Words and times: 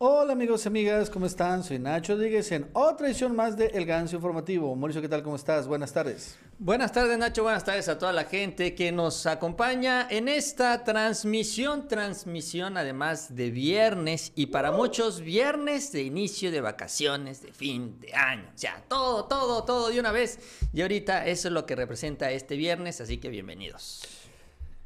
Hola 0.00 0.34
amigos 0.34 0.64
y 0.64 0.68
amigas, 0.68 1.10
¿cómo 1.10 1.26
están? 1.26 1.64
Soy 1.64 1.80
Nacho 1.80 2.16
Díguez 2.16 2.52
en 2.52 2.70
otra 2.72 3.08
edición 3.08 3.34
más 3.34 3.56
de 3.56 3.66
El 3.66 3.84
Ganso 3.84 4.14
Informativo. 4.14 4.76
Mauricio, 4.76 5.02
¿qué 5.02 5.08
tal? 5.08 5.24
¿Cómo 5.24 5.34
estás? 5.34 5.66
Buenas 5.66 5.92
tardes. 5.92 6.38
Buenas 6.60 6.92
tardes 6.92 7.18
Nacho, 7.18 7.42
buenas 7.42 7.64
tardes 7.64 7.88
a 7.88 7.98
toda 7.98 8.12
la 8.12 8.22
gente 8.22 8.76
que 8.76 8.92
nos 8.92 9.26
acompaña 9.26 10.06
en 10.08 10.28
esta 10.28 10.84
transmisión, 10.84 11.88
transmisión 11.88 12.76
además 12.76 13.34
de 13.34 13.50
viernes 13.50 14.30
y 14.36 14.46
para 14.46 14.70
muchos 14.70 15.20
viernes 15.20 15.90
de 15.90 16.02
inicio 16.02 16.52
de 16.52 16.60
vacaciones, 16.60 17.42
de 17.42 17.52
fin 17.52 17.98
de 17.98 18.14
año, 18.14 18.52
o 18.54 18.56
sea, 18.56 18.84
todo, 18.86 19.24
todo, 19.24 19.64
todo 19.64 19.88
de 19.88 19.98
una 19.98 20.12
vez. 20.12 20.38
Y 20.72 20.80
ahorita 20.82 21.26
eso 21.26 21.48
es 21.48 21.54
lo 21.54 21.66
que 21.66 21.74
representa 21.74 22.30
este 22.30 22.54
viernes, 22.54 23.00
así 23.00 23.18
que 23.18 23.30
bienvenidos. 23.30 24.17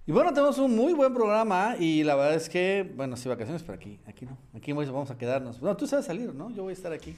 Y 0.05 0.11
bueno, 0.11 0.33
tenemos 0.33 0.59
un 0.59 0.74
muy 0.74 0.95
buen 0.95 1.15
programa 1.15 1.77
y 1.79 2.02
la 2.02 2.16
verdad 2.16 2.34
es 2.34 2.48
que, 2.48 2.91
bueno, 2.97 3.16
sí, 3.16 3.29
vacaciones, 3.29 3.62
pero 3.62 3.74
aquí, 3.74 4.01
aquí 4.05 4.27
no. 4.27 4.37
Aquí 4.52 4.73
vamos 4.73 5.11
a 5.12 5.16
quedarnos. 5.16 5.61
Bueno, 5.61 5.77
tú 5.77 5.87
sabes 5.87 6.06
salir, 6.06 6.34
¿no? 6.34 6.51
Yo 6.51 6.65
voy 6.65 6.73
a 6.73 6.75
estar 6.75 6.92
aquí. 6.92 7.15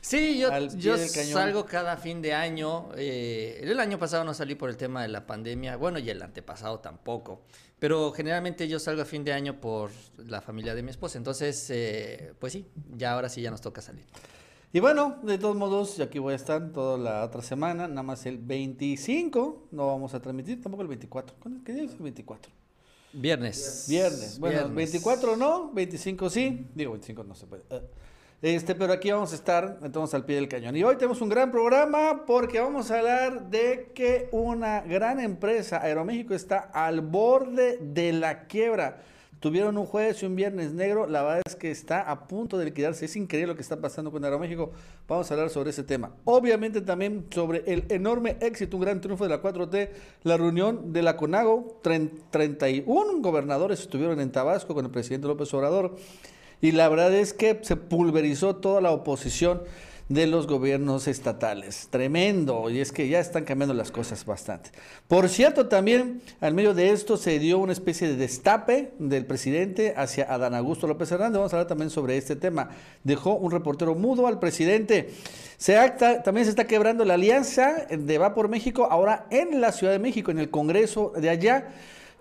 Sí, 0.00 0.38
yo, 0.38 0.50
yo 0.78 0.96
salgo 0.96 1.66
cada 1.66 1.98
fin 1.98 2.22
de 2.22 2.32
año. 2.32 2.88
Eh, 2.96 3.60
el 3.62 3.78
año 3.78 3.98
pasado 3.98 4.24
no 4.24 4.32
salí 4.32 4.54
por 4.54 4.70
el 4.70 4.78
tema 4.78 5.02
de 5.02 5.08
la 5.08 5.26
pandemia, 5.26 5.76
bueno, 5.76 5.98
y 5.98 6.08
el 6.08 6.22
antepasado 6.22 6.80
tampoco. 6.80 7.42
Pero 7.78 8.12
generalmente 8.12 8.66
yo 8.66 8.78
salgo 8.78 9.02
a 9.02 9.04
fin 9.04 9.24
de 9.24 9.34
año 9.34 9.60
por 9.60 9.90
la 10.16 10.40
familia 10.40 10.74
de 10.74 10.82
mi 10.82 10.90
esposa. 10.90 11.18
Entonces, 11.18 11.68
eh, 11.68 12.32
pues 12.38 12.54
sí, 12.54 12.66
ya 12.96 13.12
ahora 13.12 13.28
sí 13.28 13.42
ya 13.42 13.50
nos 13.50 13.60
toca 13.60 13.82
salir. 13.82 14.06
Y 14.74 14.80
bueno, 14.80 15.18
de 15.22 15.36
todos 15.36 15.54
modos, 15.54 16.00
aquí 16.00 16.18
voy 16.18 16.32
a 16.32 16.36
estar 16.36 16.72
toda 16.72 16.96
la 16.96 17.24
otra 17.24 17.42
semana, 17.42 17.86
nada 17.88 18.02
más 18.02 18.24
el 18.24 18.38
25, 18.38 19.68
no 19.70 19.88
vamos 19.88 20.14
a 20.14 20.22
transmitir, 20.22 20.62
tampoco 20.62 20.80
el 20.80 20.88
24. 20.88 21.36
¿Qué 21.62 21.74
día 21.74 21.82
es 21.82 21.92
el 21.92 21.98
24? 21.98 22.50
Viernes. 23.12 23.84
Viernes. 23.86 24.38
Bueno, 24.38 24.70
24 24.70 25.36
no, 25.36 25.70
25 25.72 26.30
sí. 26.30 26.66
Digo, 26.74 26.92
25 26.92 27.22
no 27.22 27.34
se 27.34 27.46
puede. 27.46 27.64
Eh, 27.68 27.82
este, 28.40 28.74
pero 28.74 28.94
aquí 28.94 29.10
vamos 29.10 29.32
a 29.32 29.34
estar 29.34 29.78
entonces 29.82 30.14
al 30.14 30.24
pie 30.24 30.36
del 30.36 30.48
cañón. 30.48 30.74
Y 30.74 30.82
hoy 30.82 30.96
tenemos 30.96 31.20
un 31.20 31.28
gran 31.28 31.50
programa 31.50 32.24
porque 32.26 32.58
vamos 32.58 32.90
a 32.90 32.98
hablar 32.98 33.50
de 33.50 33.92
que 33.94 34.30
una 34.32 34.80
gran 34.80 35.20
empresa, 35.20 35.82
Aeroméxico, 35.82 36.32
está 36.32 36.70
al 36.72 37.02
borde 37.02 37.76
de 37.76 38.14
la 38.14 38.46
quiebra. 38.46 39.02
Tuvieron 39.42 39.76
un 39.76 39.86
jueves 39.86 40.22
y 40.22 40.26
un 40.26 40.36
viernes 40.36 40.72
negro. 40.72 41.08
La 41.08 41.24
verdad 41.24 41.42
es 41.44 41.56
que 41.56 41.72
está 41.72 42.02
a 42.02 42.28
punto 42.28 42.58
de 42.58 42.66
liquidarse. 42.66 43.06
Es 43.06 43.16
increíble 43.16 43.48
lo 43.48 43.56
que 43.56 43.62
está 43.62 43.80
pasando 43.80 44.12
con 44.12 44.24
Aeroméxico. 44.24 44.70
Vamos 45.08 45.28
a 45.28 45.34
hablar 45.34 45.50
sobre 45.50 45.70
ese 45.70 45.82
tema. 45.82 46.12
Obviamente 46.24 46.80
también 46.80 47.26
sobre 47.28 47.64
el 47.66 47.84
enorme 47.88 48.36
éxito, 48.40 48.76
un 48.76 48.84
gran 48.84 49.00
triunfo 49.00 49.24
de 49.24 49.30
la 49.30 49.42
4T, 49.42 49.90
la 50.22 50.36
reunión 50.36 50.92
de 50.92 51.02
la 51.02 51.16
CONAGO. 51.16 51.80
31 51.82 53.20
gobernadores 53.20 53.80
estuvieron 53.80 54.20
en 54.20 54.30
Tabasco 54.30 54.74
con 54.74 54.84
el 54.84 54.92
presidente 54.92 55.26
López 55.26 55.52
Obrador. 55.54 55.96
Y 56.60 56.70
la 56.70 56.88
verdad 56.88 57.12
es 57.12 57.32
que 57.32 57.58
se 57.62 57.74
pulverizó 57.74 58.54
toda 58.54 58.80
la 58.80 58.92
oposición 58.92 59.62
de 60.12 60.26
los 60.26 60.46
gobiernos 60.46 61.08
estatales. 61.08 61.88
Tremendo, 61.90 62.68
y 62.68 62.80
es 62.80 62.92
que 62.92 63.08
ya 63.08 63.18
están 63.18 63.44
cambiando 63.44 63.72
las 63.72 63.90
cosas 63.90 64.26
bastante. 64.26 64.70
Por 65.08 65.28
cierto, 65.30 65.68
también 65.68 66.20
al 66.40 66.52
medio 66.52 66.74
de 66.74 66.90
esto 66.90 67.16
se 67.16 67.38
dio 67.38 67.58
una 67.58 67.72
especie 67.72 68.08
de 68.08 68.16
destape 68.16 68.92
del 68.98 69.24
presidente 69.24 69.94
hacia 69.96 70.32
Adán 70.32 70.54
Augusto 70.54 70.86
López 70.86 71.10
Hernández. 71.10 71.38
Vamos 71.38 71.52
a 71.52 71.56
hablar 71.56 71.68
también 71.68 71.88
sobre 71.88 72.18
este 72.18 72.36
tema. 72.36 72.70
Dejó 73.04 73.36
un 73.36 73.50
reportero 73.50 73.94
mudo 73.94 74.26
al 74.26 74.38
presidente. 74.38 75.10
Se 75.56 75.78
acta, 75.78 76.22
también 76.22 76.44
se 76.44 76.50
está 76.50 76.66
quebrando 76.66 77.06
la 77.06 77.14
alianza 77.14 77.86
de 77.88 78.18
Va 78.18 78.34
por 78.34 78.48
México 78.48 78.88
ahora 78.90 79.26
en 79.30 79.62
la 79.62 79.72
Ciudad 79.72 79.94
de 79.94 79.98
México, 79.98 80.30
en 80.30 80.38
el 80.38 80.50
Congreso 80.50 81.12
de 81.16 81.30
allá 81.30 81.68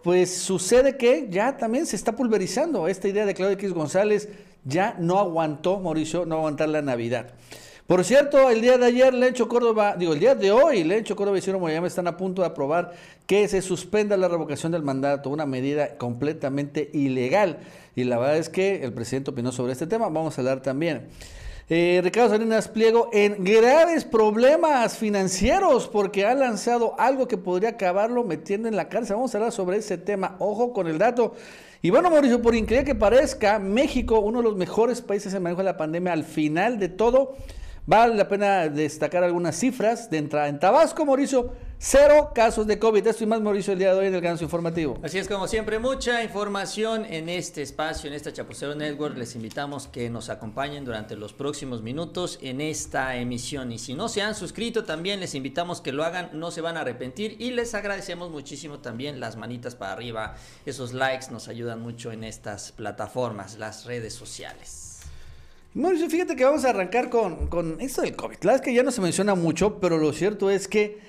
pues 0.03 0.35
sucede 0.35 0.97
que 0.97 1.28
ya 1.29 1.58
también 1.58 1.85
se 1.85 1.96
está 1.96 2.16
pulverizando 2.16 2.88
esta 2.88 3.08
idea 3.08 3.23
de 3.23 3.35
Claudio 3.35 3.53
X 3.53 3.72
González, 3.72 4.29
ya 4.63 4.96
no 4.97 5.19
aguantó, 5.19 5.79
Mauricio, 5.79 6.25
no 6.25 6.38
aguantar 6.38 6.69
la 6.69 6.81
Navidad. 6.81 7.34
Por 7.91 8.06
cierto, 8.06 8.50
el 8.50 8.62
día 8.62 8.78
de 8.78 8.85
ayer 8.85 9.13
Lencho 9.13 9.50
Córdoba, 9.50 9.97
digo, 10.00 10.13
el 10.13 10.19
día 10.22 10.34
de 10.34 10.50
hoy 10.50 10.85
Lencho 10.85 11.13
Córdoba 11.13 11.38
y 11.38 11.41
Ciro 11.41 11.59
Moyama 11.59 11.88
están 11.88 12.07
a 12.07 12.16
punto 12.16 12.41
de 12.41 12.47
aprobar 12.47 12.94
que 13.25 13.50
se 13.50 13.62
suspenda 13.62 14.16
la 14.16 14.29
revocación 14.29 14.72
del 14.72 14.81
mandato, 14.81 15.29
una 15.29 15.46
medida 15.46 15.97
completamente 15.97 16.90
ilegal. 16.94 17.57
Y 17.94 18.06
la 18.06 18.18
verdad 18.18 18.38
es 18.38 18.47
que 18.47 18.81
el 18.85 18.94
presidente 18.94 19.31
opinó 19.31 19.52
sobre 19.52 19.74
este 19.74 19.88
tema, 19.88 20.07
vamos 20.07 20.38
a 20.38 20.41
hablar 20.41 20.62
también. 20.62 21.09
Eh, 21.68 22.00
Ricardo 22.02 22.29
Salinas 22.29 22.69
Pliego 22.69 23.09
en 23.12 23.44
graves 23.44 24.06
problemas 24.06 24.97
financieros 24.97 25.90
porque 25.90 26.25
ha 26.25 26.34
lanzado 26.34 26.97
algo 26.97 27.28
que 27.28 27.35
podría 27.35 27.72
acabarlo 27.72 28.23
metiendo 28.23 28.69
en 28.69 28.78
la 28.78 28.88
cárcel. 28.88 29.18
Vamos 29.18 29.35
a 29.35 29.38
hablar 29.38 29.52
sobre 29.52 29.75
ese 29.75 29.97
tema. 29.97 30.38
Ojo 30.40 30.72
con 30.72 30.88
el 30.88 30.97
dato. 30.97 31.34
Y 31.81 31.90
bueno, 31.90 32.09
Mauricio, 32.09 32.41
por 32.41 32.56
increíble 32.56 32.85
que 32.85 32.96
parezca, 32.96 33.59
México, 33.59 34.22
uno 34.22 34.38
de 34.38 34.46
los 34.46 34.56
mejores 34.56 35.02
países 35.02 35.34
en 35.34 35.44
manejo 35.44 35.59
de 35.59 35.66
la 35.66 35.75
pandemia, 35.75 36.13
al 36.13 36.23
final 36.23 36.79
de 36.79 36.88
todo, 36.88 37.35
Vale 37.88 38.14
la 38.14 38.28
pena 38.28 38.69
destacar 38.69 39.24
algunas 39.24 39.56
cifras 39.56 40.08
de 40.09 40.19
entrada. 40.19 40.47
En 40.47 40.59
Tabasco, 40.59 41.03
Mauricio, 41.03 41.52
cero 41.80 42.31
casos 42.34 42.68
de 42.68 42.78
COVID. 42.78 43.08
Esto 43.08 43.24
y 43.24 43.28
más, 43.28 43.42
Mauricio, 43.42 43.74
el 43.74 43.80
día 43.80 43.92
de 43.92 44.00
hoy 44.00 44.06
en 44.06 44.14
el 44.14 44.22
Ganso 44.22 44.44
Informativo. 44.44 45.00
Así 45.02 45.18
es, 45.18 45.28
como 45.28 45.47
siempre, 45.47 45.80
mucha 45.80 46.24
información 46.24 47.06
en 47.06 47.28
este 47.28 47.64
espacio, 47.64 48.08
en 48.08 48.14
esta 48.14 48.31
Chapucero 48.31 48.75
Network. 48.75 49.18
Les 49.18 49.36
invitamos 49.36 49.88
que 49.88 50.12
nos 50.12 50.30
acompañen 50.30 50.86
durante 50.86 51.16
los 51.16 51.34
próximos 51.34 51.81
minutos 51.81 52.38
en 52.44 52.62
esta 52.62 53.16
emisión. 53.16 53.72
Y 53.72 53.80
si 53.80 53.96
no 53.96 54.09
se 54.09 54.22
han 54.22 54.36
suscrito, 54.36 54.84
también 54.84 55.20
les 55.20 55.34
invitamos 55.34 55.81
que 55.81 55.91
lo 55.91 56.03
hagan, 56.03 56.30
no 56.34 56.52
se 56.52 56.62
van 56.62 56.78
a 56.78 56.81
arrepentir. 56.81 57.36
Y 57.40 57.50
les 57.50 57.74
agradecemos 57.74 58.30
muchísimo 58.30 58.78
también 58.78 59.20
las 59.20 59.38
manitas 59.38 59.74
para 59.74 59.94
arriba. 59.94 60.36
Esos 60.68 60.94
likes 60.94 61.31
nos 61.31 61.47
ayudan 61.47 61.81
mucho 61.81 62.12
en 62.12 62.25
estas 62.25 62.74
plataformas, 62.74 63.58
las 63.58 63.86
redes 63.86 64.14
sociales. 64.14 64.91
Mauricio, 65.74 66.09
fíjate 66.09 66.36
que 66.36 66.44
vamos 66.44 66.66
a 66.66 66.72
arrancar 66.72 67.09
con, 67.09 67.48
con 67.48 67.80
esto 67.80 68.02
del 68.02 68.14
COVID. 68.14 68.36
La 68.42 68.52
verdad 68.52 68.56
es 68.56 68.62
que 68.62 68.74
ya 68.74 68.84
no 68.84 68.92
se 68.92 69.00
menciona 69.00 69.36
mucho, 69.36 69.80
pero 69.80 69.98
lo 69.98 70.12
cierto 70.12 70.50
es 70.50 70.68
que 70.68 71.00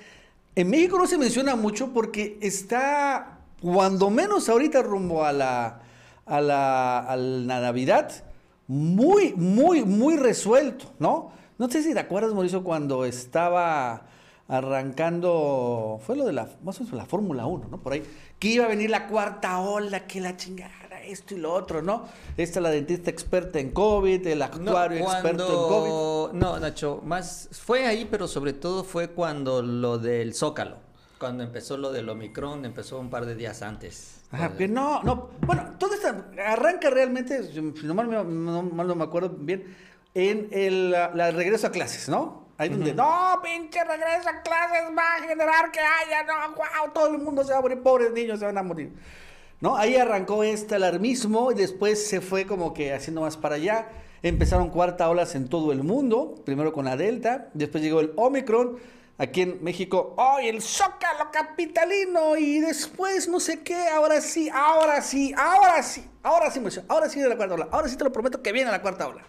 en 0.55 0.69
México 0.69 0.97
no 0.97 1.05
se 1.05 1.17
menciona 1.17 1.57
mucho 1.57 1.91
porque 1.91 2.37
está, 2.39 3.39
cuando 3.61 4.09
menos 4.09 4.47
ahorita 4.47 4.81
rumbo 4.81 5.25
a 5.25 5.33
la, 5.33 5.81
a 6.25 6.39
la, 6.39 6.99
a 6.99 7.17
la 7.17 7.59
Navidad, 7.59 8.23
muy, 8.67 9.33
muy, 9.33 9.83
muy 9.83 10.15
resuelto, 10.15 10.93
¿no? 10.97 11.33
No 11.57 11.69
sé 11.69 11.83
si 11.83 11.93
te 11.93 11.99
acuerdas, 11.99 12.33
Mauricio, 12.33 12.63
cuando 12.63 13.03
estaba 13.03 14.05
arrancando, 14.47 15.99
fue 16.05 16.15
lo 16.15 16.25
de 16.25 16.31
la, 16.31 16.47
más 16.63 16.79
la 16.93 17.05
Fórmula 17.05 17.45
1, 17.45 17.67
¿no? 17.69 17.81
Por 17.81 17.93
ahí, 17.93 18.03
que 18.39 18.47
iba 18.47 18.63
a 18.63 18.69
venir 18.69 18.89
la 18.89 19.07
cuarta 19.07 19.59
ola, 19.59 20.07
que 20.07 20.21
la 20.21 20.37
chingada 20.37 20.82
esto 21.03 21.35
y 21.35 21.37
lo 21.37 21.53
otro, 21.53 21.81
¿no? 21.81 22.05
Esta 22.37 22.59
es 22.59 22.63
la 22.63 22.69
dentista 22.69 23.09
experta 23.09 23.59
en 23.59 23.71
COVID, 23.71 24.25
el 24.27 24.41
actuario 24.41 24.99
experto 24.99 25.47
en 25.47 26.31
COVID. 26.31 26.39
No, 26.39 26.59
Nacho, 26.59 27.01
más 27.05 27.49
fue 27.51 27.85
ahí, 27.85 28.07
pero 28.09 28.27
sobre 28.27 28.53
todo 28.53 28.83
fue 28.83 29.09
cuando 29.09 29.61
lo 29.61 29.97
del 29.97 30.33
Zócalo, 30.33 30.77
cuando 31.19 31.43
empezó 31.43 31.77
lo 31.77 31.91
del 31.91 32.09
Omicron, 32.09 32.65
empezó 32.65 32.99
un 32.99 33.09
par 33.09 33.25
de 33.25 33.35
días 33.35 33.61
antes. 33.61 34.21
Ajá, 34.31 34.57
que 34.57 34.67
no, 34.67 35.03
no, 35.03 35.29
bueno, 35.41 35.75
todo 35.77 35.93
esto 35.93 36.07
arranca 36.43 36.89
realmente, 36.89 37.43
si 37.43 37.61
no 37.61 37.93
mal, 37.93 38.09
no, 38.09 38.63
no 38.63 38.95
me 38.95 39.03
acuerdo 39.03 39.29
bien, 39.29 39.75
en 40.15 40.47
el 40.51 40.91
la, 40.91 41.31
regreso 41.31 41.67
a 41.67 41.71
clases, 41.71 42.09
¿no? 42.09 42.43
Ahí 42.57 42.69
donde, 42.69 42.93
no, 42.93 43.39
pinche 43.43 43.83
regreso 43.83 44.29
a 44.29 44.41
clases 44.41 44.83
va 44.97 45.15
a 45.15 45.21
generar 45.21 45.71
que 45.71 45.79
haya, 45.79 46.23
no, 46.23 46.55
wow, 46.55 46.93
todo 46.93 47.07
el 47.07 47.19
mundo 47.19 47.43
se 47.43 47.51
va 47.51 47.59
a 47.59 47.61
morir, 47.61 47.81
pobres 47.81 48.11
niños 48.11 48.39
se 48.39 48.45
van 48.45 48.57
a 48.57 48.63
morir. 48.63 48.91
¿No? 49.63 49.77
Ahí 49.77 49.95
arrancó 49.95 50.43
este 50.43 50.75
alarmismo 50.75 51.53
y 51.53 51.55
después 51.55 52.05
se 52.05 52.19
fue 52.19 52.45
como 52.45 52.73
que 52.73 52.93
haciendo 52.93 53.21
más 53.21 53.37
para 53.37 53.55
allá. 53.55 53.87
Empezaron 54.21 54.69
cuarta 54.69 55.09
olas 55.09 55.35
en 55.35 55.47
todo 55.47 55.71
el 55.71 55.83
mundo, 55.83 56.35
primero 56.45 56.73
con 56.73 56.83
la 56.83 56.97
Delta, 56.97 57.49
después 57.53 57.81
llegó 57.81 58.01
el 58.01 58.11
Omicron, 58.17 58.77
aquí 59.17 59.41
en 59.41 59.63
México, 59.63 60.15
¡ay, 60.17 60.49
el 60.49 60.61
Zócalo 60.61 61.31
capitalino! 61.31 62.35
Y 62.35 62.59
después 62.59 63.29
no 63.29 63.39
sé 63.39 63.61
qué, 63.61 63.87
ahora 63.87 64.19
sí, 64.19 64.49
ahora 64.53 65.01
sí, 65.01 65.33
ahora 65.37 65.81
sí, 65.81 66.05
ahora 66.23 66.51
sí, 66.51 66.59
ahora 66.89 67.07
sí 67.07 67.21
de 67.21 67.29
la 67.29 67.37
cuarta 67.37 67.55
ola, 67.55 67.69
ahora 67.71 67.87
sí 67.87 67.95
te 67.95 68.03
lo 68.03 68.11
prometo 68.11 68.41
que 68.41 68.51
viene 68.51 68.69
la 68.69 68.81
cuarta 68.81 69.07
ola. 69.07 69.23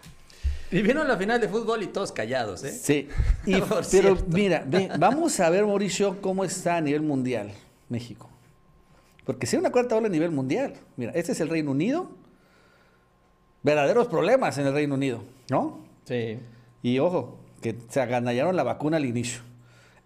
Y 0.69 0.81
vino 0.81 1.01
la 1.05 1.15
final 1.15 1.39
de 1.39 1.47
fútbol 1.47 1.81
y 1.81 1.87
todos 1.87 2.11
callados, 2.11 2.61
¿eh? 2.65 2.73
Sí, 2.73 3.07
pero 3.91 4.17
mira, 4.27 4.65
vamos 4.99 5.39
a 5.39 5.49
ver, 5.49 5.65
Mauricio, 5.65 6.21
cómo 6.21 6.43
está 6.43 6.75
a 6.75 6.81
nivel 6.81 7.03
mundial 7.03 7.53
México. 7.87 8.34
Porque 9.25 9.47
si 9.47 9.55
hay 9.55 9.59
una 9.59 9.71
cuarta 9.71 9.95
ola 9.95 10.07
a 10.07 10.11
nivel 10.11 10.31
mundial, 10.31 10.73
mira, 10.97 11.11
este 11.15 11.31
es 11.31 11.39
el 11.39 11.49
Reino 11.49 11.71
Unido, 11.71 12.09
verdaderos 13.63 14.07
problemas 14.07 14.57
en 14.57 14.67
el 14.67 14.73
Reino 14.73 14.93
Unido, 14.93 15.23
¿no? 15.49 15.79
Sí. 16.05 16.39
Y 16.83 16.99
ojo, 16.99 17.39
que 17.61 17.75
se 17.89 17.99
aganallaron 17.99 18.55
la 18.55 18.63
vacuna 18.63 18.97
al 18.97 19.05
inicio. 19.05 19.41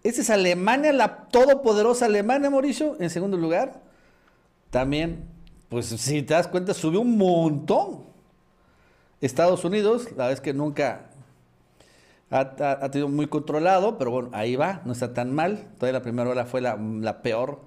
Este 0.02 0.22
es 0.22 0.30
Alemania, 0.30 0.94
la 0.94 1.28
todopoderosa 1.28 2.06
Alemania, 2.06 2.48
Mauricio, 2.48 2.96
en 3.00 3.10
segundo 3.10 3.36
lugar. 3.36 3.82
También, 4.70 5.28
pues 5.68 5.86
si 5.86 6.22
te 6.22 6.32
das 6.32 6.48
cuenta, 6.48 6.72
subió 6.72 7.02
un 7.02 7.18
montón. 7.18 8.04
Estados 9.20 9.62
Unidos, 9.66 10.08
la 10.16 10.28
vez 10.28 10.40
que 10.40 10.54
nunca 10.54 11.10
ha, 12.30 12.88
tenido 12.90 13.08
muy 13.08 13.26
controlado, 13.26 13.98
pero 13.98 14.10
bueno, 14.10 14.30
ahí 14.32 14.56
va, 14.56 14.80
no 14.86 14.92
está 14.92 15.12
tan 15.12 15.34
mal. 15.34 15.66
Todavía 15.76 15.98
la 15.98 16.02
primera 16.02 16.30
ola 16.30 16.46
fue 16.46 16.62
la, 16.62 16.76
la 16.76 17.20
peor 17.20 17.60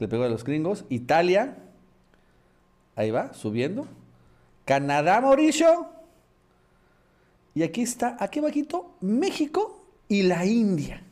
le 0.00 0.08
pegó 0.08 0.24
a 0.24 0.28
los 0.28 0.44
gringos. 0.44 0.84
Italia, 0.88 1.58
ahí 2.96 3.10
va, 3.10 3.32
subiendo. 3.34 3.86
Canadá, 4.64 5.20
Mauricio, 5.20 5.88
Y 7.54 7.62
aquí 7.62 7.82
está, 7.82 8.16
aquí 8.20 8.40
bajito, 8.40 8.94
México 9.00 9.84
y 10.08 10.22
la 10.22 10.46
India. 10.46 11.02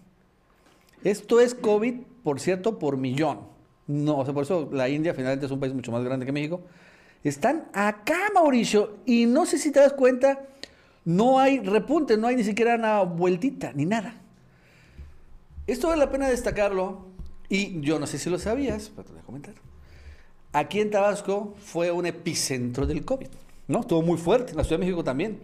Esto 1.04 1.40
es 1.40 1.54
COVID, 1.54 1.94
por 2.22 2.40
cierto, 2.40 2.78
por 2.78 2.96
millón. 2.96 3.40
No, 3.86 4.18
o 4.18 4.24
sea, 4.24 4.32
por 4.34 4.44
eso 4.44 4.68
la 4.72 4.88
India 4.88 5.14
finalmente 5.14 5.46
es 5.46 5.52
un 5.52 5.60
país 5.60 5.74
mucho 5.74 5.92
más 5.92 6.04
grande 6.04 6.24
que 6.26 6.32
México. 6.32 6.60
Están 7.24 7.68
acá, 7.72 8.18
Mauricio, 8.34 8.98
y 9.04 9.26
no 9.26 9.46
sé 9.46 9.58
si 9.58 9.72
te 9.72 9.80
das 9.80 9.92
cuenta, 9.92 10.46
no 11.04 11.38
hay 11.38 11.58
repunte, 11.58 12.16
no 12.16 12.28
hay 12.28 12.36
ni 12.36 12.44
siquiera 12.44 12.76
una 12.76 13.02
vueltita, 13.02 13.72
ni 13.74 13.84
nada. 13.84 14.14
Esto 15.66 15.88
vale 15.88 16.00
la 16.00 16.10
pena 16.10 16.28
destacarlo, 16.28 17.06
y 17.48 17.80
yo 17.80 17.98
no 17.98 18.06
sé 18.06 18.18
si 18.18 18.30
lo 18.30 18.38
sabías, 18.38 18.90
pero 18.94 19.04
te 19.04 19.12
voy 19.12 19.20
a 19.20 19.24
comentar. 19.24 19.54
Aquí 20.52 20.80
en 20.80 20.90
Tabasco 20.90 21.54
fue 21.58 21.90
un 21.90 22.06
epicentro 22.06 22.86
del 22.86 23.04
COVID, 23.04 23.28
¿no? 23.68 23.80
Estuvo 23.80 24.02
muy 24.02 24.18
fuerte, 24.18 24.52
en 24.52 24.56
la 24.56 24.64
Ciudad 24.64 24.80
de 24.80 24.86
México 24.86 25.04
también. 25.04 25.40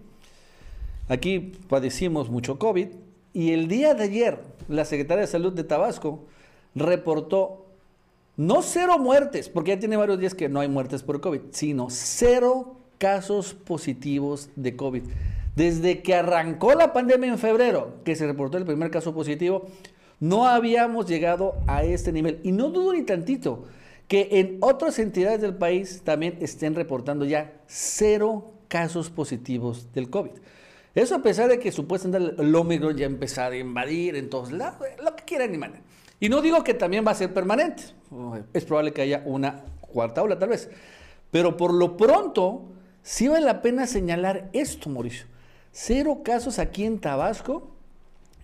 Aquí 1.08 1.52
padecimos 1.68 2.30
mucho 2.30 2.58
COVID, 2.58 2.88
y 3.32 3.52
el 3.52 3.68
día 3.68 3.94
de 3.94 4.04
ayer, 4.04 4.38
la 4.68 4.84
Secretaria 4.84 5.22
de 5.22 5.26
Salud 5.26 5.52
de 5.52 5.64
Tabasco 5.64 6.24
reportó 6.74 7.66
no 8.36 8.62
cero 8.62 8.98
muertes, 8.98 9.48
porque 9.48 9.72
ya 9.72 9.78
tiene 9.78 9.96
varios 9.96 10.18
días 10.18 10.34
que 10.34 10.48
no 10.48 10.60
hay 10.60 10.68
muertes 10.68 11.02
por 11.02 11.20
COVID, 11.20 11.40
sino 11.50 11.88
cero 11.90 12.76
casos 12.98 13.54
positivos 13.54 14.50
de 14.56 14.76
COVID. 14.76 15.02
Desde 15.54 16.02
que 16.02 16.14
arrancó 16.14 16.74
la 16.74 16.92
pandemia 16.92 17.30
en 17.30 17.38
febrero, 17.38 17.96
que 18.04 18.16
se 18.16 18.26
reportó 18.26 18.58
el 18.58 18.64
primer 18.64 18.90
caso 18.90 19.14
positivo, 19.14 19.66
no 20.24 20.46
habíamos 20.46 21.06
llegado 21.06 21.56
a 21.66 21.84
este 21.84 22.10
nivel. 22.10 22.40
Y 22.42 22.52
no 22.52 22.70
dudo 22.70 22.94
ni 22.94 23.02
tantito 23.02 23.66
que 24.08 24.28
en 24.32 24.58
otras 24.62 24.98
entidades 24.98 25.42
del 25.42 25.54
país 25.54 26.00
también 26.02 26.38
estén 26.40 26.74
reportando 26.74 27.26
ya 27.26 27.52
cero 27.66 28.54
casos 28.68 29.10
positivos 29.10 29.92
del 29.92 30.08
COVID. 30.08 30.30
Eso 30.94 31.16
a 31.16 31.22
pesar 31.22 31.50
de 31.50 31.58
que 31.58 31.70
supuestamente 31.70 32.40
el 32.40 32.54
Omicron 32.54 32.96
ya 32.96 33.04
empezar 33.04 33.52
a 33.52 33.56
invadir 33.56 34.16
en 34.16 34.30
todos 34.30 34.50
lados, 34.50 34.80
lo 35.02 35.14
que 35.14 35.24
quieran 35.24 35.54
y 35.54 35.58
manden. 35.58 35.82
Y 36.20 36.30
no 36.30 36.40
digo 36.40 36.64
que 36.64 36.72
también 36.72 37.06
va 37.06 37.10
a 37.10 37.16
ser 37.16 37.34
permanente. 37.34 37.82
Es 38.54 38.64
probable 38.64 38.94
que 38.94 39.02
haya 39.02 39.22
una 39.26 39.64
cuarta 39.80 40.22
ola 40.22 40.38
tal 40.38 40.48
vez. 40.48 40.70
Pero 41.30 41.58
por 41.58 41.74
lo 41.74 41.98
pronto, 41.98 42.70
sí 43.02 43.28
vale 43.28 43.44
la 43.44 43.60
pena 43.60 43.86
señalar 43.86 44.48
esto, 44.54 44.88
Mauricio. 44.88 45.26
Cero 45.70 46.20
casos 46.24 46.58
aquí 46.58 46.84
en 46.84 46.98
Tabasco. 46.98 47.73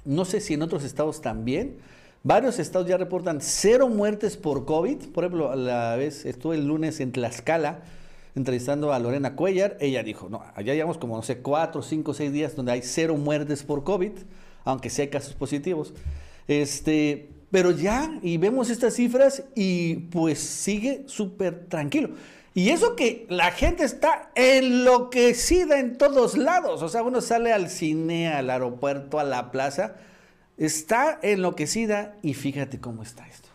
No 0.04 0.24
sé 0.24 0.40
si 0.40 0.54
en 0.54 0.62
otros 0.62 0.84
estados 0.84 1.20
también. 1.20 1.76
Varios 2.22 2.58
estados 2.58 2.86
ya 2.86 2.96
reportan 2.96 3.40
cero 3.40 3.88
muertes 3.88 4.36
por 4.36 4.64
COVID. 4.64 5.08
Por 5.08 5.24
ejemplo, 5.24 5.50
a 5.50 5.56
la 5.56 5.96
vez 5.96 6.26
estuve 6.26 6.56
el 6.56 6.66
lunes 6.66 7.00
en 7.00 7.12
Tlaxcala 7.12 7.82
entrevistando 8.34 8.92
a 8.92 8.98
Lorena 8.98 9.36
Cuellar. 9.36 9.76
Ella 9.80 10.02
dijo, 10.02 10.28
no, 10.28 10.42
allá 10.54 10.74
llevamos 10.74 10.98
como, 10.98 11.16
no 11.16 11.22
sé, 11.22 11.38
cuatro, 11.38 11.82
cinco, 11.82 12.14
seis 12.14 12.32
días 12.32 12.56
donde 12.56 12.72
hay 12.72 12.82
cero 12.82 13.16
muertes 13.16 13.62
por 13.62 13.84
COVID, 13.84 14.12
aunque 14.64 14.90
sí 14.90 15.02
hay 15.02 15.08
casos 15.08 15.34
positivos. 15.34 15.94
Este, 16.46 17.30
pero 17.50 17.70
ya, 17.70 18.18
y 18.22 18.36
vemos 18.36 18.70
estas 18.70 18.94
cifras 18.94 19.44
y 19.54 19.94
pues 20.10 20.38
sigue 20.38 21.04
súper 21.06 21.66
tranquilo. 21.68 22.10
Y 22.54 22.70
eso 22.70 22.96
que 22.96 23.26
la 23.28 23.52
gente 23.52 23.84
está 23.84 24.30
enloquecida 24.34 25.78
en 25.78 25.98
todos 25.98 26.36
lados. 26.36 26.82
O 26.82 26.88
sea, 26.88 27.02
uno 27.02 27.20
sale 27.20 27.52
al 27.52 27.70
cine, 27.70 28.28
al 28.28 28.50
aeropuerto, 28.50 29.20
a 29.20 29.24
la 29.24 29.52
plaza, 29.52 29.94
está 30.58 31.18
enloquecida 31.22 32.16
y 32.22 32.34
fíjate 32.34 32.80
cómo 32.80 33.02
está 33.02 33.26
esto. 33.28 33.48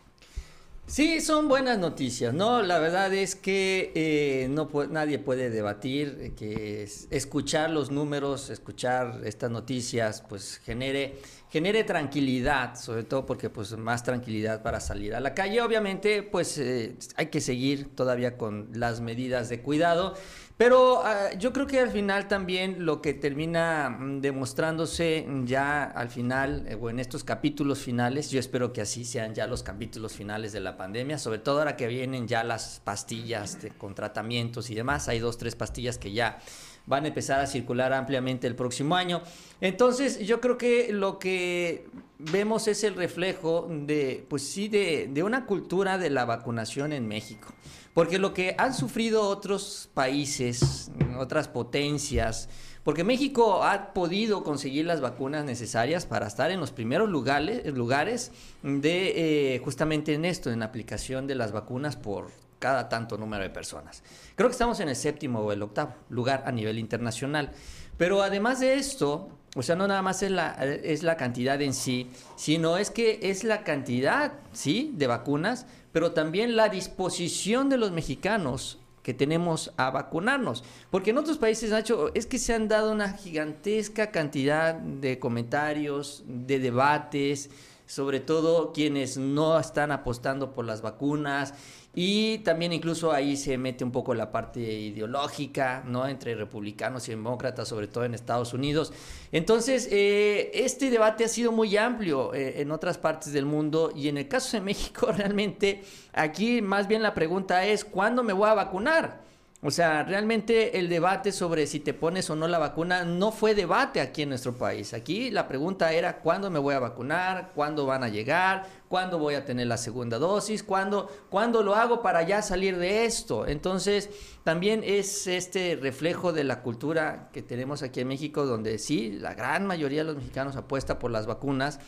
Sí, 0.88 1.19
son 1.19 1.47
buenas 1.47 1.80
noticias, 1.80 2.33
¿no? 2.33 2.62
La 2.62 2.77
verdad 2.77 3.12
es 3.12 3.36
que 3.36 3.92
eh, 3.95 4.47
no 4.51 4.69
nadie 4.92 5.18
puede 5.18 5.50
debatir 5.50 6.33
que 6.38 6.88
escuchar 7.09 7.71
los 7.71 7.89
números, 7.89 8.51
escuchar 8.51 9.21
estas 9.25 9.50
noticias, 9.50 10.24
pues 10.30 10.62
genere 10.63 11.15
genere 11.56 11.86
tranquilidad, 11.86 12.75
sobre 12.75 13.04
todo 13.04 13.25
porque 13.25 13.50
pues 13.50 13.78
más 13.78 14.04
tranquilidad 14.04 14.62
para 14.62 14.81
salir 14.81 15.16
a 15.16 15.22
la 15.22 15.34
calle. 15.34 15.62
Obviamente, 15.62 16.22
pues 16.22 16.57
eh, 16.57 16.98
hay 17.16 17.28
que 17.28 17.40
seguir 17.40 17.96
todavía 17.96 18.38
con 18.38 18.68
las 18.74 19.00
medidas 19.00 19.48
de 19.48 19.62
cuidado, 19.62 20.16
pero 20.57 21.02
ah, 21.06 21.30
yo 21.40 21.54
creo 21.54 21.66
que 21.66 21.80
al 21.80 21.92
final 21.92 22.28
también 22.28 22.86
lo 22.86 23.02
que 23.02 23.13
termina 23.13 23.90
mm, 23.90 24.19
demostrándose 24.19 25.25
ya 25.46 25.86
al 25.86 26.10
final 26.10 26.66
eh, 26.68 26.78
o 26.78 26.90
en 26.90 27.00
estos 27.00 27.24
capítulos 27.24 27.80
finales, 27.80 28.31
yo 28.31 28.42
espero 28.42 28.74
que 28.74 28.81
así 28.81 29.06
sean 29.06 29.34
ya 29.34 29.48
los 29.48 29.63
capítulos 29.63 30.12
finales 30.12 30.51
de 30.51 30.60
la 30.60 30.75
pandemia, 30.75 31.18
sobre 31.18 31.40
todo 31.40 31.60
ahora 31.60 31.78
que 31.78 31.88
vienen 31.88 32.28
ya 32.28 32.44
las 32.44 32.81
pastillas 32.84 33.60
con 33.78 33.96
tratamientos 33.96 34.69
y 34.69 34.75
demás, 34.75 35.08
hay 35.08 35.19
dos, 35.19 35.38
tres 35.38 35.56
pastillas 35.56 35.98
que 35.98 36.12
ya 36.12 36.38
van 36.86 37.06
a 37.06 37.08
empezar 37.08 37.40
a 37.40 37.48
circular 37.48 37.94
ampliamente 37.94 38.48
el 38.48 38.56
próximo 38.56 38.96
año. 38.96 39.22
Entonces, 39.62 40.20
yo 40.20 40.42
creo 40.42 40.58
que 40.58 40.92
lo 40.92 41.20
que 41.20 41.88
vemos 42.20 42.68
es 42.68 42.84
el 42.84 42.96
reflejo 42.96 43.68
de, 43.70 44.26
pues 44.30 44.44
sí, 44.44 44.68
de, 44.68 45.10
de 45.12 45.24
una 45.24 45.46
cultura 45.46 45.98
de 45.98 46.10
la 46.10 46.26
vacunación 46.26 46.94
en 46.94 47.08
México. 47.08 47.48
Porque 47.94 48.20
lo 48.20 48.34
que 48.34 48.56
han 48.58 48.74
sufrido 48.74 49.24
otros 49.24 49.90
países, 49.94 50.92
otras 51.18 51.48
potencias, 51.48 52.50
porque 52.86 53.04
México 53.04 53.64
ha 53.64 53.94
podido 53.94 54.44
conseguir 54.44 54.86
las 54.86 55.02
vacunas 55.02 55.44
necesarias 55.44 56.06
para 56.06 56.28
estar 56.28 56.52
en 56.52 56.60
los 56.60 56.72
primeros 56.72 57.10
lugares, 57.10 57.66
lugares 57.74 58.32
de 58.62 59.56
eh, 59.56 59.60
justamente 59.60 60.14
en 60.14 60.24
esto, 60.24 60.52
en 60.52 60.62
aplicación 60.62 61.26
de 61.26 61.34
las 61.34 61.52
vacunas 61.52 61.96
por 61.96 62.44
cada 62.60 62.90
tanto 62.90 63.18
número 63.18 63.44
de 63.44 63.50
personas. 63.50 64.04
Creo 64.36 64.50
que 64.50 64.54
estamos 64.54 64.80
en 64.80 64.90
el 64.90 64.96
séptimo 64.96 65.40
o 65.40 65.52
el 65.52 65.62
octavo 65.62 65.94
lugar 66.10 66.44
a 66.46 66.52
nivel 66.52 66.80
internacional. 66.80 67.52
Pero 67.98 68.22
además 68.22 68.60
de 68.60 68.75
esto, 68.75 69.30
o 69.56 69.63
sea, 69.63 69.75
no 69.75 69.88
nada 69.88 70.02
más 70.02 70.22
es 70.22 70.31
la, 70.31 70.52
es 70.63 71.04
la 71.04 71.16
cantidad 71.16 71.62
en 71.62 71.74
sí, 71.74 72.10
sino 72.36 72.78
es 72.78 72.92
que 72.92 73.19
es 73.22 73.44
la 73.44 73.63
cantidad, 73.63 74.34
¿sí?, 74.52 74.92
de 74.96 75.07
vacunas, 75.07 75.66
pero 75.92 76.12
también 76.12 76.57
la 76.57 76.68
disposición 76.68 77.69
de 77.69 77.78
los 77.78 77.92
mexicanos 77.92 78.80
que 79.01 79.13
tenemos 79.13 79.72
a 79.78 79.92
vacunarnos. 79.92 80.63
Porque 80.90 81.12
en 81.12 81.19
otros 81.19 81.38
países, 81.38 81.69
Nacho, 81.69 82.12
es 82.16 82.25
que 82.25 82.40
se 82.40 82.54
han 82.54 82.68
dado 82.68 82.92
una 82.92 83.13
gigantesca 83.13 84.12
cantidad 84.12 84.74
de 84.74 85.19
comentarios, 85.19 86.24
de 86.25 86.60
debates, 86.60 87.51
sobre 87.86 88.20
todo 88.20 88.74
quienes 88.74 89.18
no 89.18 89.60
están 89.60 89.91
apostando 89.91 90.53
por 90.53 90.65
las 90.65 90.82
vacunas 90.82 91.53
y 91.96 92.40
también 92.40 92.74
incluso 92.74 93.14
ahí 93.14 93.38
se 93.38 93.58
mete 93.58 93.86
un 93.86 93.92
poco 93.92 94.14
la 94.14 94.30
parte 94.30 94.60
ideológica, 94.60 95.82
¿no? 95.88 96.06
Entre 96.08 96.36
republicanos 96.36 97.08
y 97.08 97.12
demócratas, 97.12 97.70
sobre 97.70 97.88
todo 97.88 98.04
en 98.04 98.14
Estados 98.14 98.54
Unidos. 98.54 98.92
Entonces, 99.32 99.88
eh, 99.90 100.52
este 100.54 100.90
debate 100.90 101.24
ha 101.24 101.30
sido 101.30 101.54
muy 101.54 101.78
amplio 101.78 102.34
eh, 102.34 102.62
en 102.62 102.72
otras 102.72 102.98
partes 102.98 103.32
del 103.32 103.46
mundo 103.46 103.94
y 103.96 104.10
en 104.10 104.18
el 104.18 104.28
caso 104.28 104.58
de 104.58 104.62
México, 104.62 105.10
realmente, 105.18 105.84
aquí 106.12 106.62
más 106.62 106.88
bien 106.90 107.02
la 107.02 107.14
pregunta 107.14 107.66
es, 107.66 107.86
¿cuándo 107.86 108.24
me 108.24 108.34
voy 108.34 108.50
a 108.50 108.54
vacunar? 108.56 109.25
O 109.67 109.72
sea, 109.72 110.03
realmente 110.03 110.77
el 110.77 110.89
debate 110.89 111.31
sobre 111.31 111.65
si 111.65 111.79
te 111.79 111.95
pones 111.95 112.29
o 112.29 112.36
no 112.36 112.48
la 112.48 112.60
vacuna 112.60 113.03
no 113.03 113.31
fue 113.31 113.55
debate 113.55 114.00
aquí 114.00 114.22
en 114.22 114.29
nuestro 114.29 114.55
país. 114.55 114.93
Aquí 114.93 115.31
la 115.31 115.48
pregunta 115.48 115.91
era 115.91 116.19
cuándo 116.19 116.51
me 116.51 116.60
voy 116.60 116.75
a 116.75 116.79
vacunar, 116.79 117.51
cuándo 117.55 117.88
van 117.88 118.03
a 118.03 118.10
llegar, 118.10 118.67
cuándo 118.89 119.17
voy 119.17 119.34
a 119.34 119.43
tener 119.43 119.65
la 119.65 119.77
segunda 119.77 120.19
dosis, 120.19 120.62
cuándo, 120.62 121.10
cuándo 121.31 121.63
lo 121.63 121.74
hago 121.74 122.03
para 122.03 122.22
ya 122.22 122.43
salir 122.43 122.77
de 122.77 123.05
esto. 123.05 123.48
Entonces, 123.48 124.12
también 124.43 124.84
es 124.86 125.25
este 125.25 125.79
reflejo 125.81 126.31
de 126.31 126.43
la 126.43 126.62
cultura 126.62 127.31
que 127.34 127.41
tenemos 127.41 127.81
aquí 127.81 128.01
en 128.01 128.10
México, 128.10 128.45
donde 128.45 128.77
sí, 128.77 129.13
la 129.13 129.34
gran 129.34 129.65
mayoría 129.65 130.01
de 130.01 130.05
los 130.05 130.17
mexicanos 130.17 130.55
apuesta 130.57 131.00
por 131.00 131.10
las 131.10 131.25
vacunas. 131.25 131.79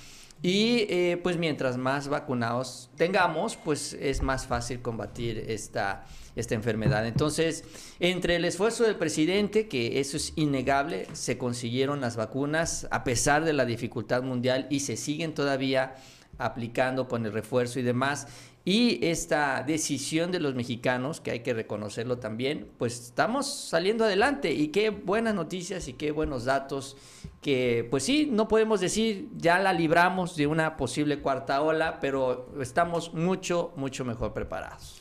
Y 0.42 0.86
eh, 0.90 1.20
pues 1.22 1.38
mientras 1.38 1.78
más 1.78 2.08
vacunados 2.08 2.90
tengamos, 2.96 3.58
pues 3.58 3.94
es 3.94 4.22
más 4.22 4.46
fácil 4.46 4.82
combatir 4.82 5.46
esta 5.48 6.06
esta 6.38 6.54
enfermedad. 6.54 7.08
Entonces, 7.08 7.64
entre 8.00 8.36
el 8.36 8.46
esfuerzo 8.46 8.84
del 8.84 8.96
presidente, 8.96 9.68
que 9.68 10.00
eso 10.00 10.18
es 10.18 10.34
innegable, 10.36 11.08
se 11.14 11.38
consiguieron 11.38 12.00
las 12.00 12.16
vacunas 12.16 12.88
a 12.92 13.04
pesar 13.04 13.44
de 13.44 13.54
la 13.54 13.66
dificultad 13.66 14.22
mundial 14.22 14.68
y 14.70 14.82
se 14.82 14.98
siguen 14.98 15.34
todavía 15.34 15.96
aplicando 16.38 17.08
con 17.08 17.26
el 17.26 17.34
refuerzo 17.34 17.80
y 17.80 17.84
demás. 17.84 18.28
Y 18.68 19.00
esta 19.02 19.64
decisión 19.66 20.30
de 20.30 20.42
los 20.42 20.54
mexicanos, 20.54 21.22
que 21.22 21.32
hay 21.32 21.40
que 21.40 21.54
reconocerlo 21.54 22.18
también, 22.18 22.68
pues 22.78 23.00
estamos 23.00 23.48
saliendo 23.50 24.04
adelante 24.04 24.52
y 24.52 24.74
qué 24.74 24.90
buenas 24.90 25.36
noticias 25.36 25.88
y 25.88 25.94
qué 25.94 26.12
buenos 26.12 26.44
datos 26.44 26.98
que 27.40 27.88
pues 27.90 28.04
sí, 28.04 28.28
no 28.30 28.50
podemos 28.50 28.82
decir 28.82 29.30
ya 29.38 29.58
la 29.58 29.72
libramos 29.72 30.36
de 30.36 30.48
una 30.48 30.76
posible 30.76 31.22
cuarta 31.22 31.62
ola, 31.62 32.02
pero 32.02 32.54
estamos 32.60 33.14
mucho, 33.14 33.72
mucho 33.78 34.04
mejor 34.04 34.34
preparados. 34.34 35.00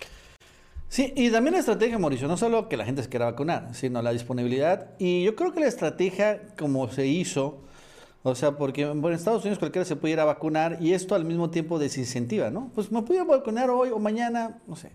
Sí, 0.89 1.13
y 1.17 1.33
también 1.33 1.55
la 1.55 1.59
estrategia, 1.59 1.99
Mauricio, 1.99 2.29
no 2.29 2.37
solo 2.37 2.69
que 2.69 2.77
la 2.77 2.85
gente 2.85 3.03
se 3.03 3.09
quiera 3.09 3.27
vacunar, 3.27 3.75
sino 3.75 4.01
la 4.01 4.13
disponibilidad. 4.13 4.91
Y 5.01 5.25
yo 5.25 5.35
creo 5.35 5.53
que 5.53 5.59
la 5.59 5.67
estrategia, 5.67 6.55
como 6.57 6.89
se 6.89 7.09
hizo, 7.09 7.66
o 8.29 8.35
sea, 8.35 8.57
porque 8.57 8.83
en 8.83 9.05
Estados 9.13 9.45
Unidos 9.45 9.61
cualquiera 9.61 9.85
se 9.85 9.95
puede 9.95 10.15
ir 10.15 10.21
a 10.21 10.25
vacunar 10.25 10.79
y 10.81 10.95
esto 10.95 11.15
al 11.15 11.25
mismo 11.25 11.51
tiempo 11.51 11.79
desincentiva, 11.79 12.51
¿no? 12.51 12.73
Pues 12.75 12.91
me 12.91 13.01
puedo 13.03 13.25
vacunar 13.25 13.71
hoy 13.71 13.91
o 13.91 14.01
mañana, 14.01 14.59
no 14.67 14.75
sé. 14.75 14.91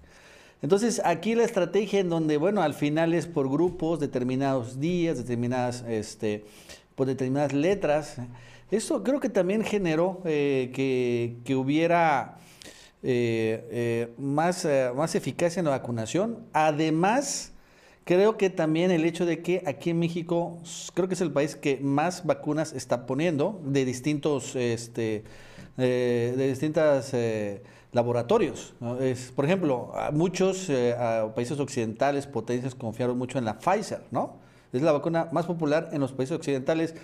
Entonces, 0.61 1.01
aquí 1.05 1.33
la 1.33 1.45
estrategia 1.45 2.01
en 2.01 2.09
donde, 2.09 2.35
bueno, 2.35 2.61
al 2.61 2.73
final 2.73 3.13
es 3.13 3.27
por 3.27 3.50
grupos, 3.50 4.01
determinados 4.01 4.81
días, 4.81 5.17
determinadas, 5.17 5.85
este, 5.88 6.43
por 6.95 7.07
determinadas 7.07 7.53
letras. 7.53 8.17
Eso 8.69 9.01
creo 9.01 9.21
que 9.21 9.29
también 9.29 9.63
generó 9.63 10.21
eh, 10.25 10.69
que, 10.73 11.38
que, 11.45 11.55
hubiera 11.55 12.38
eh, 13.01 13.65
eh, 13.71 14.13
más, 14.17 14.67
más 14.93 15.15
eficacia 15.15 15.61
en 15.61 15.65
la 15.67 15.71
vacunación. 15.71 16.45
Además, 16.51 17.50
creo 18.12 18.36
que 18.36 18.50
también 18.50 18.91
el 18.91 19.06
hecho 19.06 19.25
de 19.25 19.41
que 19.41 19.63
aquí 19.65 19.91
en 19.91 20.00
México, 20.00 20.60
creo 20.94 21.08
que 21.08 21.13
es 21.13 21.22
el 21.22 21.32
país 21.32 21.56
que 21.56 21.77
más 21.77 22.25
vacunas 22.25 22.74
está 22.74 23.06
poniendo 23.06 23.62
de 23.63 23.86
distintos, 23.86 24.53
este, 24.58 25.24
de 25.77 26.48
distintas 26.50 27.15
laboratorios. 27.94 28.74
Es, 29.00 29.32
por 29.32 29.46
ejemplo, 29.46 29.94
muchos 30.12 30.70
países 31.34 31.58
occidentales, 31.58 32.27
potencias, 32.27 32.75
confiaron 32.75 33.18
mucho 33.18 33.38
en 33.38 33.46
la 33.46 33.58
Pfizer, 33.60 34.01
¿no? 34.12 34.39
Es 34.74 34.82
la 34.82 34.91
vacuna 34.91 35.30
más 35.32 35.46
popular 35.46 35.88
en 35.94 36.01
los 36.01 36.12
países 36.12 36.36
occidentales. 36.36 36.96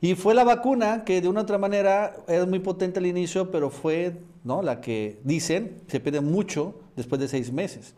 Y 0.00 0.16
fue 0.16 0.34
la 0.34 0.42
vacuna 0.42 1.04
que 1.04 1.20
de 1.20 1.28
una 1.28 1.40
u 1.40 1.42
otra 1.44 1.58
manera 1.58 2.16
era 2.26 2.44
muy 2.44 2.58
potente 2.58 2.98
al 2.98 3.06
inicio, 3.06 3.52
pero 3.52 3.70
fue 3.70 4.16
¿no? 4.42 4.62
la 4.62 4.80
que 4.80 5.20
dicen 5.22 5.80
se 5.86 6.00
pierde 6.00 6.20
mucho 6.20 6.74
después 6.96 7.20
de 7.20 7.28
seis 7.28 7.52
meses. 7.52 7.94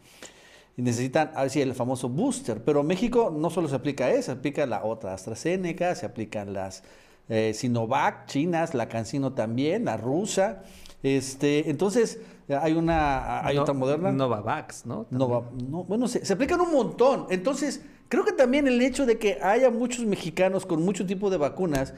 Y 0.76 0.82
necesitan, 0.82 1.30
a 1.34 1.42
ver 1.42 1.50
si 1.50 1.60
el 1.60 1.74
famoso 1.74 2.08
booster. 2.08 2.62
Pero 2.64 2.82
México 2.82 3.34
no 3.36 3.50
solo 3.50 3.68
se 3.68 3.76
aplica 3.76 4.10
esa, 4.10 4.22
se 4.22 4.32
aplica 4.32 4.66
la 4.66 4.84
otra 4.84 5.14
AstraZeneca, 5.14 5.94
se 5.94 6.06
aplican 6.06 6.52
las 6.52 6.82
eh, 7.28 7.52
Sinovac 7.54 8.26
chinas, 8.26 8.74
la 8.74 8.88
Cancino 8.88 9.32
también, 9.32 9.84
la 9.84 9.96
rusa. 9.96 10.62
Este, 11.02 11.68
entonces, 11.68 12.20
hay 12.48 12.72
una 12.72 13.44
hay 13.46 13.58
otra 13.58 13.74
moderna. 13.74 14.12
Novavax, 14.12 14.86
¿no? 14.86 15.06
Nova, 15.10 15.50
no 15.68 15.84
bueno, 15.84 16.08
se, 16.08 16.24
se, 16.24 16.32
aplican 16.32 16.60
un 16.60 16.72
montón. 16.72 17.26
Entonces, 17.30 17.82
Creo 18.12 18.26
que 18.26 18.32
también 18.32 18.68
el 18.68 18.82
hecho 18.82 19.06
de 19.06 19.16
que 19.16 19.38
haya 19.40 19.70
muchos 19.70 20.04
mexicanos 20.04 20.66
con 20.66 20.84
mucho 20.84 21.06
tipo 21.06 21.30
de 21.30 21.38
vacunas, 21.38 21.94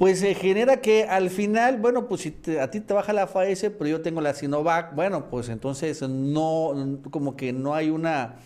pues 0.00 0.20
se 0.20 0.34
genera 0.34 0.80
que 0.80 1.04
al 1.04 1.28
final, 1.28 1.76
bueno, 1.76 2.08
pues 2.08 2.22
si 2.22 2.34
a 2.58 2.70
ti 2.70 2.80
te 2.80 2.94
baja 2.94 3.12
la 3.12 3.26
Pfizer, 3.26 3.76
pero 3.76 3.90
yo 3.90 4.00
tengo 4.00 4.22
la 4.22 4.32
Sinovac, 4.32 4.94
bueno, 4.94 5.28
pues 5.28 5.50
entonces 5.50 6.00
no, 6.00 6.98
como 7.10 7.36
que 7.36 7.52
no 7.52 7.74
hay 7.74 7.90
una, 7.90 8.36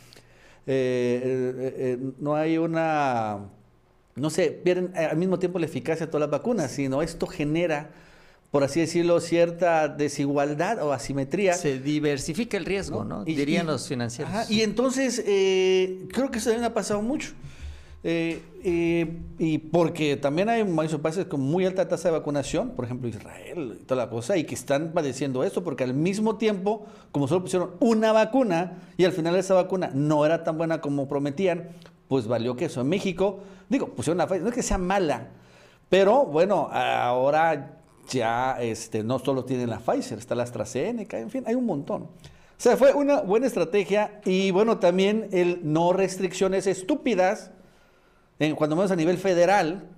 eh, 0.66 1.22
eh, 1.24 1.74
eh, 1.78 1.98
no 2.18 2.34
hay 2.34 2.58
una, 2.58 3.50
no 4.16 4.30
sé, 4.30 4.50
pierden 4.50 4.96
al 4.96 5.16
mismo 5.16 5.38
tiempo 5.38 5.60
la 5.60 5.66
eficacia 5.66 6.06
de 6.06 6.10
todas 6.10 6.28
las 6.28 6.30
vacunas, 6.32 6.72
sino 6.72 7.02
esto 7.02 7.28
genera 7.28 7.92
por 8.54 8.62
así 8.62 8.78
decirlo, 8.78 9.20
cierta 9.20 9.88
desigualdad 9.88 10.80
o 10.80 10.92
asimetría. 10.92 11.54
Se 11.54 11.80
diversifica 11.80 12.56
el 12.56 12.64
riesgo, 12.64 13.02
¿no? 13.04 13.24
Dirían 13.24 13.66
los 13.66 13.88
financieros. 13.88 14.48
y 14.48 14.62
entonces, 14.62 15.20
eh, 15.26 16.06
creo 16.12 16.30
que 16.30 16.38
eso 16.38 16.50
también 16.50 16.70
ha 16.70 16.72
pasado 16.72 17.02
mucho. 17.02 17.32
Eh, 18.06 18.42
eh, 18.62 19.18
y 19.38 19.56
porque 19.56 20.18
también 20.18 20.50
hay 20.50 20.62
varios 20.62 21.00
países 21.00 21.24
con 21.24 21.40
muy 21.40 21.64
alta 21.64 21.88
tasa 21.88 22.10
de 22.10 22.18
vacunación, 22.18 22.72
por 22.72 22.84
ejemplo 22.84 23.08
Israel 23.08 23.78
y 23.80 23.84
toda 23.84 24.04
la 24.04 24.10
cosa, 24.10 24.36
y 24.36 24.44
que 24.44 24.54
están 24.54 24.92
padeciendo 24.92 25.42
esto, 25.42 25.64
porque 25.64 25.84
al 25.84 25.94
mismo 25.94 26.36
tiempo, 26.36 26.84
como 27.12 27.26
solo 27.26 27.40
pusieron 27.40 27.70
una 27.80 28.12
vacuna, 28.12 28.82
y 28.98 29.06
al 29.06 29.12
final 29.12 29.34
esa 29.36 29.54
vacuna 29.54 29.90
no 29.94 30.26
era 30.26 30.44
tan 30.44 30.58
buena 30.58 30.82
como 30.82 31.08
prometían, 31.08 31.70
pues 32.06 32.26
valió 32.26 32.54
que 32.56 32.66
eso. 32.66 32.82
En 32.82 32.90
México, 32.90 33.40
digo, 33.70 33.88
pusieron 33.88 34.20
una 34.20 34.38
no 34.38 34.48
es 34.48 34.54
que 34.54 34.62
sea 34.62 34.76
mala, 34.76 35.28
pero 35.88 36.26
bueno, 36.26 36.68
ahora 36.70 37.80
ya 38.10 38.58
este, 38.60 39.02
no 39.02 39.18
solo 39.18 39.46
tienen 39.46 39.70
la 39.70 39.78
Pfizer, 39.78 40.18
está 40.18 40.34
la 40.34 40.42
AstraZeneca, 40.42 41.18
en 41.18 41.30
fin, 41.30 41.44
hay 41.46 41.54
un 41.54 41.64
montón. 41.64 42.02
O 42.02 42.10
sea, 42.58 42.76
fue 42.76 42.92
una 42.92 43.22
buena 43.22 43.46
estrategia 43.46 44.20
y 44.26 44.50
bueno, 44.50 44.78
también 44.78 45.28
el 45.32 45.60
no 45.62 45.94
restricciones 45.94 46.66
estúpidas, 46.66 47.50
en, 48.38 48.54
cuando 48.54 48.76
menos 48.76 48.90
a 48.90 48.96
nivel 48.96 49.18
federal, 49.18 49.88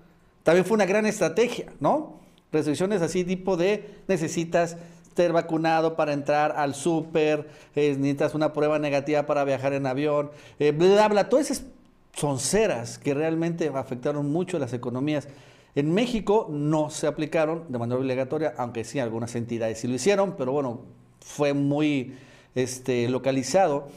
también 0.43 0.65
fue 0.65 0.75
una 0.75 0.87
gran 0.87 1.07
estrategia, 1.07 1.73
¿no? 1.81 2.21
Restricciones 2.53 3.03
así 3.03 3.25
tipo 3.25 3.57
de 3.57 4.03
necesitas 4.09 4.77
ser 5.15 5.33
vacunado 5.33 5.97
para 5.97 6.13
entrar 6.13 6.55
al 6.57 6.75
súper, 6.75 7.49
eh, 7.75 7.97
necesitas 7.97 8.35
una 8.35 8.53
prueba 8.53 8.79
negativa 8.79 9.25
para 9.27 9.45
viajar 9.45 9.73
en 9.73 9.87
avión, 9.87 10.31
eh, 10.59 10.73
bla, 10.73 11.09
bla, 11.09 11.29
todas 11.29 11.51
esas 11.51 11.67
sonceras 12.15 12.99
que 12.99 13.15
realmente 13.15 13.71
afectaron 13.75 14.31
mucho 14.31 14.59
las 14.59 14.73
economías 14.73 15.29
en 15.77 15.93
México 15.93 16.49
no 16.51 16.89
se 16.89 17.07
aplicaron 17.07 17.65
de 17.69 17.79
manera 17.79 18.01
obligatoria, 18.01 18.55
aunque 18.57 18.83
sí 18.83 18.99
algunas 18.99 19.35
entidades 19.35 19.79
sí 19.79 19.87
lo 19.87 19.95
hicieron, 19.95 20.35
pero 20.35 20.51
bueno, 20.51 20.81
fue 21.21 21.53
muy 21.53 22.17
este, 22.55 23.11
localizado. 23.11 23.89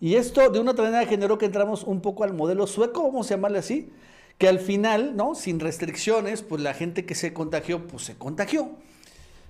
Y 0.00 0.14
esto 0.14 0.48
de 0.48 0.58
una 0.58 0.72
otra 0.72 0.84
manera 0.84 1.06
generó 1.06 1.36
que 1.36 1.46
entramos 1.46 1.84
un 1.84 2.00
poco 2.00 2.24
al 2.24 2.32
modelo 2.32 2.66
sueco, 2.66 3.02
vamos 3.04 3.26
a 3.30 3.34
llamarle 3.34 3.58
así, 3.58 3.90
que 4.38 4.48
al 4.48 4.58
final, 4.58 5.16
¿no? 5.16 5.34
Sin 5.34 5.60
restricciones, 5.60 6.42
pues 6.42 6.62
la 6.62 6.72
gente 6.72 7.04
que 7.04 7.14
se 7.14 7.34
contagió, 7.34 7.86
pues 7.86 8.04
se 8.04 8.16
contagió. 8.16 8.70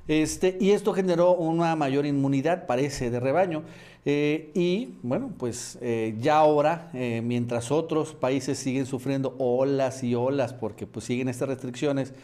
Este, 0.09 0.59
y 0.61 0.73
esto 0.73 0.93
generó 0.93 1.35
una 1.35 1.77
mayor 1.77 2.05
inmunidad, 2.05 2.67
parece, 2.67 3.11
de 3.11 3.21
rebaño. 3.21 3.63
Eh, 4.05 4.51
y 4.55 4.99
bueno, 5.03 5.33
pues 5.39 5.79
eh, 5.83 6.17
ya 6.19 6.39
ahora, 6.39 6.91
eh, 6.95 7.21
mientras 7.23 7.71
otros 7.71 8.15
países 8.15 8.59
siguen 8.59 8.87
sufriendo 8.87 9.37
olas 9.39 10.03
y 10.03 10.15
olas 10.15 10.55
porque 10.55 10.87
pues 10.87 11.05
siguen 11.05 11.29
estas 11.29 11.49
restricciones, 11.49 12.15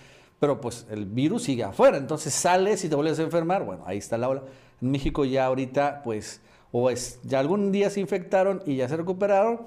pero 0.41 0.61
pues 0.61 0.87
el 0.91 1.05
virus 1.05 1.45
sigue 1.45 1.65
afuera, 1.65 1.99
entonces 1.99 2.33
sales 2.35 2.85
y 2.85 2.89
te 2.89 2.97
vuelves 2.97 3.19
a 3.19 3.23
enfermar, 3.23 3.65
bueno, 3.65 3.85
ahí 3.87 3.99
está 3.99 4.17
la 4.19 4.31
ola. 4.31 4.43
En 4.81 4.91
México 4.91 5.25
ya 5.25 5.47
ahorita 5.47 6.03
pues 6.03 6.41
o 6.79 6.91
es, 6.91 7.19
ya 7.23 7.41
algún 7.41 7.73
día 7.73 7.89
se 7.89 8.01
infectaron 8.01 8.63
y 8.67 8.77
ya 8.77 8.87
se 8.87 8.99
recuperaron 8.99 9.63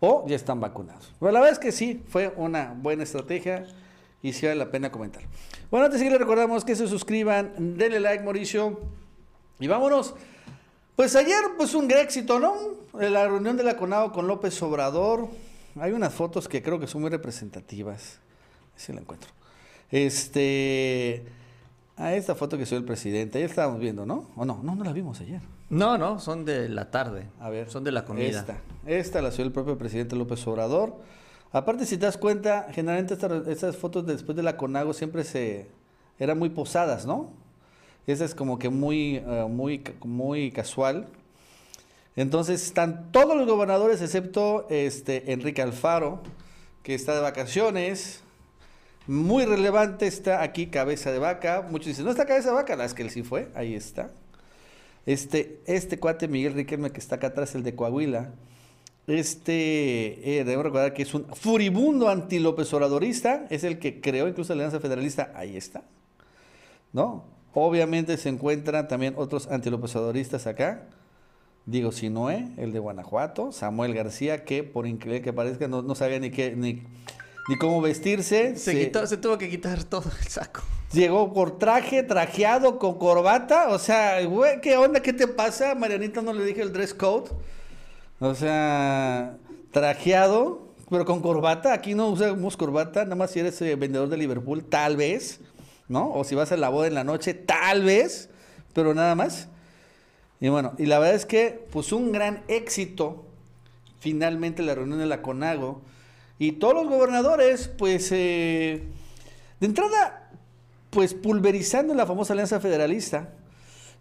o 0.00 0.24
ya 0.26 0.34
están 0.34 0.60
vacunados. 0.60 1.12
Pero 1.20 1.30
la 1.30 1.40
verdad 1.40 1.52
es 1.52 1.58
que 1.58 1.72
sí, 1.72 2.02
fue 2.08 2.32
una 2.38 2.74
buena 2.74 3.02
estrategia 3.02 3.66
y 4.22 4.32
sí 4.32 4.46
vale 4.46 4.58
la 4.58 4.70
pena 4.70 4.90
comentar. 4.90 5.22
Bueno, 5.70 5.84
antes 5.84 6.00
de 6.00 6.08
le 6.08 6.16
recordamos 6.16 6.64
que 6.64 6.74
se 6.74 6.88
suscriban, 6.88 7.76
denle 7.76 8.00
like 8.00 8.24
Mauricio 8.24 8.80
y 9.60 9.66
vámonos. 9.66 10.14
Pues 10.96 11.14
ayer, 11.16 11.36
pues 11.58 11.74
un 11.74 11.86
gran 11.86 12.02
éxito, 12.02 12.40
¿no? 12.40 12.54
La 12.98 13.26
reunión 13.26 13.58
de 13.58 13.64
la 13.64 13.76
CONAO 13.76 14.10
con 14.12 14.26
López 14.26 14.62
Obrador. 14.62 15.28
Hay 15.78 15.92
unas 15.92 16.14
fotos 16.14 16.48
que 16.48 16.62
creo 16.62 16.80
que 16.80 16.86
son 16.86 17.02
muy 17.02 17.10
representativas. 17.10 18.20
Si 18.74 18.90
la 18.94 19.02
encuentro. 19.02 19.28
Este. 19.90 21.24
A 21.96 22.14
esta 22.14 22.34
foto 22.34 22.56
que 22.56 22.64
soy 22.64 22.78
el 22.78 22.84
presidente. 22.84 23.36
Ayer 23.36 23.50
estábamos 23.50 23.80
viendo, 23.80 24.06
¿no? 24.06 24.30
¿O 24.34 24.46
no? 24.46 24.60
No, 24.62 24.74
no 24.74 24.82
la 24.82 24.92
vimos 24.94 25.20
ayer. 25.20 25.42
No, 25.70 25.98
no, 25.98 26.18
son 26.20 26.44
de 26.44 26.68
la 26.68 26.90
tarde. 26.90 27.26
A 27.40 27.50
ver. 27.50 27.70
Son 27.70 27.84
de 27.84 27.92
la 27.92 28.04
comida. 28.04 28.40
Esta. 28.40 28.58
Esta 28.86 29.22
la 29.22 29.30
subió 29.30 29.46
el 29.46 29.52
propio 29.52 29.78
presidente 29.78 30.16
López 30.16 30.46
Obrador. 30.46 30.96
Aparte, 31.52 31.86
si 31.86 31.96
te 31.96 32.06
das 32.06 32.18
cuenta, 32.18 32.66
generalmente 32.72 33.14
estas, 33.14 33.46
estas 33.48 33.76
fotos 33.76 34.06
después 34.06 34.36
de 34.36 34.42
la 34.42 34.56
CONAGO 34.56 34.92
siempre 34.92 35.24
se. 35.24 35.68
eran 36.18 36.38
muy 36.38 36.50
posadas, 36.50 37.06
¿no? 37.06 37.30
Esa 38.06 38.24
es 38.24 38.34
como 38.34 38.58
que 38.58 38.68
muy, 38.68 39.16
eh, 39.16 39.46
muy, 39.48 39.82
muy 40.04 40.50
casual. 40.50 41.06
Entonces 42.16 42.62
están 42.62 43.10
todos 43.10 43.36
los 43.36 43.46
gobernadores 43.46 44.02
excepto 44.02 44.66
este, 44.68 45.32
Enrique 45.32 45.62
Alfaro, 45.62 46.22
que 46.82 46.94
está 46.94 47.14
de 47.14 47.20
vacaciones. 47.20 48.22
Muy 49.06 49.44
relevante 49.44 50.06
está 50.06 50.42
aquí 50.42 50.68
Cabeza 50.68 51.10
de 51.10 51.18
Vaca. 51.18 51.66
Muchos 51.68 51.88
dicen, 51.88 52.04
no 52.04 52.10
está 52.10 52.26
Cabeza 52.26 52.50
de 52.50 52.54
Vaca, 52.54 52.76
la 52.76 52.84
es 52.84 52.94
que 52.94 53.02
él 53.02 53.10
sí 53.10 53.22
fue, 53.22 53.50
ahí 53.54 53.74
está. 53.74 54.10
Este, 55.06 55.60
este 55.66 55.98
cuate 55.98 56.28
Miguel 56.28 56.54
Riquelme 56.54 56.90
que 56.90 57.00
está 57.00 57.16
acá 57.16 57.28
atrás, 57.28 57.54
el 57.54 57.62
de 57.62 57.74
Coahuila. 57.74 58.30
Este, 59.06 60.38
eh, 60.38 60.44
debemos 60.44 60.64
recordar 60.64 60.94
que 60.94 61.02
es 61.02 61.12
un 61.12 61.26
furibundo 61.26 62.08
anti-López 62.08 62.72
Obradorista, 62.72 63.46
es 63.50 63.62
el 63.64 63.78
que 63.78 64.00
creó 64.00 64.28
incluso 64.28 64.54
la 64.54 64.62
Alianza 64.62 64.80
Federalista, 64.80 65.30
ahí 65.34 65.56
está. 65.56 65.82
¿No? 66.92 67.24
Obviamente 67.52 68.16
se 68.16 68.30
encuentran 68.30 68.88
también 68.88 69.14
otros 69.16 69.46
antilopezadoristas 69.48 70.46
acá. 70.46 70.86
Diego 71.66 71.92
Sinoé, 71.92 72.48
el 72.56 72.72
de 72.72 72.78
Guanajuato, 72.78 73.52
Samuel 73.52 73.94
García, 73.94 74.44
que 74.44 74.64
por 74.64 74.86
increíble 74.86 75.22
que 75.22 75.32
parezca 75.32 75.68
no, 75.68 75.94
sabía 75.94 76.18
ni 76.18 76.30
qué, 76.30 76.56
ni, 76.56 76.82
ni 77.48 77.58
cómo 77.58 77.80
vestirse. 77.80 78.56
Se, 78.56 78.92
se 79.06 79.16
tuvo 79.16 79.38
que 79.38 79.48
quitar 79.48 79.84
todo 79.84 80.10
el 80.20 80.28
saco. 80.28 80.62
Llegó 80.94 81.32
por 81.32 81.58
traje, 81.58 82.04
trajeado, 82.04 82.78
con 82.78 82.98
corbata. 82.98 83.68
O 83.70 83.78
sea, 83.78 84.24
güey, 84.24 84.60
¿qué 84.60 84.76
onda? 84.76 85.00
¿Qué 85.00 85.12
te 85.12 85.26
pasa? 85.26 85.74
Marianita 85.74 86.22
no 86.22 86.32
le 86.32 86.44
dije 86.44 86.62
el 86.62 86.72
dress 86.72 86.94
code. 86.94 87.30
O 88.20 88.34
sea, 88.34 89.36
trajeado, 89.72 90.68
pero 90.88 91.04
con 91.04 91.20
corbata. 91.20 91.72
Aquí 91.72 91.94
no 91.94 92.08
usamos 92.08 92.56
corbata, 92.56 93.02
nada 93.02 93.16
más 93.16 93.32
si 93.32 93.40
eres 93.40 93.60
eh, 93.60 93.74
vendedor 93.74 94.08
de 94.08 94.16
Liverpool, 94.16 94.64
tal 94.64 94.96
vez. 94.96 95.40
¿no? 95.88 96.12
O 96.12 96.24
si 96.24 96.34
vas 96.34 96.52
a 96.52 96.56
la 96.56 96.68
boda 96.68 96.86
en 96.86 96.94
la 96.94 97.04
noche, 97.04 97.34
tal 97.34 97.82
vez, 97.82 98.30
pero 98.72 98.94
nada 98.94 99.14
más. 99.14 99.48
Y 100.40 100.48
bueno, 100.48 100.74
y 100.78 100.86
la 100.86 100.98
verdad 100.98 101.14
es 101.14 101.26
que, 101.26 101.66
pues 101.70 101.92
un 101.92 102.12
gran 102.12 102.42
éxito, 102.48 103.26
finalmente 103.98 104.62
la 104.62 104.74
reunión 104.74 104.98
de 104.98 105.06
la 105.06 105.22
CONAGO, 105.22 105.82
y 106.38 106.52
todos 106.52 106.74
los 106.74 106.88
gobernadores, 106.88 107.68
pues, 107.68 108.10
eh, 108.12 108.84
de 109.60 109.66
entrada, 109.66 110.23
pues 110.94 111.12
pulverizando 111.12 111.92
la 111.92 112.06
famosa 112.06 112.32
alianza 112.34 112.60
federalista, 112.60 113.30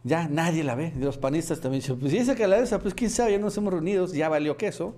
ya 0.03 0.27
nadie 0.27 0.63
la 0.63 0.75
ve, 0.75 0.93
los 0.99 1.17
panistas 1.17 1.59
también 1.59 1.81
dicen, 1.81 1.99
pues 1.99 2.11
dice 2.11 2.35
que 2.35 2.47
la 2.47 2.55
alianza, 2.55 2.79
pues 2.79 2.93
quién 2.93 3.09
sabe, 3.09 3.31
ya 3.31 3.39
nos 3.39 3.57
hemos 3.57 3.73
reunido, 3.73 4.05
ya 4.05 4.29
valió 4.29 4.57
queso. 4.57 4.95